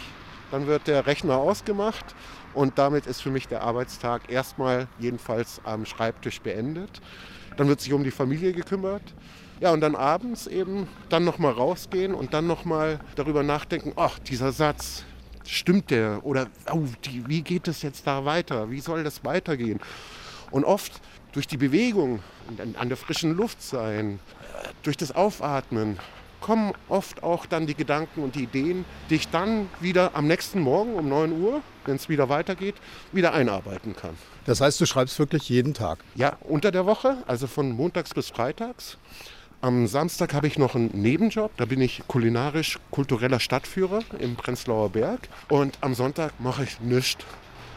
dann 0.50 0.66
wird 0.66 0.86
der 0.86 1.06
Rechner 1.06 1.36
ausgemacht 1.36 2.14
und 2.54 2.78
damit 2.78 3.04
ist 3.04 3.20
für 3.20 3.30
mich 3.30 3.46
der 3.46 3.60
Arbeitstag 3.60 4.32
erstmal 4.32 4.88
jedenfalls 4.98 5.60
am 5.64 5.84
Schreibtisch 5.84 6.40
beendet. 6.40 7.02
Dann 7.58 7.68
wird 7.68 7.82
sich 7.82 7.92
um 7.92 8.04
die 8.04 8.10
Familie 8.10 8.54
gekümmert. 8.54 9.02
Ja, 9.60 9.72
und 9.72 9.80
dann 9.80 9.94
abends 9.94 10.46
eben 10.46 10.88
dann 11.08 11.24
nochmal 11.24 11.52
rausgehen 11.52 12.14
und 12.14 12.34
dann 12.34 12.46
nochmal 12.46 13.00
darüber 13.14 13.42
nachdenken, 13.42 13.92
ach, 13.96 14.18
dieser 14.18 14.52
Satz, 14.52 15.04
stimmt 15.46 15.90
der? 15.90 16.24
Oder 16.24 16.48
oh, 16.72 16.84
die, 17.04 17.26
wie 17.28 17.42
geht 17.42 17.68
es 17.68 17.82
jetzt 17.82 18.06
da 18.06 18.24
weiter? 18.24 18.70
Wie 18.70 18.80
soll 18.80 19.04
das 19.04 19.24
weitergehen? 19.24 19.80
Und 20.50 20.64
oft 20.64 21.00
durch 21.32 21.46
die 21.46 21.56
Bewegung, 21.56 22.20
an 22.78 22.88
der 22.88 22.96
frischen 22.96 23.36
Luft 23.36 23.62
sein, 23.62 24.18
durch 24.82 24.96
das 24.96 25.12
Aufatmen, 25.12 25.98
kommen 26.40 26.74
oft 26.90 27.22
auch 27.22 27.46
dann 27.46 27.66
die 27.66 27.74
Gedanken 27.74 28.22
und 28.22 28.34
die 28.34 28.42
Ideen, 28.42 28.84
die 29.08 29.14
ich 29.14 29.28
dann 29.28 29.68
wieder 29.80 30.14
am 30.14 30.26
nächsten 30.26 30.60
Morgen 30.60 30.94
um 30.94 31.08
9 31.08 31.32
Uhr, 31.32 31.62
wenn 31.86 31.96
es 31.96 32.10
wieder 32.10 32.28
weitergeht, 32.28 32.74
wieder 33.12 33.32
einarbeiten 33.32 33.96
kann. 33.96 34.14
Das 34.44 34.60
heißt, 34.60 34.78
du 34.78 34.84
schreibst 34.84 35.18
wirklich 35.18 35.48
jeden 35.48 35.72
Tag? 35.72 36.00
Ja, 36.14 36.36
unter 36.40 36.70
der 36.70 36.84
Woche, 36.84 37.16
also 37.26 37.46
von 37.46 37.72
montags 37.72 38.12
bis 38.12 38.28
freitags. 38.28 38.98
Am 39.64 39.86
Samstag 39.86 40.34
habe 40.34 40.46
ich 40.46 40.58
noch 40.58 40.74
einen 40.74 40.90
Nebenjob. 40.92 41.50
Da 41.56 41.64
bin 41.64 41.80
ich 41.80 42.02
kulinarisch-kultureller 42.06 43.40
Stadtführer 43.40 44.00
im 44.18 44.36
Prenzlauer 44.36 44.90
Berg. 44.90 45.20
Und 45.48 45.78
am 45.80 45.94
Sonntag 45.94 46.38
mache 46.38 46.64
ich 46.64 46.80
nichts. 46.80 47.24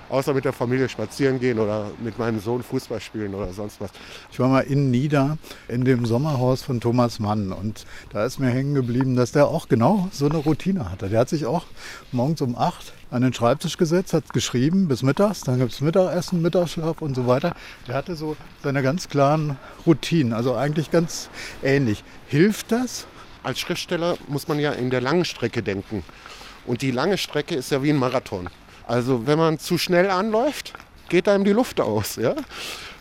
Außer 0.09 0.33
mit 0.33 0.45
der 0.45 0.53
Familie 0.53 0.87
spazieren 0.87 1.39
gehen 1.39 1.59
oder 1.59 1.91
mit 2.01 2.17
meinem 2.17 2.39
Sohn 2.39 2.63
Fußball 2.63 3.01
spielen 3.01 3.35
oder 3.35 3.51
sonst 3.51 3.81
was. 3.81 3.91
Ich 4.31 4.39
war 4.39 4.47
mal 4.47 4.61
in 4.61 4.89
Nieder 4.89 5.37
in 5.67 5.83
dem 5.83 6.05
Sommerhaus 6.05 6.63
von 6.63 6.79
Thomas 6.79 7.19
Mann 7.19 7.51
und 7.51 7.85
da 8.13 8.25
ist 8.25 8.39
mir 8.39 8.49
hängen 8.49 8.73
geblieben, 8.73 9.15
dass 9.17 9.33
der 9.33 9.47
auch 9.47 9.67
genau 9.67 10.07
so 10.11 10.27
eine 10.27 10.37
Routine 10.37 10.89
hatte. 10.89 11.09
Der 11.09 11.19
hat 11.19 11.29
sich 11.29 11.45
auch 11.45 11.65
morgens 12.13 12.41
um 12.41 12.57
acht 12.57 12.93
an 13.11 13.21
den 13.21 13.33
Schreibtisch 13.33 13.77
gesetzt, 13.77 14.13
hat 14.13 14.33
geschrieben 14.33 14.87
bis 14.87 15.03
mittags, 15.03 15.41
dann 15.41 15.59
gibt 15.59 15.73
es 15.73 15.81
Mittagessen, 15.81 16.41
Mittagsschlaf 16.41 17.01
und 17.01 17.15
so 17.15 17.27
weiter. 17.27 17.55
Der 17.87 17.95
hatte 17.95 18.15
so 18.15 18.35
seine 18.63 18.83
ganz 18.83 19.09
klaren 19.09 19.57
Routinen, 19.85 20.33
also 20.33 20.55
eigentlich 20.55 20.91
ganz 20.91 21.29
ähnlich. 21.63 22.03
Hilft 22.27 22.71
das? 22.71 23.07
Als 23.43 23.59
Schriftsteller 23.59 24.17
muss 24.27 24.47
man 24.47 24.59
ja 24.59 24.71
in 24.71 24.89
der 24.89 25.01
langen 25.01 25.25
Strecke 25.25 25.63
denken. 25.63 26.03
Und 26.65 26.81
die 26.81 26.91
lange 26.91 27.17
Strecke 27.17 27.55
ist 27.55 27.71
ja 27.71 27.81
wie 27.81 27.91
ein 27.91 27.97
Marathon. 27.97 28.49
Also 28.87 29.27
wenn 29.27 29.37
man 29.37 29.59
zu 29.59 29.77
schnell 29.77 30.09
anläuft, 30.09 30.73
geht 31.09 31.27
einem 31.27 31.43
die 31.43 31.51
Luft 31.51 31.79
aus. 31.79 32.15
Ja? 32.15 32.35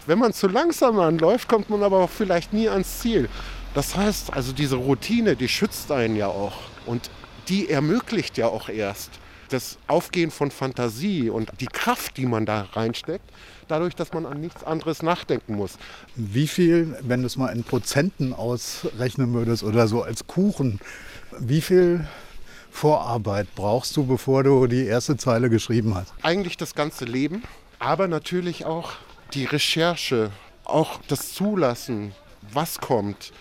Wenn 0.06 0.18
man 0.18 0.32
zu 0.32 0.48
langsam 0.48 0.98
anläuft, 0.98 1.48
kommt 1.48 1.70
man 1.70 1.82
aber 1.82 1.98
auch 1.98 2.10
vielleicht 2.10 2.52
nie 2.52 2.68
ans 2.68 2.98
Ziel. 3.00 3.28
Das 3.74 3.96
heißt, 3.96 4.32
also 4.32 4.52
diese 4.52 4.76
Routine, 4.76 5.36
die 5.36 5.48
schützt 5.48 5.90
einen 5.92 6.16
ja 6.16 6.26
auch. 6.28 6.58
Und 6.86 7.10
die 7.48 7.70
ermöglicht 7.70 8.36
ja 8.36 8.48
auch 8.48 8.68
erst, 8.68 9.10
das 9.48 9.78
Aufgehen 9.86 10.32
von 10.32 10.50
Fantasie 10.50 11.30
und 11.30 11.50
die 11.60 11.66
Kraft, 11.66 12.16
die 12.16 12.26
man 12.26 12.46
da 12.46 12.66
reinsteckt, 12.72 13.24
dadurch, 13.68 13.94
dass 13.94 14.12
man 14.12 14.26
an 14.26 14.40
nichts 14.40 14.64
anderes 14.64 15.02
nachdenken 15.02 15.54
muss. 15.54 15.78
Wie 16.16 16.48
viel, 16.48 16.98
wenn 17.02 17.20
du 17.20 17.26
es 17.26 17.36
mal 17.36 17.48
in 17.48 17.62
Prozenten 17.62 18.32
ausrechnen 18.32 19.32
würdest 19.34 19.62
oder 19.62 19.86
so 19.86 20.02
als 20.02 20.26
Kuchen, 20.26 20.80
wie 21.38 21.60
viel 21.60 22.06
Vorarbeit 22.76 23.54
brauchst 23.54 23.96
du, 23.96 24.04
bevor 24.04 24.44
du 24.44 24.66
die 24.66 24.84
erste 24.84 25.16
Zeile 25.16 25.48
geschrieben 25.48 25.94
hast? 25.94 26.12
Eigentlich 26.20 26.58
das 26.58 26.74
ganze 26.74 27.06
Leben, 27.06 27.42
aber 27.78 28.06
natürlich 28.06 28.66
auch 28.66 28.92
die 29.32 29.46
Recherche, 29.46 30.30
auch 30.64 31.00
das 31.08 31.32
Zulassen, 31.32 32.12
was 32.52 32.78
kommt. 32.78 33.32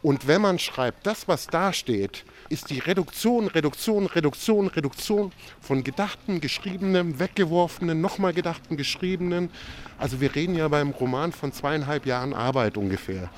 Und 0.00 0.26
wenn 0.26 0.40
man 0.40 0.58
schreibt, 0.58 1.06
das, 1.06 1.28
was 1.28 1.46
da 1.46 1.74
steht, 1.74 2.24
ist 2.48 2.70
die 2.70 2.78
Reduktion, 2.78 3.48
Reduktion, 3.48 4.06
Reduktion, 4.06 4.68
Reduktion 4.68 5.32
von 5.60 5.84
gedachten, 5.84 6.40
geschriebenen, 6.40 7.20
weggeworfenen, 7.20 8.00
nochmal 8.00 8.32
gedachten, 8.32 8.78
geschriebenen. 8.78 9.50
Also 9.98 10.22
wir 10.22 10.34
reden 10.34 10.56
ja 10.56 10.68
beim 10.68 10.92
Roman 10.92 11.32
von 11.32 11.52
zweieinhalb 11.52 12.06
Jahren 12.06 12.32
Arbeit 12.32 12.78
ungefähr. 12.78 13.28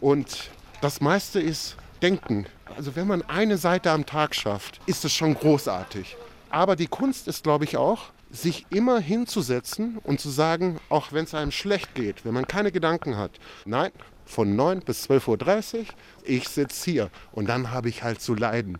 Und 0.00 0.48
das 0.80 1.02
meiste 1.02 1.38
ist 1.38 1.76
Denken. 2.02 2.46
Also 2.76 2.96
wenn 2.96 3.06
man 3.06 3.22
eine 3.22 3.56
Seite 3.56 3.90
am 3.90 4.06
Tag 4.06 4.34
schafft, 4.34 4.80
ist 4.86 5.04
es 5.04 5.12
schon 5.12 5.34
großartig. 5.34 6.16
Aber 6.50 6.76
die 6.76 6.86
Kunst 6.86 7.28
ist, 7.28 7.42
glaube 7.42 7.64
ich, 7.64 7.76
auch, 7.76 8.12
sich 8.30 8.66
immer 8.70 8.98
hinzusetzen 9.00 9.98
und 10.02 10.20
zu 10.20 10.28
sagen, 10.28 10.78
auch 10.88 11.12
wenn 11.12 11.24
es 11.24 11.34
einem 11.34 11.52
schlecht 11.52 11.94
geht, 11.94 12.24
wenn 12.24 12.34
man 12.34 12.46
keine 12.46 12.72
Gedanken 12.72 13.16
hat, 13.16 13.32
nein, 13.64 13.92
von 14.24 14.56
9 14.56 14.80
bis 14.80 15.08
12.30 15.08 15.78
Uhr, 15.78 15.84
ich 16.24 16.48
sitze 16.48 16.90
hier 16.90 17.10
und 17.32 17.48
dann 17.48 17.70
habe 17.70 17.88
ich 17.88 18.02
halt 18.02 18.20
zu 18.20 18.34
leiden. 18.34 18.78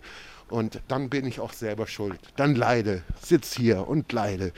Und 0.49 0.80
dann 0.88 1.09
bin 1.09 1.26
ich 1.26 1.40
auch 1.40 1.53
selber 1.53 1.86
schuld. 1.86 2.20
Dann 2.36 2.55
leide, 2.55 3.03
sitze 3.20 3.61
hier 3.61 3.88
und 3.88 4.12
leide. 4.12 4.53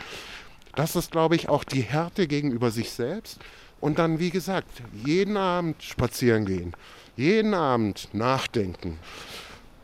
Das 0.74 0.96
ist, 0.96 1.12
glaube 1.12 1.34
ich, 1.34 1.48
auch 1.48 1.64
die 1.64 1.82
Härte 1.82 2.26
gegenüber 2.26 2.70
sich 2.70 2.90
selbst. 2.90 3.38
Und 3.80 3.98
dann, 3.98 4.18
wie 4.18 4.30
gesagt, 4.30 4.82
jeden 4.92 5.36
Abend 5.36 5.82
spazieren 5.82 6.44
gehen, 6.44 6.72
jeden 7.18 7.52
Abend 7.52 8.08
nachdenken, 8.12 8.96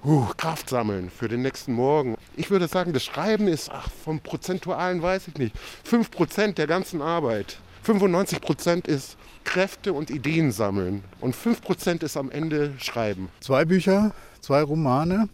uh, 0.05 0.27
Kraft 0.37 0.71
sammeln 0.71 1.11
für 1.11 1.27
den 1.27 1.43
nächsten 1.43 1.73
Morgen. 1.73 2.17
Ich 2.37 2.49
würde 2.51 2.69
sagen, 2.69 2.93
das 2.93 3.03
Schreiben 3.03 3.49
ist, 3.49 3.71
ach, 3.73 3.89
vom 4.05 4.21
Prozentualen 4.21 5.03
weiß 5.03 5.27
ich 5.27 5.35
nicht, 5.35 5.57
5% 5.91 6.53
der 6.53 6.69
ganzen 6.69 7.03
Arbeit. 7.03 7.59
95% 7.85 8.87
ist 8.87 9.17
Kräfte 9.43 9.93
und 9.93 10.11
Ideen 10.11 10.53
sammeln. 10.53 11.03
Und 11.21 11.35
5% 11.35 12.05
ist 12.05 12.17
am 12.17 12.31
Ende 12.31 12.75
Schreiben. 12.79 13.29
Zwei 13.41 13.65
Bücher, 13.65 14.13
zwei 14.41 14.63
Romane, 14.63 15.29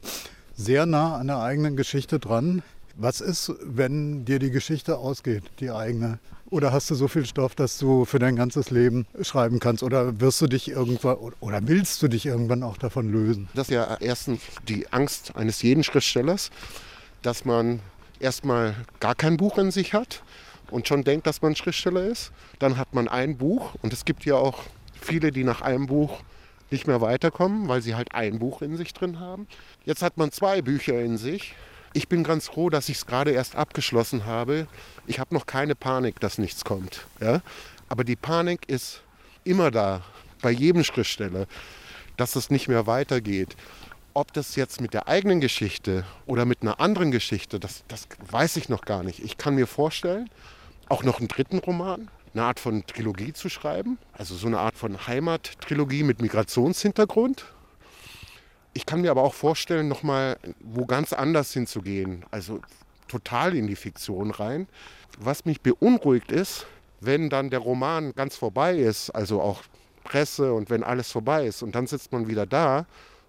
sehr 0.56 0.86
nah 0.86 1.16
an 1.16 1.26
der 1.26 1.40
eigenen 1.40 1.76
Geschichte 1.76 2.18
dran. 2.18 2.62
Was 2.96 3.20
ist, 3.20 3.52
wenn 3.62 4.24
dir 4.24 4.38
die 4.38 4.50
Geschichte 4.50 4.96
ausgeht, 4.96 5.44
die 5.60 5.70
eigene? 5.70 6.18
Oder 6.50 6.72
hast 6.72 6.90
du 6.90 6.96
so 6.96 7.06
viel 7.06 7.24
Stoff, 7.24 7.54
dass 7.54 7.78
du 7.78 8.04
für 8.04 8.18
dein 8.18 8.34
ganzes 8.34 8.70
Leben 8.70 9.06
schreiben 9.22 9.60
kannst? 9.60 9.84
Oder 9.84 10.20
wirst 10.20 10.40
du 10.42 10.48
dich 10.48 10.68
irgendwann 10.68 11.16
oder 11.40 11.60
willst 11.62 12.02
du 12.02 12.08
dich 12.08 12.26
irgendwann 12.26 12.64
auch 12.64 12.76
davon 12.76 13.10
lösen? 13.10 13.48
Das 13.54 13.68
ist 13.68 13.74
ja 13.74 13.96
erstens 14.00 14.40
die 14.68 14.92
Angst 14.92 15.36
eines 15.36 15.62
jeden 15.62 15.84
Schriftstellers, 15.84 16.50
dass 17.22 17.44
man 17.44 17.78
erstmal 18.18 18.74
gar 18.98 19.14
kein 19.14 19.36
Buch 19.36 19.58
in 19.58 19.70
sich 19.70 19.94
hat 19.94 20.22
und 20.72 20.88
schon 20.88 21.04
denkt, 21.04 21.28
dass 21.28 21.40
man 21.40 21.54
Schriftsteller 21.54 22.04
ist. 22.04 22.32
Dann 22.58 22.76
hat 22.76 22.94
man 22.94 23.06
ein 23.06 23.36
Buch 23.36 23.76
und 23.82 23.92
es 23.92 24.04
gibt 24.04 24.24
ja 24.24 24.34
auch 24.34 24.64
viele, 25.00 25.30
die 25.30 25.44
nach 25.44 25.62
einem 25.62 25.86
Buch 25.86 26.18
nicht 26.72 26.86
mehr 26.86 27.00
weiterkommen, 27.00 27.68
weil 27.68 27.80
sie 27.82 27.94
halt 27.94 28.12
ein 28.12 28.40
Buch 28.40 28.62
in 28.62 28.76
sich 28.76 28.92
drin 28.92 29.20
haben. 29.20 29.46
Jetzt 29.84 30.02
hat 30.02 30.16
man 30.16 30.32
zwei 30.32 30.62
Bücher 30.62 31.00
in 31.00 31.16
sich. 31.16 31.54
Ich 31.92 32.08
bin 32.08 32.22
ganz 32.22 32.46
froh, 32.46 32.70
dass 32.70 32.88
ich 32.88 32.98
es 32.98 33.06
gerade 33.06 33.32
erst 33.32 33.56
abgeschlossen 33.56 34.24
habe. 34.24 34.68
Ich 35.06 35.18
habe 35.18 35.34
noch 35.34 35.46
keine 35.46 35.74
Panik, 35.74 36.20
dass 36.20 36.38
nichts 36.38 36.64
kommt. 36.64 37.06
Ja? 37.20 37.42
Aber 37.88 38.04
die 38.04 38.16
Panik 38.16 38.68
ist 38.68 39.02
immer 39.42 39.70
da, 39.70 40.02
bei 40.40 40.50
jedem 40.50 40.84
Schriftsteller, 40.84 41.46
dass 42.16 42.36
es 42.36 42.50
nicht 42.50 42.68
mehr 42.68 42.86
weitergeht. 42.86 43.56
Ob 44.14 44.32
das 44.32 44.56
jetzt 44.56 44.80
mit 44.80 44.94
der 44.94 45.08
eigenen 45.08 45.40
Geschichte 45.40 46.04
oder 46.26 46.44
mit 46.44 46.62
einer 46.62 46.80
anderen 46.80 47.10
Geschichte, 47.10 47.60
das, 47.60 47.84
das 47.88 48.06
weiß 48.30 48.56
ich 48.56 48.68
noch 48.68 48.82
gar 48.82 49.02
nicht. 49.02 49.20
Ich 49.20 49.36
kann 49.36 49.54
mir 49.54 49.66
vorstellen, 49.66 50.28
auch 50.88 51.02
noch 51.02 51.18
einen 51.18 51.28
dritten 51.28 51.58
Roman, 51.58 52.10
eine 52.34 52.44
Art 52.44 52.60
von 52.60 52.86
Trilogie 52.86 53.32
zu 53.32 53.48
schreiben, 53.48 53.98
also 54.12 54.34
so 54.34 54.46
eine 54.46 54.58
Art 54.58 54.76
von 54.76 55.06
Heimattrilogie 55.06 56.02
mit 56.02 56.22
Migrationshintergrund. 56.22 57.44
Ich 58.72 58.86
kann 58.86 59.00
mir 59.00 59.10
aber 59.10 59.22
auch 59.22 59.34
vorstellen, 59.34 59.88
nochmal 59.88 60.38
wo 60.60 60.86
ganz 60.86 61.12
anders 61.12 61.52
hinzugehen, 61.52 62.24
also 62.30 62.60
total 63.08 63.56
in 63.56 63.66
die 63.66 63.76
Fiktion 63.76 64.30
rein. 64.30 64.68
Was 65.18 65.44
mich 65.44 65.60
beunruhigt 65.60 66.30
ist, 66.30 66.66
wenn 67.00 67.30
dann 67.30 67.50
der 67.50 67.58
Roman 67.58 68.14
ganz 68.14 68.36
vorbei 68.36 68.76
ist, 68.76 69.10
also 69.10 69.40
auch 69.40 69.62
Presse 70.04 70.52
und 70.52 70.70
wenn 70.70 70.84
alles 70.84 71.10
vorbei 71.10 71.46
ist 71.46 71.62
und 71.62 71.74
dann 71.74 71.86
sitzt 71.86 72.12
man 72.12 72.28
wieder 72.28 72.46
da 72.46 72.86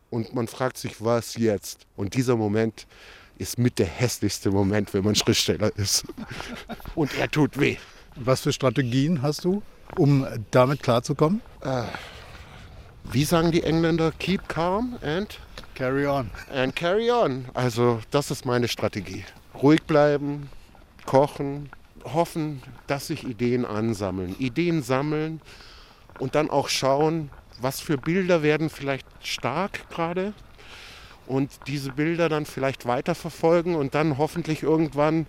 und 0.10 0.36
man 0.36 0.48
fragt 0.48 0.78
sich, 0.78 1.04
was 1.04 1.36
jetzt? 1.36 1.88
Und 1.96 2.14
dieser 2.14 2.36
Moment 2.36 2.86
ist 3.38 3.58
mit 3.58 3.80
der 3.80 3.88
hässlichste 3.88 4.52
Moment, 4.52 4.94
wenn 4.94 5.04
man 5.04 5.16
Schriftsteller 5.16 5.76
ist. 5.76 6.06
Und 6.96 7.18
er 7.18 7.30
tut 7.30 7.60
weh. 7.60 7.78
Was 8.16 8.42
für 8.42 8.54
Strategien 8.54 9.24
hast 9.24 9.46
du, 9.46 9.64
um 9.98 10.28
damit 10.52 10.84
klarzukommen? 10.84 11.42
Äh, 11.62 11.86
wie 13.12 13.24
sagen 13.24 13.52
die 13.52 13.64
Engländer? 13.64 14.12
Keep 14.20 14.47
calm 14.47 14.97
and 15.02 15.39
carry 15.76 16.06
on. 16.06 16.30
And 16.54 16.76
carry 16.76 17.12
on. 17.12 17.45
Also 17.54 17.99
das 18.12 18.32
ist 18.32 18.45
meine 18.45 18.68
Strategie. 18.68 19.26
Ruhig 19.62 19.84
bleiben, 19.84 20.49
kochen, 21.06 21.70
hoffen, 22.04 22.62
dass 22.88 23.08
sich 23.08 23.24
Ideen 23.24 23.66
ansammeln. 23.66 24.36
Ideen 24.39 24.84
sammeln 24.84 25.41
und 26.20 26.36
dann 26.36 26.49
auch 26.49 26.70
schauen, 26.70 27.30
was 27.60 27.80
für 27.80 27.97
Bilder 27.97 28.43
werden 28.43 28.70
vielleicht 28.70 29.08
stark 29.22 29.89
gerade 29.89 30.34
und 31.28 31.52
diese 31.68 31.91
Bilder 31.91 32.30
dann 32.30 32.45
vielleicht 32.45 32.86
weiterverfolgen 32.86 33.76
und 33.76 33.95
dann 33.95 34.18
hoffentlich 34.18 34.64
irgendwann 34.64 35.26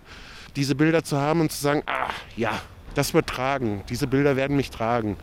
diese 0.55 0.75
Bilder 0.75 1.03
zu 1.03 1.17
haben 1.17 1.41
und 1.41 1.51
zu 1.51 1.61
sagen, 1.61 1.83
ah 1.85 2.09
ja, 2.35 2.61
das 2.95 3.13
wird 3.13 3.27
tragen. 3.27 3.83
Diese 3.89 4.07
Bilder 4.07 4.35
werden 4.35 4.55
mich 4.55 4.69
tragen. 4.69 5.17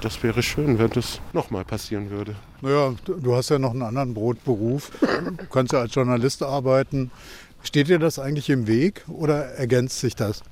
Das 0.00 0.22
wäre 0.22 0.42
schön, 0.42 0.78
wenn 0.78 0.90
das 0.90 1.20
nochmal 1.32 1.64
passieren 1.64 2.10
würde. 2.10 2.36
Naja, 2.60 2.94
du 3.04 3.34
hast 3.34 3.50
ja 3.50 3.58
noch 3.58 3.70
einen 3.70 3.82
anderen 3.82 4.14
Brotberuf. 4.14 4.90
Du 5.00 5.46
kannst 5.46 5.72
ja 5.72 5.80
als 5.80 5.94
Journalist 5.94 6.42
arbeiten. 6.42 7.10
Steht 7.62 7.88
dir 7.88 7.98
das 7.98 8.18
eigentlich 8.18 8.50
im 8.50 8.66
Weg 8.66 9.04
oder 9.08 9.46
ergänzt 9.54 10.00
sich 10.00 10.14
das? 10.14 10.42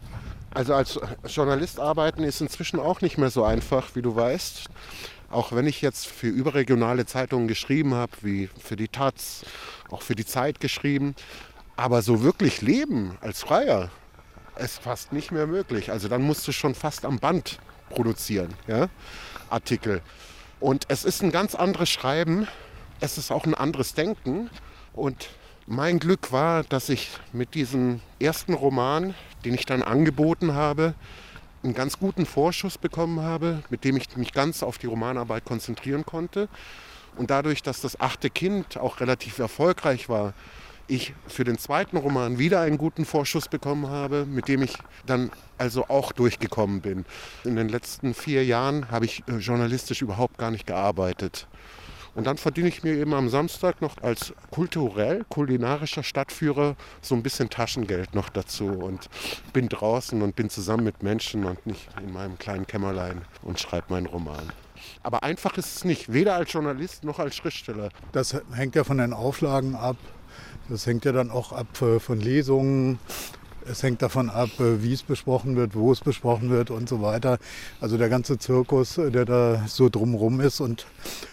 Also 0.53 0.75
als 0.75 1.01
Journalist 1.27 1.81
arbeiten 1.81 2.23
ist 2.23 2.41
inzwischen 2.41 2.79
auch 2.79 3.01
nicht 3.01 3.19
mehr 3.19 3.31
so 3.31 3.45
einfach, 3.45 3.95
wie 3.95 4.03
du 4.03 4.15
weißt. 4.15 4.67
Auch 5.31 5.53
wenn 5.53 5.67
ich 5.67 5.83
jetzt 5.83 6.07
für 6.07 6.29
überregionale 6.29 7.07
Zeitungen 7.07 7.49
geschrieben 7.49 7.95
habe, 7.95 8.13
wie 8.23 8.49
für 8.59 8.77
die 8.77 8.89
Taz, 8.89 9.45
auch 9.91 10.03
für 10.03 10.15
die 10.15 10.25
Zeit 10.25 10.61
geschrieben, 10.61 11.17
aber 11.77 12.03
so 12.03 12.23
wirklich 12.23 12.63
leben 12.63 13.19
als 13.21 13.41
Freier, 13.41 13.91
ist 14.59 14.83
fast 14.83 15.13
nicht 15.13 15.33
mehr 15.33 15.47
möglich. 15.47 15.91
Also 15.91 16.09
dann 16.09 16.23
musst 16.23 16.47
du 16.47 16.53
schon 16.53 16.75
fast 16.75 17.05
am 17.05 17.19
Band 17.19 17.59
produzieren, 17.91 18.55
ja? 18.67 18.89
Artikel. 19.51 20.01
Und 20.61 20.87
es 20.89 21.05
ist 21.05 21.23
ein 21.23 21.31
ganz 21.31 21.55
anderes 21.55 21.91
Schreiben, 21.91 22.49
es 23.01 23.19
ist 23.19 23.31
auch 23.31 23.45
ein 23.45 23.55
anderes 23.55 23.95
Denken. 23.95 24.51
Und 24.95 25.29
mein 25.67 25.99
Glück 25.99 26.33
war, 26.33 26.63
dass 26.65 26.89
ich 26.89 27.11
mit 27.33 27.55
diesem 27.55 28.01
ersten 28.19 28.55
Roman, 28.55 29.15
den 29.45 29.55
ich 29.55 29.67
dann 29.67 29.83
angeboten 29.83 30.55
habe, 30.55 30.95
einen 31.63 31.75
ganz 31.75 31.99
guten 31.99 32.27
Vorschuss 32.27 32.79
bekommen 32.79 33.21
habe, 33.21 33.63
mit 33.71 33.85
dem 33.85 33.97
ich 33.97 34.17
mich 34.17 34.33
ganz 34.33 34.63
auf 34.63 34.79
die 34.79 34.87
Romanarbeit 34.87 35.45
konzentrieren 35.45 36.05
konnte. 36.05 36.49
Und 37.17 37.31
dadurch, 37.31 37.63
dass 37.63 37.81
das 37.81 38.01
achte 38.01 38.29
Kind 38.29 38.77
auch 38.77 39.01
relativ 39.01 39.39
erfolgreich 39.39 40.09
war, 40.09 40.35
ich 40.87 41.15
für 41.27 41.45
den 41.45 41.59
zweiten 41.59 41.97
Roman 41.97 42.39
wieder 42.39 42.61
einen 42.61 42.79
guten 42.79 43.05
Vorschuss 43.05 43.49
bekommen 43.49 43.89
habe, 43.89 44.27
mit 44.27 44.49
dem 44.49 44.63
ich 44.63 44.77
dann 45.07 45.31
also 45.59 45.87
auch 45.89 46.13
durchgekommen 46.13 46.81
bin. 46.81 47.05
In 47.45 47.57
den 47.57 47.69
letzten 47.69 48.15
vier 48.15 48.45
Jahren 48.45 48.91
habe 48.91 49.05
ich 49.05 49.23
äh, 49.29 49.37
journalistisch 49.37 50.03
überhaupt 50.03 50.39
gar 50.39 50.51
nicht 50.51 50.67
gearbeitet. 50.67 51.47
Und 52.15 52.29
dann 52.29 52.37
verdiene 52.37 52.69
ich 52.69 52.85
mir 52.85 52.95
eben 52.95 53.13
am 53.13 53.29
Samstag 53.29 53.81
noch 53.81 53.99
als 54.01 54.33
kulturell, 54.51 55.25
kulinarischer 55.29 56.05
Stadtführer 56.05 56.77
so 57.03 57.15
ein 57.17 57.25
bisschen 57.25 57.51
Taschengeld 57.51 58.15
noch 58.15 58.29
dazu 58.29 58.67
und 58.67 59.09
bin 59.53 59.69
draußen 59.69 60.23
und 60.23 60.37
bin 60.37 60.49
zusammen 60.49 60.85
mit 60.85 61.03
Menschen 61.03 61.45
und 61.45 61.67
nicht 61.67 61.89
in 62.01 62.13
meinem 62.13 62.39
kleinen 62.39 62.67
Kämmerlein 62.67 63.23
und 63.43 63.59
schreibe 63.59 63.93
meinen 63.93 64.07
Roman. 64.07 64.53
Aber 65.03 65.23
einfach 65.23 65.57
ist 65.57 65.77
es 65.77 65.85
nicht, 65.85 66.13
weder 66.13 66.37
als 66.37 66.53
Journalist 66.53 67.05
noch 67.05 67.19
als 67.19 67.35
Schriftsteller. 67.35 67.89
Das 68.13 68.37
hängt 68.53 68.77
ja 68.77 68.85
von 68.85 68.99
den 68.99 69.13
Auflagen 69.13 69.75
ab. 69.75 69.97
Das 70.69 70.87
hängt 70.87 71.05
ja 71.05 71.13
dann 71.13 71.31
auch 71.31 71.53
ab 71.53 71.83
äh, 71.83 72.01
von 72.01 72.21
Lesungen. 72.21 72.99
Es 73.67 73.83
hängt 73.83 74.03
davon 74.03 74.29
ab, 74.29 74.49
äh, 74.61 74.83
wie 74.83 74.93
es 74.93 75.03
besprochen 75.03 75.57
wird, 75.57 75.75
wo 75.75 75.93
es 75.93 76.01
besprochen 76.01 76.51
wird 76.51 76.71
und 76.71 76.89
so 76.89 77.03
weiter. 77.03 77.39
Also 77.81 77.99
der 77.99 78.09
ganze 78.09 78.39
Zirkus, 78.39 78.97
äh, 78.97 79.11
der 79.11 79.27
da 79.27 79.65
so 79.67 79.91
drumherum 79.91 80.41
ist. 80.41 80.61
Und 80.61 80.87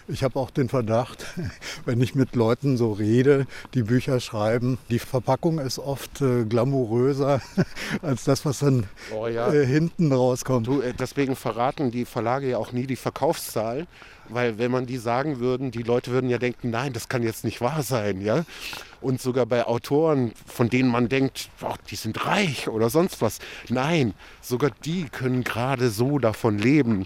ich 0.09 0.23
habe 0.23 0.37
auch 0.37 0.49
den 0.49 0.67
Verdacht, 0.67 1.25
wenn 1.85 2.01
ich 2.01 2.13
mit 2.13 2.35
Leuten 2.35 2.75
so 2.75 2.91
rede, 2.91 3.47
die 3.73 3.83
Bücher 3.83 4.19
schreiben, 4.19 4.77
die 4.89 4.99
Verpackung 4.99 5.59
ist 5.59 5.79
oft 5.79 6.21
glamouröser 6.49 7.41
als 8.01 8.25
das, 8.25 8.45
was 8.45 8.59
dann 8.59 8.85
oh 9.15 9.27
ja. 9.27 9.49
hinten 9.49 10.11
rauskommt. 10.11 10.67
Du, 10.67 10.81
deswegen 10.99 11.37
verraten 11.37 11.89
die 11.89 12.05
Verlage 12.05 12.49
ja 12.49 12.57
auch 12.57 12.73
nie 12.73 12.85
die 12.85 12.97
Verkaufszahlen. 12.97 13.87
Weil 14.31 14.57
wenn 14.57 14.71
man 14.71 14.85
die 14.85 14.97
sagen 14.97 15.39
würden, 15.39 15.71
die 15.71 15.83
Leute 15.83 16.11
würden 16.11 16.29
ja 16.29 16.37
denken, 16.37 16.69
nein, 16.69 16.93
das 16.93 17.09
kann 17.09 17.23
jetzt 17.23 17.43
nicht 17.43 17.61
wahr 17.61 17.83
sein, 17.83 18.21
ja. 18.21 18.45
Und 19.01 19.21
sogar 19.21 19.45
bei 19.45 19.65
Autoren, 19.65 20.31
von 20.45 20.69
denen 20.69 20.89
man 20.89 21.09
denkt, 21.09 21.49
oh, 21.61 21.73
die 21.89 21.95
sind 21.95 22.25
reich 22.25 22.67
oder 22.67 22.89
sonst 22.89 23.21
was. 23.21 23.39
Nein, 23.69 24.13
sogar 24.41 24.71
die 24.85 25.05
können 25.05 25.43
gerade 25.43 25.89
so 25.89 26.19
davon 26.19 26.57
leben. 26.57 27.05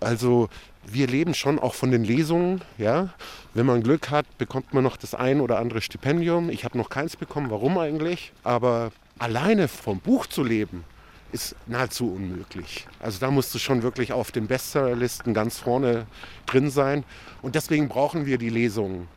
Also 0.00 0.48
wir 0.86 1.06
leben 1.06 1.34
schon 1.34 1.58
auch 1.58 1.74
von 1.74 1.90
den 1.90 2.04
Lesungen, 2.04 2.62
ja. 2.78 3.10
Wenn 3.54 3.66
man 3.66 3.82
Glück 3.82 4.10
hat, 4.10 4.26
bekommt 4.38 4.74
man 4.74 4.84
noch 4.84 4.96
das 4.96 5.14
ein 5.14 5.40
oder 5.40 5.58
andere 5.58 5.80
Stipendium. 5.80 6.50
Ich 6.50 6.64
habe 6.64 6.78
noch 6.78 6.90
keins 6.90 7.16
bekommen, 7.16 7.50
warum 7.50 7.78
eigentlich? 7.78 8.32
Aber 8.44 8.90
alleine 9.18 9.68
vom 9.68 9.98
Buch 9.98 10.26
zu 10.26 10.42
leben, 10.42 10.84
ist 11.32 11.54
nahezu 11.66 12.12
unmöglich. 12.12 12.86
Also 13.00 13.18
da 13.18 13.30
musst 13.30 13.54
du 13.54 13.58
schon 13.58 13.82
wirklich 13.82 14.12
auf 14.12 14.32
den 14.32 14.46
Bestsellerlisten 14.46 15.34
ganz 15.34 15.58
vorne 15.58 16.06
drin 16.46 16.70
sein. 16.70 17.04
Und 17.42 17.54
deswegen 17.54 17.88
brauchen 17.88 18.26
wir 18.26 18.38
die 18.38 18.50
Lesungen. 18.50 19.08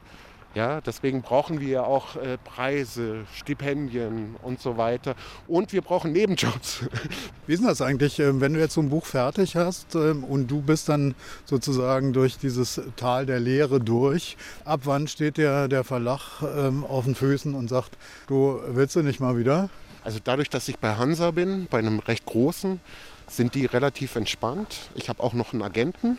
Ja, 0.55 0.81
deswegen 0.81 1.21
brauchen 1.21 1.59
wir 1.59 1.85
auch 1.85 2.15
äh, 2.15 2.39
Preise, 2.43 3.25
Stipendien 3.35 4.35
und 4.41 4.59
so 4.59 4.77
weiter. 4.77 5.13
Und 5.47 5.73
wir 5.73 5.83
brauchen 5.83 6.11
Nebenjobs. 6.11 6.85
Wie 7.47 7.53
ist 7.53 7.63
das 7.63 7.83
eigentlich, 7.83 8.17
ähm, 8.17 8.41
wenn 8.41 8.55
du 8.55 8.59
jetzt 8.59 8.73
so 8.73 8.81
ein 8.81 8.89
Buch 8.89 9.05
fertig 9.05 9.55
hast 9.55 9.93
ähm, 9.93 10.23
und 10.23 10.47
du 10.47 10.61
bist 10.63 10.89
dann 10.89 11.13
sozusagen 11.45 12.13
durch 12.13 12.39
dieses 12.39 12.81
Tal 12.95 13.27
der 13.27 13.39
Lehre 13.39 13.79
durch? 13.79 14.37
Ab 14.65 14.81
wann 14.85 15.07
steht 15.07 15.37
der, 15.37 15.67
der 15.67 15.83
Verlag 15.83 16.41
ähm, 16.41 16.83
auf 16.83 17.05
den 17.05 17.13
Füßen 17.13 17.53
und 17.53 17.67
sagt, 17.67 17.95
du 18.25 18.59
willst 18.69 18.95
du 18.95 19.03
nicht 19.03 19.19
mal 19.19 19.37
wieder? 19.37 19.69
Also 20.03 20.19
dadurch, 20.23 20.49
dass 20.49 20.67
ich 20.67 20.79
bei 20.79 20.95
Hansa 20.95 21.31
bin, 21.31 21.67
bei 21.69 21.79
einem 21.79 21.99
recht 21.99 22.25
großen, 22.25 22.79
sind 23.27 23.55
die 23.55 23.65
relativ 23.65 24.15
entspannt. 24.15 24.89
Ich 24.95 25.09
habe 25.09 25.21
auch 25.21 25.33
noch 25.33 25.53
einen 25.53 25.61
Agenten. 25.61 26.17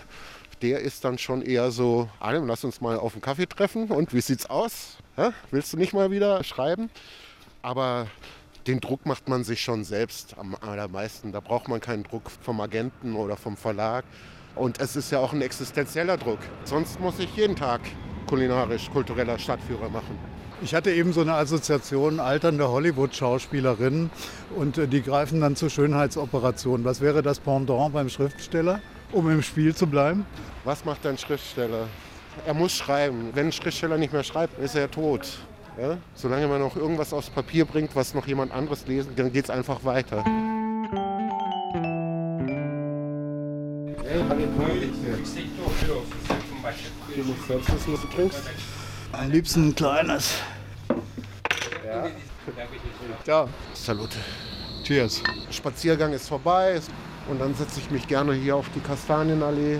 Der 0.62 0.80
ist 0.80 1.04
dann 1.04 1.18
schon 1.18 1.42
eher 1.42 1.70
so, 1.70 2.08
Adam, 2.20 2.46
lass 2.46 2.64
uns 2.64 2.80
mal 2.80 2.98
auf 2.98 3.14
einen 3.14 3.22
Kaffee 3.22 3.46
treffen. 3.46 3.88
Und 3.88 4.12
wie 4.12 4.20
sieht's 4.20 4.48
aus? 4.48 4.98
Ja, 5.16 5.32
willst 5.50 5.72
du 5.72 5.76
nicht 5.76 5.94
mal 5.94 6.10
wieder 6.10 6.44
schreiben? 6.44 6.90
Aber 7.62 8.06
den 8.66 8.80
Druck 8.80 9.06
macht 9.06 9.28
man 9.28 9.42
sich 9.42 9.62
schon 9.62 9.84
selbst 9.84 10.36
am 10.38 10.54
allermeisten. 10.54 11.32
Da 11.32 11.40
braucht 11.40 11.68
man 11.68 11.80
keinen 11.80 12.02
Druck 12.02 12.30
vom 12.42 12.60
Agenten 12.60 13.16
oder 13.16 13.36
vom 13.36 13.56
Verlag. 13.56 14.04
Und 14.54 14.80
es 14.80 14.96
ist 14.96 15.10
ja 15.10 15.18
auch 15.18 15.32
ein 15.32 15.40
existenzieller 15.40 16.18
Druck. 16.18 16.40
Sonst 16.64 17.00
muss 17.00 17.18
ich 17.18 17.34
jeden 17.36 17.56
Tag 17.56 17.80
kulinarisch, 18.26 18.90
kultureller 18.90 19.38
Stadtführer 19.38 19.88
machen. 19.88 20.18
Ich 20.62 20.74
hatte 20.74 20.90
eben 20.92 21.14
so 21.14 21.22
eine 21.22 21.32
Assoziation 21.34 22.20
alternde 22.20 22.68
Hollywood-Schauspielerinnen 22.68 24.10
und 24.54 24.76
äh, 24.76 24.86
die 24.86 25.00
greifen 25.00 25.40
dann 25.40 25.56
zur 25.56 25.70
Schönheitsoperation. 25.70 26.84
Was 26.84 27.00
wäre 27.00 27.22
das 27.22 27.40
Pendant 27.40 27.94
beim 27.94 28.10
Schriftsteller, 28.10 28.80
um 29.10 29.30
im 29.30 29.42
Spiel 29.42 29.74
zu 29.74 29.86
bleiben? 29.86 30.26
Was 30.64 30.84
macht 30.84 31.06
ein 31.06 31.16
Schriftsteller? 31.16 31.86
Er 32.46 32.52
muss 32.52 32.72
schreiben. 32.72 33.30
Wenn 33.32 33.46
ein 33.46 33.52
Schriftsteller 33.52 33.96
nicht 33.96 34.12
mehr 34.12 34.22
schreibt, 34.22 34.58
ist 34.58 34.74
er 34.74 34.90
tot. 34.90 35.26
Ja? 35.80 35.96
Solange 36.14 36.46
man 36.46 36.60
noch 36.60 36.76
irgendwas 36.76 37.14
aufs 37.14 37.30
Papier 37.30 37.64
bringt, 37.64 37.96
was 37.96 38.12
noch 38.12 38.26
jemand 38.26 38.52
anderes 38.52 38.86
lesen, 38.86 39.12
dann 39.16 39.32
geht 39.32 39.44
es 39.44 39.50
einfach 39.50 39.82
weiter. 39.84 40.22
Du 47.16 47.22
musst 47.22 47.46
selbst 47.48 47.74
wissen, 47.74 47.92
was 47.94 48.00
du 48.02 48.06
trinkst. 48.08 48.42
Am 49.12 49.30
liebsten 49.30 49.68
ein 49.68 49.74
kleines. 49.74 50.34
Ja. 52.46 52.64
Ja, 53.26 53.48
Salute. 53.74 54.16
cheers. 54.84 55.22
Spaziergang 55.50 56.12
ist 56.12 56.28
vorbei 56.28 56.80
und 57.28 57.40
dann 57.40 57.54
setze 57.54 57.80
ich 57.80 57.90
mich 57.90 58.08
gerne 58.08 58.34
hier 58.34 58.56
auf 58.56 58.68
die 58.74 58.80
Kastanienallee, 58.80 59.78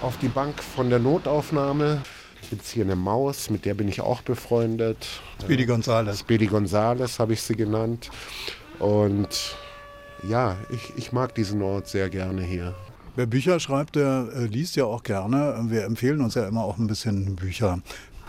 auf 0.00 0.16
die 0.18 0.28
Bank 0.28 0.62
von 0.62 0.90
der 0.90 0.98
Notaufnahme. 0.98 2.02
Gibt 2.50 2.66
hier 2.66 2.84
eine 2.84 2.96
Maus, 2.96 3.50
mit 3.50 3.64
der 3.64 3.74
bin 3.74 3.88
ich 3.88 4.00
auch 4.00 4.20
befreundet. 4.22 5.06
Speedy 5.42 5.64
Gonzales. 5.64 6.20
Speedy 6.20 6.46
Gonzales 6.46 7.18
habe 7.18 7.32
ich 7.32 7.42
sie 7.42 7.56
genannt. 7.56 8.10
Und 8.78 9.56
ja, 10.28 10.56
ich, 10.70 10.92
ich 10.96 11.12
mag 11.12 11.34
diesen 11.34 11.62
Ort 11.62 11.88
sehr 11.88 12.10
gerne 12.10 12.42
hier. 12.42 12.74
Wer 13.14 13.26
Bücher 13.26 13.60
schreibt, 13.60 13.96
der 13.96 14.28
äh, 14.34 14.46
liest 14.46 14.76
ja 14.76 14.84
auch 14.84 15.02
gerne. 15.02 15.64
Wir 15.68 15.84
empfehlen 15.84 16.20
uns 16.20 16.34
ja 16.34 16.46
immer 16.46 16.64
auch 16.64 16.78
ein 16.78 16.86
bisschen 16.86 17.36
Bücher. 17.36 17.80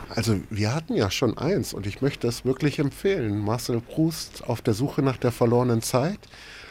Also 0.10 0.40
wir 0.50 0.74
hatten 0.76 0.96
ja 0.96 1.10
schon 1.10 1.38
eins 1.38 1.74
und 1.74 1.88
ich 1.88 2.02
möchte 2.02 2.28
es 2.28 2.46
wirklich 2.46 2.80
empfehlen. 2.80 3.40
Marcel 3.40 3.82
Proust 3.82 4.44
auf 4.46 4.62
der 4.62 4.74
Suche 4.74 5.02
nach 5.02 5.18
der 5.18 5.32
verlorenen 5.32 5.82
Zeit. 5.82 6.20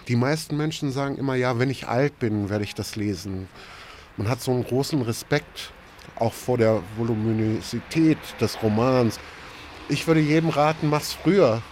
Die 0.09 0.17
meisten 0.17 0.57
Menschen 0.57 0.93
sagen 0.93 1.17
immer, 1.17 1.35
ja, 1.35 1.59
wenn 1.59 1.71
ich 1.71 1.89
alt 1.89 2.19
bin, 2.19 2.51
werde 2.51 2.65
ich 2.65 2.75
das 2.75 2.97
lesen. 2.97 3.49
Man 4.17 4.29
hat 4.29 4.41
so 4.41 4.51
einen 4.51 4.65
großen 4.65 5.01
Respekt 5.03 5.73
auch 6.17 6.33
vor 6.33 6.59
der 6.59 6.83
Voluminosität 6.97 8.19
des 8.41 8.63
Romans. 8.63 9.19
Ich 9.89 10.07
würde 10.07 10.21
jedem 10.21 10.51
raten, 10.51 10.91
mach's 10.91 11.13
früher, 11.13 11.63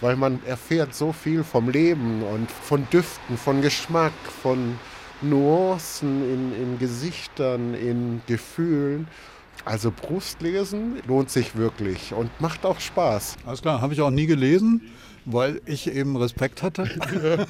weil 0.00 0.16
man 0.16 0.44
erfährt 0.46 0.94
so 0.94 1.12
viel 1.12 1.44
vom 1.44 1.68
Leben 1.68 2.22
und 2.22 2.50
von 2.50 2.86
Düften, 2.90 3.36
von 3.36 3.60
Geschmack, 3.60 4.12
von 4.42 4.78
Nuancen 5.22 6.22
in, 6.22 6.62
in 6.62 6.78
Gesichtern, 6.78 7.74
in 7.74 8.22
Gefühlen. 8.26 9.06
Also 9.64 9.90
Brust 9.90 10.40
lesen 10.40 11.02
lohnt 11.06 11.30
sich 11.30 11.56
wirklich 11.56 12.14
und 12.14 12.30
macht 12.40 12.64
auch 12.64 12.80
Spaß. 12.80 13.36
Alles 13.46 13.62
klar, 13.62 13.80
habe 13.80 13.92
ich 13.92 14.00
auch 14.00 14.10
nie 14.10 14.26
gelesen, 14.26 14.82
weil 15.24 15.60
ich 15.66 15.92
eben 15.92 16.16
Respekt 16.16 16.62
hatte. 16.62 16.88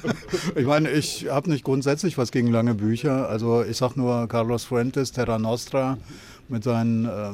ich 0.55 0.65
meine, 0.65 0.89
ich 0.91 1.29
habe 1.29 1.49
nicht 1.49 1.63
grundsätzlich 1.63 2.17
was 2.17 2.31
gegen 2.31 2.47
lange 2.47 2.75
Bücher. 2.75 3.29
Also 3.29 3.63
ich 3.63 3.77
sage 3.77 3.93
nur 3.95 4.27
Carlos 4.27 4.65
Fuentes, 4.65 5.11
Terra 5.11 5.39
Nostra 5.39 5.97
mit 6.49 6.63
seinen 6.63 7.05
äh, 7.05 7.31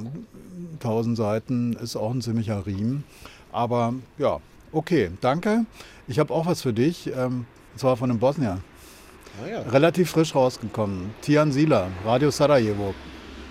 1000 0.76 1.18
Seiten 1.18 1.74
ist 1.74 1.96
auch 1.96 2.12
ein 2.12 2.22
ziemlicher 2.22 2.66
Riemen. 2.66 3.04
Aber 3.52 3.94
ja, 4.18 4.40
okay, 4.72 5.12
danke. 5.22 5.66
Ich 6.08 6.20
habe 6.20 6.34
auch 6.34 6.46
was 6.46 6.62
für 6.62 6.74
dich, 6.74 7.08
ähm, 7.08 7.46
und 7.74 7.80
zwar 7.80 7.98
von 7.98 8.12
einem 8.12 8.20
Bosnier. 8.20 8.60
Ah 9.44 9.48
ja. 9.48 9.62
Relativ 9.62 10.12
frisch 10.12 10.36
rausgekommen. 10.36 11.12
Tian 11.22 11.52
Sila, 11.52 11.88
Radio 12.06 12.32
Sarajevo. 12.32 12.94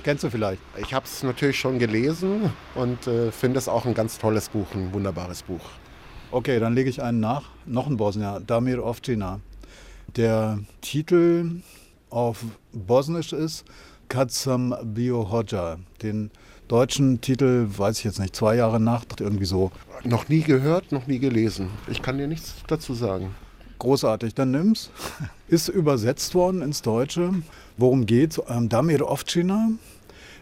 Kennst 0.07 0.23
du 0.23 0.31
vielleicht? 0.31 0.63
Ich 0.81 0.95
habe 0.95 1.05
es 1.05 1.25
natürlich 1.25 1.59
schon 1.59 1.81
gelesen 1.81 2.53
und 2.77 3.09
äh, 3.09 3.33
finde 3.33 3.59
es 3.59 3.67
auch 3.67 3.87
ein 3.87 3.95
ganz 3.95 4.19
tolles 4.19 4.49
Buch, 4.49 4.73
ein 4.73 4.95
wunderbares 4.95 5.43
Buch. 5.43 5.65
Okay, 6.31 6.61
dann 6.61 6.77
lege 6.77 6.89
ich 6.89 7.03
einen 7.03 7.19
nach. 7.19 7.51
Noch 7.65 7.89
ein 7.89 7.97
Bosnier, 7.97 8.41
Damir 8.47 8.85
Ovcina. 8.85 9.41
Der 10.15 10.61
Titel 10.81 11.61
auf 12.09 12.45
Bosnisch 12.73 13.33
ist 13.33 13.65
Katsam 14.07 14.77
Bio 14.85 15.29
Hoja. 15.29 15.79
Den 16.01 16.31
deutschen 16.69 17.21
Titel 17.21 17.67
weiß 17.77 17.99
ich 17.99 18.05
jetzt 18.05 18.21
nicht, 18.21 18.37
zwei 18.37 18.55
Jahre 18.55 18.79
Nacht, 18.79 19.21
irgendwie 19.21 19.45
so. 19.45 19.73
Noch 20.05 20.29
nie 20.29 20.43
gehört, 20.43 20.93
noch 20.93 21.09
nie 21.09 21.19
gelesen. 21.19 21.69
Ich 21.89 22.01
kann 22.01 22.17
dir 22.17 22.29
nichts 22.29 22.55
dazu 22.69 22.95
sagen. 22.95 23.35
Großartig, 23.81 24.37
dann 24.37 24.53
nimm's. 24.53 24.91
Ist 25.49 25.69
übersetzt 25.69 26.37
worden 26.37 26.63
ins 26.63 26.83
Deutsche. 26.83 27.35
Worum 27.77 28.07
geht's? 28.07 28.41
Ähm, 28.49 28.69
Damir 28.69 29.11
Ovcina 29.11 29.71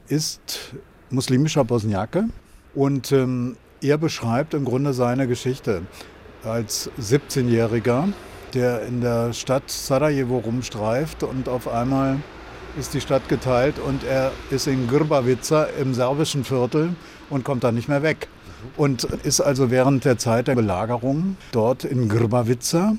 ist 0.08 0.74
muslimischer 1.10 1.64
Bosniake 1.64 2.28
und 2.74 3.12
ähm, 3.12 3.56
er 3.80 3.98
beschreibt 3.98 4.54
im 4.54 4.64
Grunde 4.64 4.92
seine 4.92 5.26
Geschichte 5.26 5.82
als 6.42 6.90
17-Jähriger, 7.00 8.12
der 8.52 8.82
in 8.82 9.00
der 9.00 9.32
Stadt 9.32 9.70
Sarajevo 9.70 10.38
rumstreift 10.38 11.22
und 11.22 11.48
auf 11.48 11.68
einmal 11.68 12.18
ist 12.78 12.94
die 12.94 13.00
Stadt 13.00 13.28
geteilt 13.28 13.78
und 13.78 14.04
er 14.04 14.32
ist 14.50 14.66
in 14.66 14.88
Grbavica 14.88 15.64
im 15.80 15.94
serbischen 15.94 16.44
Viertel 16.44 16.94
und 17.30 17.44
kommt 17.44 17.64
da 17.64 17.72
nicht 17.72 17.88
mehr 17.88 18.02
weg. 18.02 18.28
Und 18.76 19.04
ist 19.04 19.40
also 19.40 19.70
während 19.70 20.04
der 20.04 20.16
Zeit 20.16 20.48
der 20.48 20.54
Belagerung 20.54 21.36
dort 21.52 21.84
in 21.84 22.08
Grbavica 22.08 22.94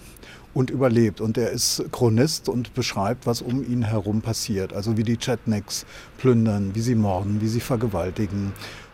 und 0.56 0.72
überlebt. 0.72 1.22
Und 1.22 1.38
er 1.38 1.52
ist 1.52 1.84
Chronist 1.92 2.50
und 2.50 2.74
beschreibt, 2.74 3.28
was 3.28 3.42
um 3.44 3.62
ihn 3.64 3.84
herum 3.84 4.22
passiert. 4.22 4.74
Also 4.74 4.98
wie 4.98 5.04
die 5.04 5.18
Chetniks 5.18 5.86
plündern, 6.18 6.74
wie 6.74 6.82
sie 6.82 6.96
morden, 6.96 7.42
wie 7.42 7.48
sie 7.50 7.60
vergewaltigen. 7.60 8.54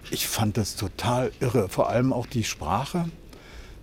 Ich 0.09 0.27
fand 0.27 0.57
das 0.57 0.75
total 0.75 1.31
irre. 1.39 1.69
Vor 1.69 1.87
allem 1.89 2.11
auch 2.11 2.25
die 2.25 2.43
Sprache, 2.43 3.05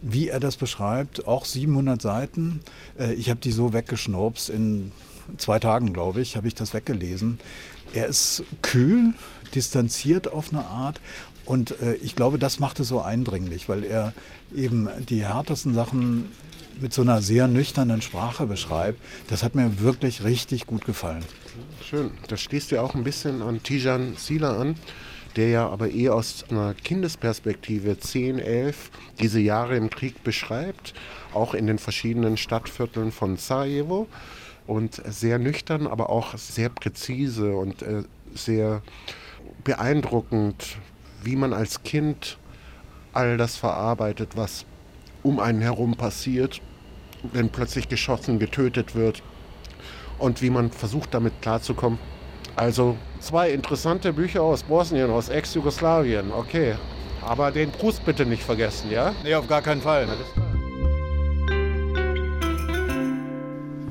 wie 0.02 0.28
er 0.28 0.40
das 0.40 0.56
beschreibt. 0.56 1.26
Auch 1.28 1.44
700 1.44 2.02
Seiten. 2.02 2.60
Äh, 2.98 3.14
Ich 3.14 3.30
habe 3.30 3.40
die 3.40 3.52
so 3.52 3.72
weggeschnurpst. 3.72 4.50
In 4.50 4.90
zwei 5.36 5.60
Tagen, 5.60 5.92
glaube 5.92 6.20
ich, 6.20 6.36
habe 6.36 6.48
ich 6.48 6.56
das 6.56 6.74
weggelesen. 6.74 7.38
Er 7.94 8.06
ist 8.06 8.42
kühl, 8.60 9.14
distanziert 9.54 10.30
auf 10.30 10.52
eine 10.52 10.66
Art. 10.66 11.00
Und 11.49 11.80
äh, 11.80 11.94
ich 11.94 12.14
glaube, 12.14 12.38
das 12.38 12.61
macht 12.61 12.78
es 12.78 12.88
so 12.88 13.01
eindringlich, 13.01 13.70
weil 13.70 13.82
er 13.82 14.12
eben 14.55 14.86
die 15.09 15.24
härtesten 15.24 15.72
Sachen 15.72 16.30
mit 16.78 16.92
so 16.92 17.01
einer 17.01 17.22
sehr 17.22 17.49
nüchternen 17.49 18.03
Sprache 18.03 18.46
beschreibt. 18.46 19.01
Das 19.28 19.42
hat 19.42 19.55
mir 19.55 19.80
wirklich 19.80 20.24
richtig 20.24 20.66
gut 20.66 20.84
gefallen. 20.84 21.24
Schön. 21.82 22.11
Das 22.28 22.42
schließt 22.42 22.70
ja 22.70 22.82
auch 22.82 22.94
ein 22.94 23.03
bisschen 23.03 23.40
an 23.40 23.62
Tijan 23.62 24.14
Sila 24.18 24.59
an, 24.61 24.76
der 25.36 25.49
ja 25.49 25.66
aber 25.66 25.90
eher 25.90 26.14
aus 26.14 26.44
einer 26.51 26.74
Kindesperspektive 26.74 27.99
10, 27.99 28.40
11 28.40 28.90
diese 29.18 29.40
Jahre 29.40 29.74
im 29.78 29.88
Krieg 29.88 30.22
beschreibt, 30.22 30.92
auch 31.32 31.55
in 31.55 31.66
den 31.66 31.78
verschiedenen 31.78 32.36
Stadtvierteln 32.36 33.11
von 33.11 33.38
Sarajevo. 33.38 34.07
Und 34.66 35.01
sehr 35.09 35.38
nüchtern, 35.38 35.86
aber 35.86 36.11
auch 36.11 36.36
sehr 36.36 36.68
präzise 36.68 37.57
und 37.57 37.80
äh, 37.80 38.03
sehr 38.34 38.82
beeindruckend, 39.64 40.76
wie 41.22 41.36
man 41.36 41.52
als 41.52 41.82
Kind 41.82 42.38
all 43.12 43.36
das 43.36 43.56
verarbeitet, 43.56 44.36
was 44.36 44.64
um 45.22 45.40
einen 45.40 45.60
herum 45.60 45.96
passiert, 45.96 46.60
wenn 47.32 47.50
plötzlich 47.50 47.88
geschossen, 47.88 48.38
getötet 48.38 48.94
wird 48.94 49.22
und 50.18 50.42
wie 50.42 50.50
man 50.50 50.70
versucht 50.70 51.14
damit 51.14 51.40
klarzukommen. 51.42 51.98
Also 52.56 52.96
zwei 53.20 53.50
interessante 53.50 54.12
Bücher 54.12 54.42
aus 54.42 54.62
Bosnien, 54.62 55.10
aus 55.10 55.28
Ex-Jugoslawien, 55.28 56.32
okay. 56.32 56.74
Aber 57.22 57.50
den 57.50 57.70
Proust 57.70 58.04
bitte 58.04 58.24
nicht 58.24 58.42
vergessen, 58.42 58.90
ja? 58.90 59.14
Nee, 59.22 59.34
auf 59.34 59.48
gar 59.48 59.62
keinen 59.62 59.80
Fall. 59.82 60.08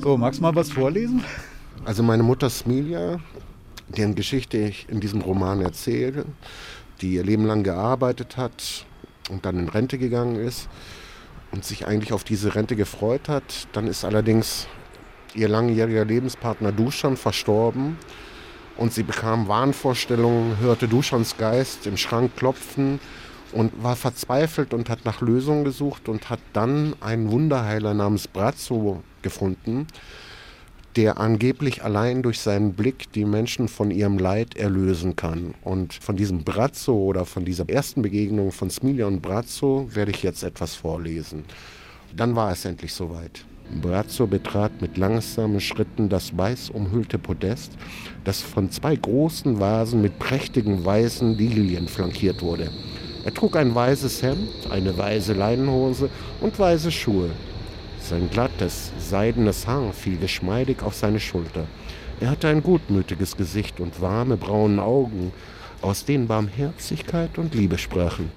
So, 0.02 0.18
magst 0.18 0.40
du 0.40 0.44
mal 0.44 0.56
was 0.56 0.72
vorlesen? 0.72 1.24
Also 1.86 2.04
meine 2.04 2.24
Mutter 2.24 2.50
Smilia, 2.50 3.20
deren 3.88 4.16
Geschichte 4.16 4.58
ich 4.58 4.88
in 4.90 5.00
diesem 5.00 5.22
Roman 5.22 5.62
erzähle, 5.62 6.26
die 7.02 7.14
ihr 7.14 7.24
Leben 7.24 7.46
lang 7.46 7.64
gearbeitet 7.64 8.38
hat 8.38 8.86
und 9.30 9.46
dann 9.46 9.60
in 9.60 9.70
Rente 9.70 9.98
gegangen 9.98 10.36
ist 10.36 10.68
und 11.52 11.66
sich 11.66 11.88
eigentlich 11.88 12.14
auf 12.14 12.24
diese 12.24 12.56
Rente 12.56 12.76
gefreut 12.76 13.30
hat. 13.30 13.68
Dann 13.74 13.88
ist 13.88 14.06
allerdings 14.06 14.68
ihr 15.34 15.48
langjähriger 15.48 16.06
Lebenspartner 16.06 16.72
Duschan 16.72 17.18
verstorben 17.18 17.98
und 18.78 18.94
sie 18.94 19.04
bekam 19.04 19.48
Wahnvorstellungen, 19.48 20.60
hörte 20.60 20.88
Duschans 20.88 21.38
Geist 21.38 21.88
im 21.88 21.98
Schrank 21.98 22.36
klopfen 22.36 23.00
und 23.54 23.72
war 23.84 23.96
verzweifelt 23.96 24.74
und 24.74 24.90
hat 24.90 25.06
nach 25.06 25.22
Lösungen 25.22 25.64
gesucht 25.64 26.10
und 26.10 26.30
hat 26.30 26.40
dann 26.54 26.96
einen 27.02 27.32
Wunderheiler 27.32 27.94
namens 27.94 28.28
Brazzo 28.28 29.04
gefunden, 29.22 29.88
der 30.98 31.20
angeblich 31.20 31.84
allein 31.84 32.24
durch 32.24 32.40
seinen 32.40 32.74
Blick 32.74 33.12
die 33.14 33.24
Menschen 33.24 33.68
von 33.68 33.92
ihrem 33.92 34.18
Leid 34.18 34.58
erlösen 34.58 35.16
kann. 35.16 35.54
Und 35.62 35.94
von 35.94 36.16
diesem 36.16 36.44
Brazzo 36.44 36.94
oder 36.94 37.26
von 37.26 37.46
dieser 37.46 37.70
ersten 37.70 38.02
Begegnung 38.02 38.52
von 38.52 38.72
Smilia 38.72 39.06
und 39.06 39.22
Brazzo 39.22 39.88
werde 39.94 40.10
ich 40.10 40.24
jetzt 40.24 40.42
etwas 40.42 40.74
vorlesen. 40.74 41.46
Dann 42.16 42.36
war 42.36 42.52
es 42.52 42.66
endlich 42.66 42.94
soweit. 42.94 43.46
Brazzo 43.80 44.26
betrat 44.26 44.82
mit 44.82 44.98
langsamen 44.98 45.60
Schritten 45.60 46.10
das 46.10 46.36
weiß 46.36 46.72
umhüllte 46.72 47.20
Podest, 47.20 47.74
das 48.24 48.42
von 48.42 48.72
zwei 48.72 48.96
großen 48.96 49.60
Vasen 49.60 50.02
mit 50.02 50.18
prächtigen 50.18 50.84
weißen 50.84 51.38
Lilien 51.38 51.88
flankiert 51.88 52.42
wurde. 52.42 52.72
Er 53.24 53.34
trug 53.36 53.56
ein 53.56 53.76
weißes 53.76 54.24
Hemd, 54.24 54.72
eine 54.72 54.98
weiße 54.98 55.34
Leinenhose 55.34 56.10
und 56.42 56.58
weiße 56.58 56.92
Schuhe. 56.92 57.30
Sein 58.10 58.30
glattes, 58.30 58.94
seidenes 59.00 59.68
Haar 59.68 59.92
fiel 59.92 60.16
geschmeidig 60.16 60.82
auf 60.82 60.96
seine 60.96 61.20
Schulter. 61.20 61.68
Er 62.22 62.30
hatte 62.30 62.48
ein 62.48 62.64
gutmütiges 62.64 63.36
Gesicht 63.36 63.82
und 63.82 64.00
warme 64.00 64.38
braune 64.38 64.82
Augen, 64.82 65.34
aus 65.82 66.06
denen 66.06 66.26
Barmherzigkeit 66.26 67.38
und 67.38 67.54
Liebe 67.54 67.78
sprachen. 67.78 68.32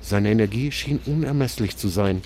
Seine 0.00 0.30
Energie 0.30 0.72
schien 0.72 1.00
unermesslich 1.04 1.76
zu 1.76 1.88
sein. 1.88 2.22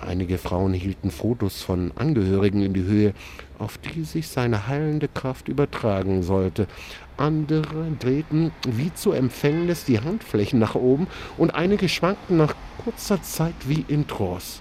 Einige 0.00 0.38
Frauen 0.38 0.72
hielten 0.72 1.10
Fotos 1.10 1.62
von 1.62 1.90
Angehörigen 1.96 2.62
in 2.62 2.74
die 2.74 2.84
Höhe, 2.84 3.12
auf 3.58 3.78
die 3.78 4.04
sich 4.04 4.28
seine 4.28 4.68
heilende 4.68 5.08
Kraft 5.08 5.48
übertragen 5.48 6.22
sollte. 6.22 6.68
Andere 7.16 7.90
drehten 7.98 8.52
wie 8.68 8.94
zu 8.94 9.10
Empfängnis 9.10 9.84
die 9.84 9.98
Handflächen 9.98 10.60
nach 10.60 10.76
oben 10.76 11.08
und 11.36 11.56
einige 11.56 11.88
schwankten 11.88 12.36
nach 12.36 12.54
kurzer 12.84 13.20
Zeit 13.20 13.66
wie 13.66 13.84
in 13.88 14.06
Trance. 14.06 14.60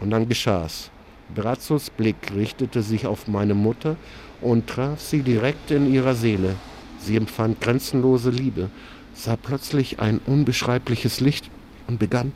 Und 0.00 0.08
dann 0.08 0.26
geschah's. 0.26 0.90
Brazzos 1.34 1.90
Blick 1.90 2.16
richtete 2.34 2.82
sich 2.82 3.06
auf 3.06 3.28
meine 3.28 3.54
Mutter 3.54 3.96
und 4.40 4.66
traf 4.66 5.00
sie 5.00 5.22
direkt 5.22 5.70
in 5.70 5.92
ihrer 5.92 6.14
Seele. 6.14 6.56
Sie 6.98 7.16
empfand 7.16 7.60
grenzenlose 7.60 8.30
Liebe, 8.30 8.70
sah 9.14 9.36
plötzlich 9.36 10.00
ein 10.00 10.20
unbeschreibliches 10.26 11.20
Licht 11.20 11.50
und 11.88 11.98
begann 11.98 12.32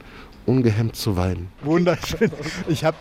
ungehemmt 0.46 0.96
zu 0.96 1.16
weinen. 1.16 1.48
Wunderschön. 1.62 2.30
Ich 2.68 2.84
habe 2.84 2.96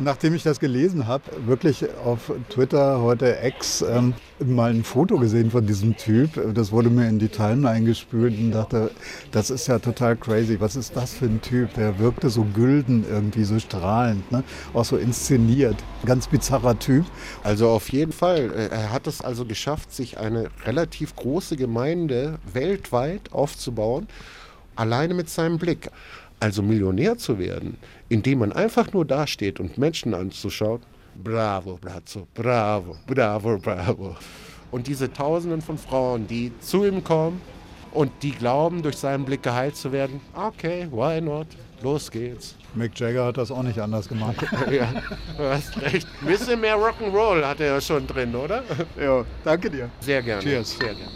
nachdem 0.00 0.34
ich 0.34 0.42
das 0.42 0.60
gelesen 0.60 1.06
habe, 1.06 1.24
wirklich 1.46 1.84
auf 2.04 2.32
Twitter, 2.50 3.00
heute 3.00 3.38
Ex, 3.38 3.82
ähm, 3.82 4.14
mal 4.44 4.70
ein 4.70 4.84
Foto 4.84 5.18
gesehen 5.18 5.50
von 5.50 5.66
diesem 5.66 5.96
Typ. 5.96 6.30
Das 6.54 6.72
wurde 6.72 6.90
mir 6.90 7.08
in 7.08 7.18
die 7.18 7.28
Timeline 7.28 7.84
gespült 7.84 8.38
und 8.38 8.52
dachte, 8.52 8.90
das 9.32 9.50
ist 9.50 9.66
ja 9.66 9.78
total 9.78 10.16
crazy. 10.16 10.60
Was 10.60 10.76
ist 10.76 10.96
das 10.96 11.14
für 11.14 11.26
ein 11.26 11.40
Typ? 11.40 11.74
Der 11.74 11.98
wirkte 11.98 12.30
so 12.30 12.44
gülden 12.44 13.04
irgendwie, 13.08 13.44
so 13.44 13.58
strahlend, 13.58 14.30
ne? 14.30 14.44
auch 14.74 14.84
so 14.84 14.96
inszeniert. 14.96 15.76
Ganz 16.04 16.28
bizarrer 16.28 16.78
Typ. 16.78 17.04
Also 17.42 17.68
auf 17.68 17.88
jeden 17.90 18.12
Fall. 18.12 18.52
Äh, 18.54 18.68
er 18.68 18.92
hat 18.92 19.06
es 19.06 19.20
also 19.20 19.44
geschafft, 19.44 19.92
sich 19.92 20.18
eine 20.18 20.48
relativ 20.64 21.16
große 21.16 21.56
Gemeinde 21.56 22.38
weltweit 22.52 23.32
aufzubauen, 23.32 24.06
alleine 24.76 25.14
mit 25.14 25.28
seinem 25.28 25.58
Blick. 25.58 25.90
Also 26.40 26.62
Millionär 26.62 27.18
zu 27.18 27.38
werden, 27.38 27.76
indem 28.08 28.40
man 28.40 28.52
einfach 28.52 28.92
nur 28.92 29.04
dasteht 29.04 29.58
und 29.58 29.76
Menschen 29.76 30.14
anzuschauen, 30.14 30.80
bravo, 31.22 31.78
Brazzo, 31.80 32.28
bravo, 32.34 32.96
bravo, 33.06 33.58
bravo. 33.58 34.16
Und 34.70 34.86
diese 34.86 35.12
Tausenden 35.12 35.60
von 35.60 35.78
Frauen, 35.78 36.26
die 36.26 36.52
zu 36.60 36.84
ihm 36.84 37.02
kommen 37.02 37.40
und 37.92 38.12
die 38.22 38.32
glauben, 38.32 38.82
durch 38.82 38.96
seinen 38.96 39.24
Blick 39.24 39.42
geheilt 39.42 39.76
zu 39.76 39.90
werden, 39.90 40.20
okay, 40.34 40.86
why 40.90 41.20
not? 41.20 41.48
Los 41.82 42.10
geht's. 42.10 42.56
Mick 42.74 42.98
Jagger 42.98 43.26
hat 43.26 43.36
das 43.36 43.50
auch 43.50 43.62
nicht 43.62 43.78
anders 43.78 44.08
gemacht. 44.08 44.36
ja, 44.70 44.88
du 45.36 45.44
hast 45.44 45.80
recht. 45.80 46.06
Ein 46.20 46.26
bisschen 46.26 46.60
mehr 46.60 46.76
Rock'n'Roll 46.76 47.44
hat 47.44 47.60
er 47.60 47.74
ja 47.74 47.80
schon 47.80 48.06
drin, 48.06 48.34
oder? 48.34 48.62
Ja, 49.00 49.24
danke 49.44 49.70
dir. 49.70 49.88
Sehr 50.00 50.22
gerne. 50.22 50.42
Cheers. 50.42 50.76
Sehr 50.76 50.94
gerne. 50.94 51.12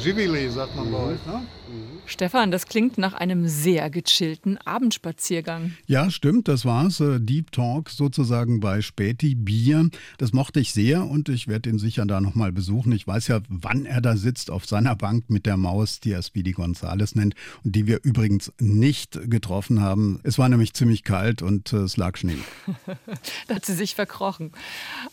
Jibili, 0.00 0.48
sagt 0.48 0.74
man 0.76 0.90
bei 0.90 0.98
euch, 0.98 1.26
ne? 1.26 1.42
Stefan, 2.06 2.50
das 2.50 2.66
klingt 2.66 2.98
nach 2.98 3.14
einem 3.14 3.48
sehr 3.48 3.88
gechillten 3.88 4.58
Abendspaziergang. 4.58 5.72
Ja, 5.86 6.10
stimmt, 6.10 6.48
das 6.48 6.64
war's. 6.64 7.00
Äh, 7.00 7.18
Deep 7.18 7.50
Talk 7.50 7.88
sozusagen 7.88 8.60
bei 8.60 8.82
Späti 8.82 9.34
Bier. 9.34 9.88
Das 10.18 10.32
mochte 10.32 10.60
ich 10.60 10.72
sehr 10.72 11.06
und 11.06 11.30
ich 11.30 11.48
werde 11.48 11.70
ihn 11.70 11.78
sicher 11.78 12.04
da 12.04 12.20
nochmal 12.20 12.52
besuchen. 12.52 12.92
Ich 12.92 13.06
weiß 13.06 13.28
ja, 13.28 13.40
wann 13.48 13.86
er 13.86 14.02
da 14.02 14.16
sitzt 14.16 14.50
auf 14.50 14.66
seiner 14.66 14.94
Bank 14.96 15.30
mit 15.30 15.46
der 15.46 15.56
Maus, 15.56 15.98
die 16.00 16.12
er 16.12 16.22
Speedy 16.22 16.52
Gonzales 16.52 17.14
nennt 17.14 17.34
und 17.64 17.74
die 17.74 17.86
wir 17.86 18.00
übrigens 18.02 18.52
nicht 18.60 19.18
getroffen 19.30 19.80
haben. 19.80 20.20
Es 20.24 20.38
war 20.38 20.48
nämlich 20.48 20.74
ziemlich 20.74 21.04
kalt 21.04 21.40
und 21.40 21.72
äh, 21.72 21.78
es 21.78 21.96
lag 21.96 22.18
Schnee. 22.18 22.38
da 23.48 23.54
hat 23.54 23.64
sie 23.64 23.74
sich 23.74 23.94
verkrochen. 23.94 24.52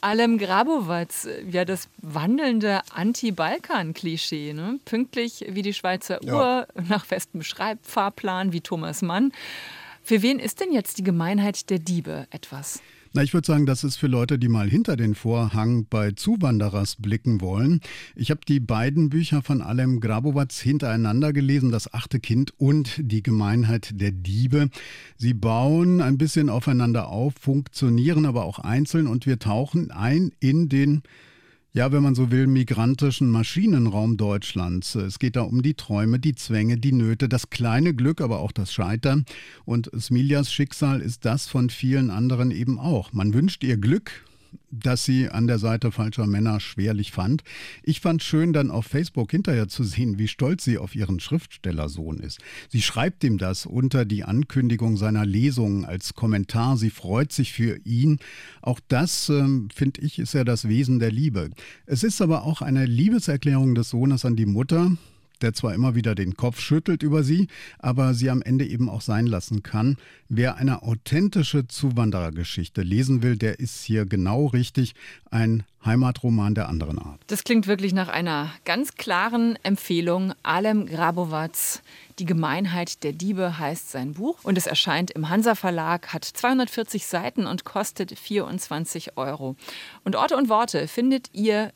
Alem 0.02 0.38
Grabovac, 0.38 1.08
ja, 1.50 1.64
das 1.64 1.88
wandelnde 2.02 2.82
Anti-Balkan-Klischee. 2.94 4.54
Ne? 4.54 4.80
Pünktlich 4.84 5.46
wie 5.50 5.62
die 5.62 5.74
Schweizer 5.74 6.22
Uhr, 6.24 6.68
ja 6.76 6.81
nach 6.90 7.06
festem 7.06 7.44
Schreibfahrplan 7.44 8.54
wie 8.54 8.62
Thomas 8.62 9.02
Mann. 9.02 9.32
Für 10.04 10.22
wen 10.22 10.40
ist 10.40 10.60
denn 10.60 10.72
jetzt 10.72 10.98
die 10.98 11.04
Gemeinheit 11.04 11.70
der 11.70 11.80
Diebe 11.80 12.28
etwas? 12.32 12.82
Na, 13.14 13.24
ich 13.24 13.34
würde 13.34 13.46
sagen, 13.46 13.66
das 13.66 13.84
ist 13.84 13.98
für 13.98 14.08
Leute, 14.08 14.40
die 14.40 14.48
mal 14.48 14.70
hinter 14.70 14.96
den 14.96 15.16
Vorhang 15.16 15.86
bei 15.90 16.12
Zuwanderers 16.12 16.96
blicken 16.96 17.42
wollen. 17.42 17.82
Ich 18.16 18.32
habe 18.32 18.40
die 18.48 18.62
beiden 18.62 19.10
Bücher 19.10 19.42
von 19.42 19.62
Alem 19.62 20.00
Grabovac 20.00 20.54
hintereinander 20.54 21.34
gelesen, 21.34 21.74
Das 21.74 21.94
achte 21.94 22.22
Kind 22.22 22.54
und 22.58 22.94
Die 22.98 23.22
Gemeinheit 23.22 24.00
der 24.00 24.12
Diebe. 24.12 24.70
Sie 25.18 25.34
bauen 25.34 26.00
ein 26.00 26.18
bisschen 26.18 26.50
aufeinander 26.50 27.10
auf, 27.10 27.34
funktionieren 27.38 28.26
aber 28.26 28.46
auch 28.46 28.60
einzeln 28.60 29.08
und 29.08 29.26
wir 29.26 29.40
tauchen 29.40 29.92
ein 29.92 30.32
in 30.40 30.70
den 30.70 31.04
ja, 31.74 31.92
wenn 31.94 32.04
man 32.04 32.16
so 32.16 32.32
will, 32.32 32.48
migrantischen 32.48 33.30
Maschinenraum 33.30 34.18
Deutschlands. 34.18 34.96
Es 34.96 35.20
geht 35.20 35.38
da 35.38 35.42
um 35.44 35.62
die 35.62 35.76
Träume, 35.76 36.20
die 36.20 36.36
Zwänge, 36.36 36.78
die 36.78 36.92
Nöte, 36.92 37.30
das 37.30 37.50
kleine 37.50 37.94
Glück, 37.94 38.20
aber 38.20 38.40
auch 38.40 38.52
das 38.52 38.74
Scheitern. 38.74 39.26
Und 39.64 39.90
Smiljas 39.98 40.52
Schicksal 40.52 41.00
ist 41.00 41.24
das 41.24 41.48
von 41.48 41.70
vielen 41.70 42.10
anderen 42.10 42.52
eben 42.52 42.78
auch. 42.78 43.14
Man 43.14 43.34
wünscht 43.34 43.64
ihr 43.64 43.78
Glück, 43.78 44.26
das 44.72 45.06
sie 45.06 45.30
an 45.30 45.48
der 45.48 45.60
Seite 45.60 45.92
falscher 45.92 46.28
Männer 46.28 46.60
schwerlich 46.60 47.12
fand. 47.12 47.44
Ich 47.84 48.00
fand 48.00 48.24
schön, 48.24 48.54
dann 48.54 48.72
auf 48.72 48.86
Facebook 48.86 49.32
hinterher 49.32 49.68
zu 49.68 49.84
sehen, 49.84 50.18
wie 50.18 50.28
stolz 50.28 50.64
sie 50.64 50.78
auf 50.78 50.96
ihren 50.96 51.20
Schriftstellersohn 51.20 52.20
ist. 52.20 52.40
Sie 52.70 52.82
schreibt 52.82 53.24
ihm 53.24 53.38
das 53.38 53.66
unter 53.66 54.06
die 54.06 54.24
Ankündigung 54.24 54.98
seiner 54.98 55.26
Lesungen 55.26 55.86
als 55.86 56.14
Kommentar. 56.14 56.78
Sie 56.78 56.90
freut 56.90 57.32
sich 57.32 57.54
für 57.54 57.78
ihn. 57.86 58.20
Auch 58.62 58.80
das, 58.88 59.30
äh, 59.30 59.44
finde 59.74 60.02
ich, 60.02 60.20
ist 60.20 60.34
ja 60.34 60.44
das 60.44 60.68
Wesen 60.68 61.00
der 61.00 61.12
Liebe. 61.12 61.50
Es 61.86 62.04
ist 62.04 62.22
aber 62.22 62.44
auch 62.44 62.62
eine 62.62 62.86
Liebeserklärung 62.86 63.76
des 63.76 63.90
Sohnes 63.90 64.26
an 64.26 64.36
die 64.36 64.46
Mutter, 64.46 64.92
der 65.42 65.54
zwar 65.54 65.74
immer 65.74 65.96
wieder 65.96 66.16
den 66.16 66.36
Kopf 66.36 66.60
schüttelt 66.60 67.04
über 67.04 67.24
sie, 67.24 67.48
aber 67.80 68.14
sie 68.14 68.30
am 68.30 68.42
Ende 68.42 68.66
eben 68.66 68.90
auch 68.90 69.02
sein 69.02 69.26
lassen 69.26 69.64
kann. 69.64 69.98
Wer 70.30 70.56
eine 70.56 70.84
authentische 70.84 71.68
Zuwanderergeschichte 71.68 72.82
lesen 72.82 73.24
will, 73.24 73.38
der 73.38 73.60
ist 73.60 73.84
hier 73.84 74.06
genau 74.06 74.48
richtig. 74.48 74.94
Ein 75.30 75.64
Heimatroman 75.84 76.54
der 76.54 76.70
anderen 76.70 77.00
Art. 77.00 77.22
Das 77.28 77.44
klingt 77.44 77.66
wirklich 77.68 77.94
nach 77.94 78.08
einer 78.08 78.52
ganz 78.66 78.96
klaren 78.96 79.58
Empfehlung. 79.64 80.34
Alem 80.44 80.86
Grabovac, 80.86 81.82
Die 82.20 82.26
Gemeinheit 82.26 83.04
der 83.04 83.14
Diebe 83.14 83.58
heißt 83.58 83.90
sein 83.90 84.14
Buch 84.14 84.38
und 84.44 84.58
es 84.58 84.68
erscheint 84.68 85.10
im 85.12 85.30
Hansa 85.30 85.56
Verlag, 85.56 86.14
hat 86.14 86.24
240 86.24 87.08
Seiten 87.08 87.48
und 87.48 87.66
kostet 87.66 88.18
24 88.18 89.18
Euro. 89.18 89.56
Und 90.04 90.16
Orte 90.16 90.38
und 90.38 90.50
Worte 90.50 90.88
findet 90.88 91.30
ihr 91.34 91.72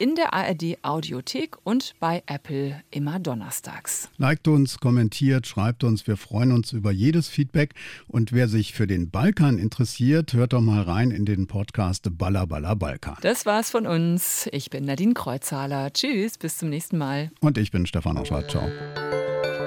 in 0.00 0.14
der 0.14 0.32
ARD 0.32 0.78
Audiothek 0.82 1.58
und 1.62 1.94
bei 2.00 2.22
Apple 2.26 2.82
immer 2.90 3.18
donnerstags. 3.18 4.08
Liked 4.16 4.48
uns, 4.48 4.78
kommentiert, 4.78 5.46
schreibt 5.46 5.84
uns. 5.84 6.06
Wir 6.06 6.16
freuen 6.16 6.52
uns 6.52 6.72
über 6.72 6.90
jedes 6.90 7.28
Feedback. 7.28 7.74
Und 8.08 8.32
wer 8.32 8.48
sich 8.48 8.72
für 8.72 8.86
den 8.86 9.10
Balkan 9.10 9.58
interessiert, 9.58 10.32
hört 10.32 10.54
doch 10.54 10.62
mal 10.62 10.82
rein 10.82 11.10
in 11.10 11.26
den 11.26 11.46
Podcast 11.46 12.16
Balla 12.16 12.46
Balla 12.46 12.74
Balkan. 12.74 13.16
Das 13.20 13.44
war's 13.44 13.70
von 13.70 13.86
uns. 13.86 14.48
Ich 14.52 14.70
bin 14.70 14.86
Nadine 14.86 15.12
Kreuzhaler. 15.12 15.92
Tschüss, 15.92 16.38
bis 16.38 16.56
zum 16.56 16.70
nächsten 16.70 16.96
Mal. 16.96 17.30
Und 17.40 17.58
ich 17.58 17.70
bin 17.70 17.84
Stefan 17.84 18.16
Oschwart. 18.16 18.50
Ciao. 18.50 18.66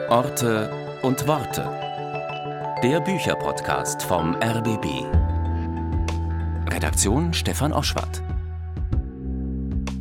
Orte 0.09 0.99
und 1.03 1.27
Worte. 1.27 1.61
Der 2.81 2.99
Bücherpodcast 3.01 4.01
vom 4.01 4.36
RBB. 4.36 5.05
Redaktion 6.73 7.34
Stefan 7.36 7.71
Oschwart. 7.71 8.23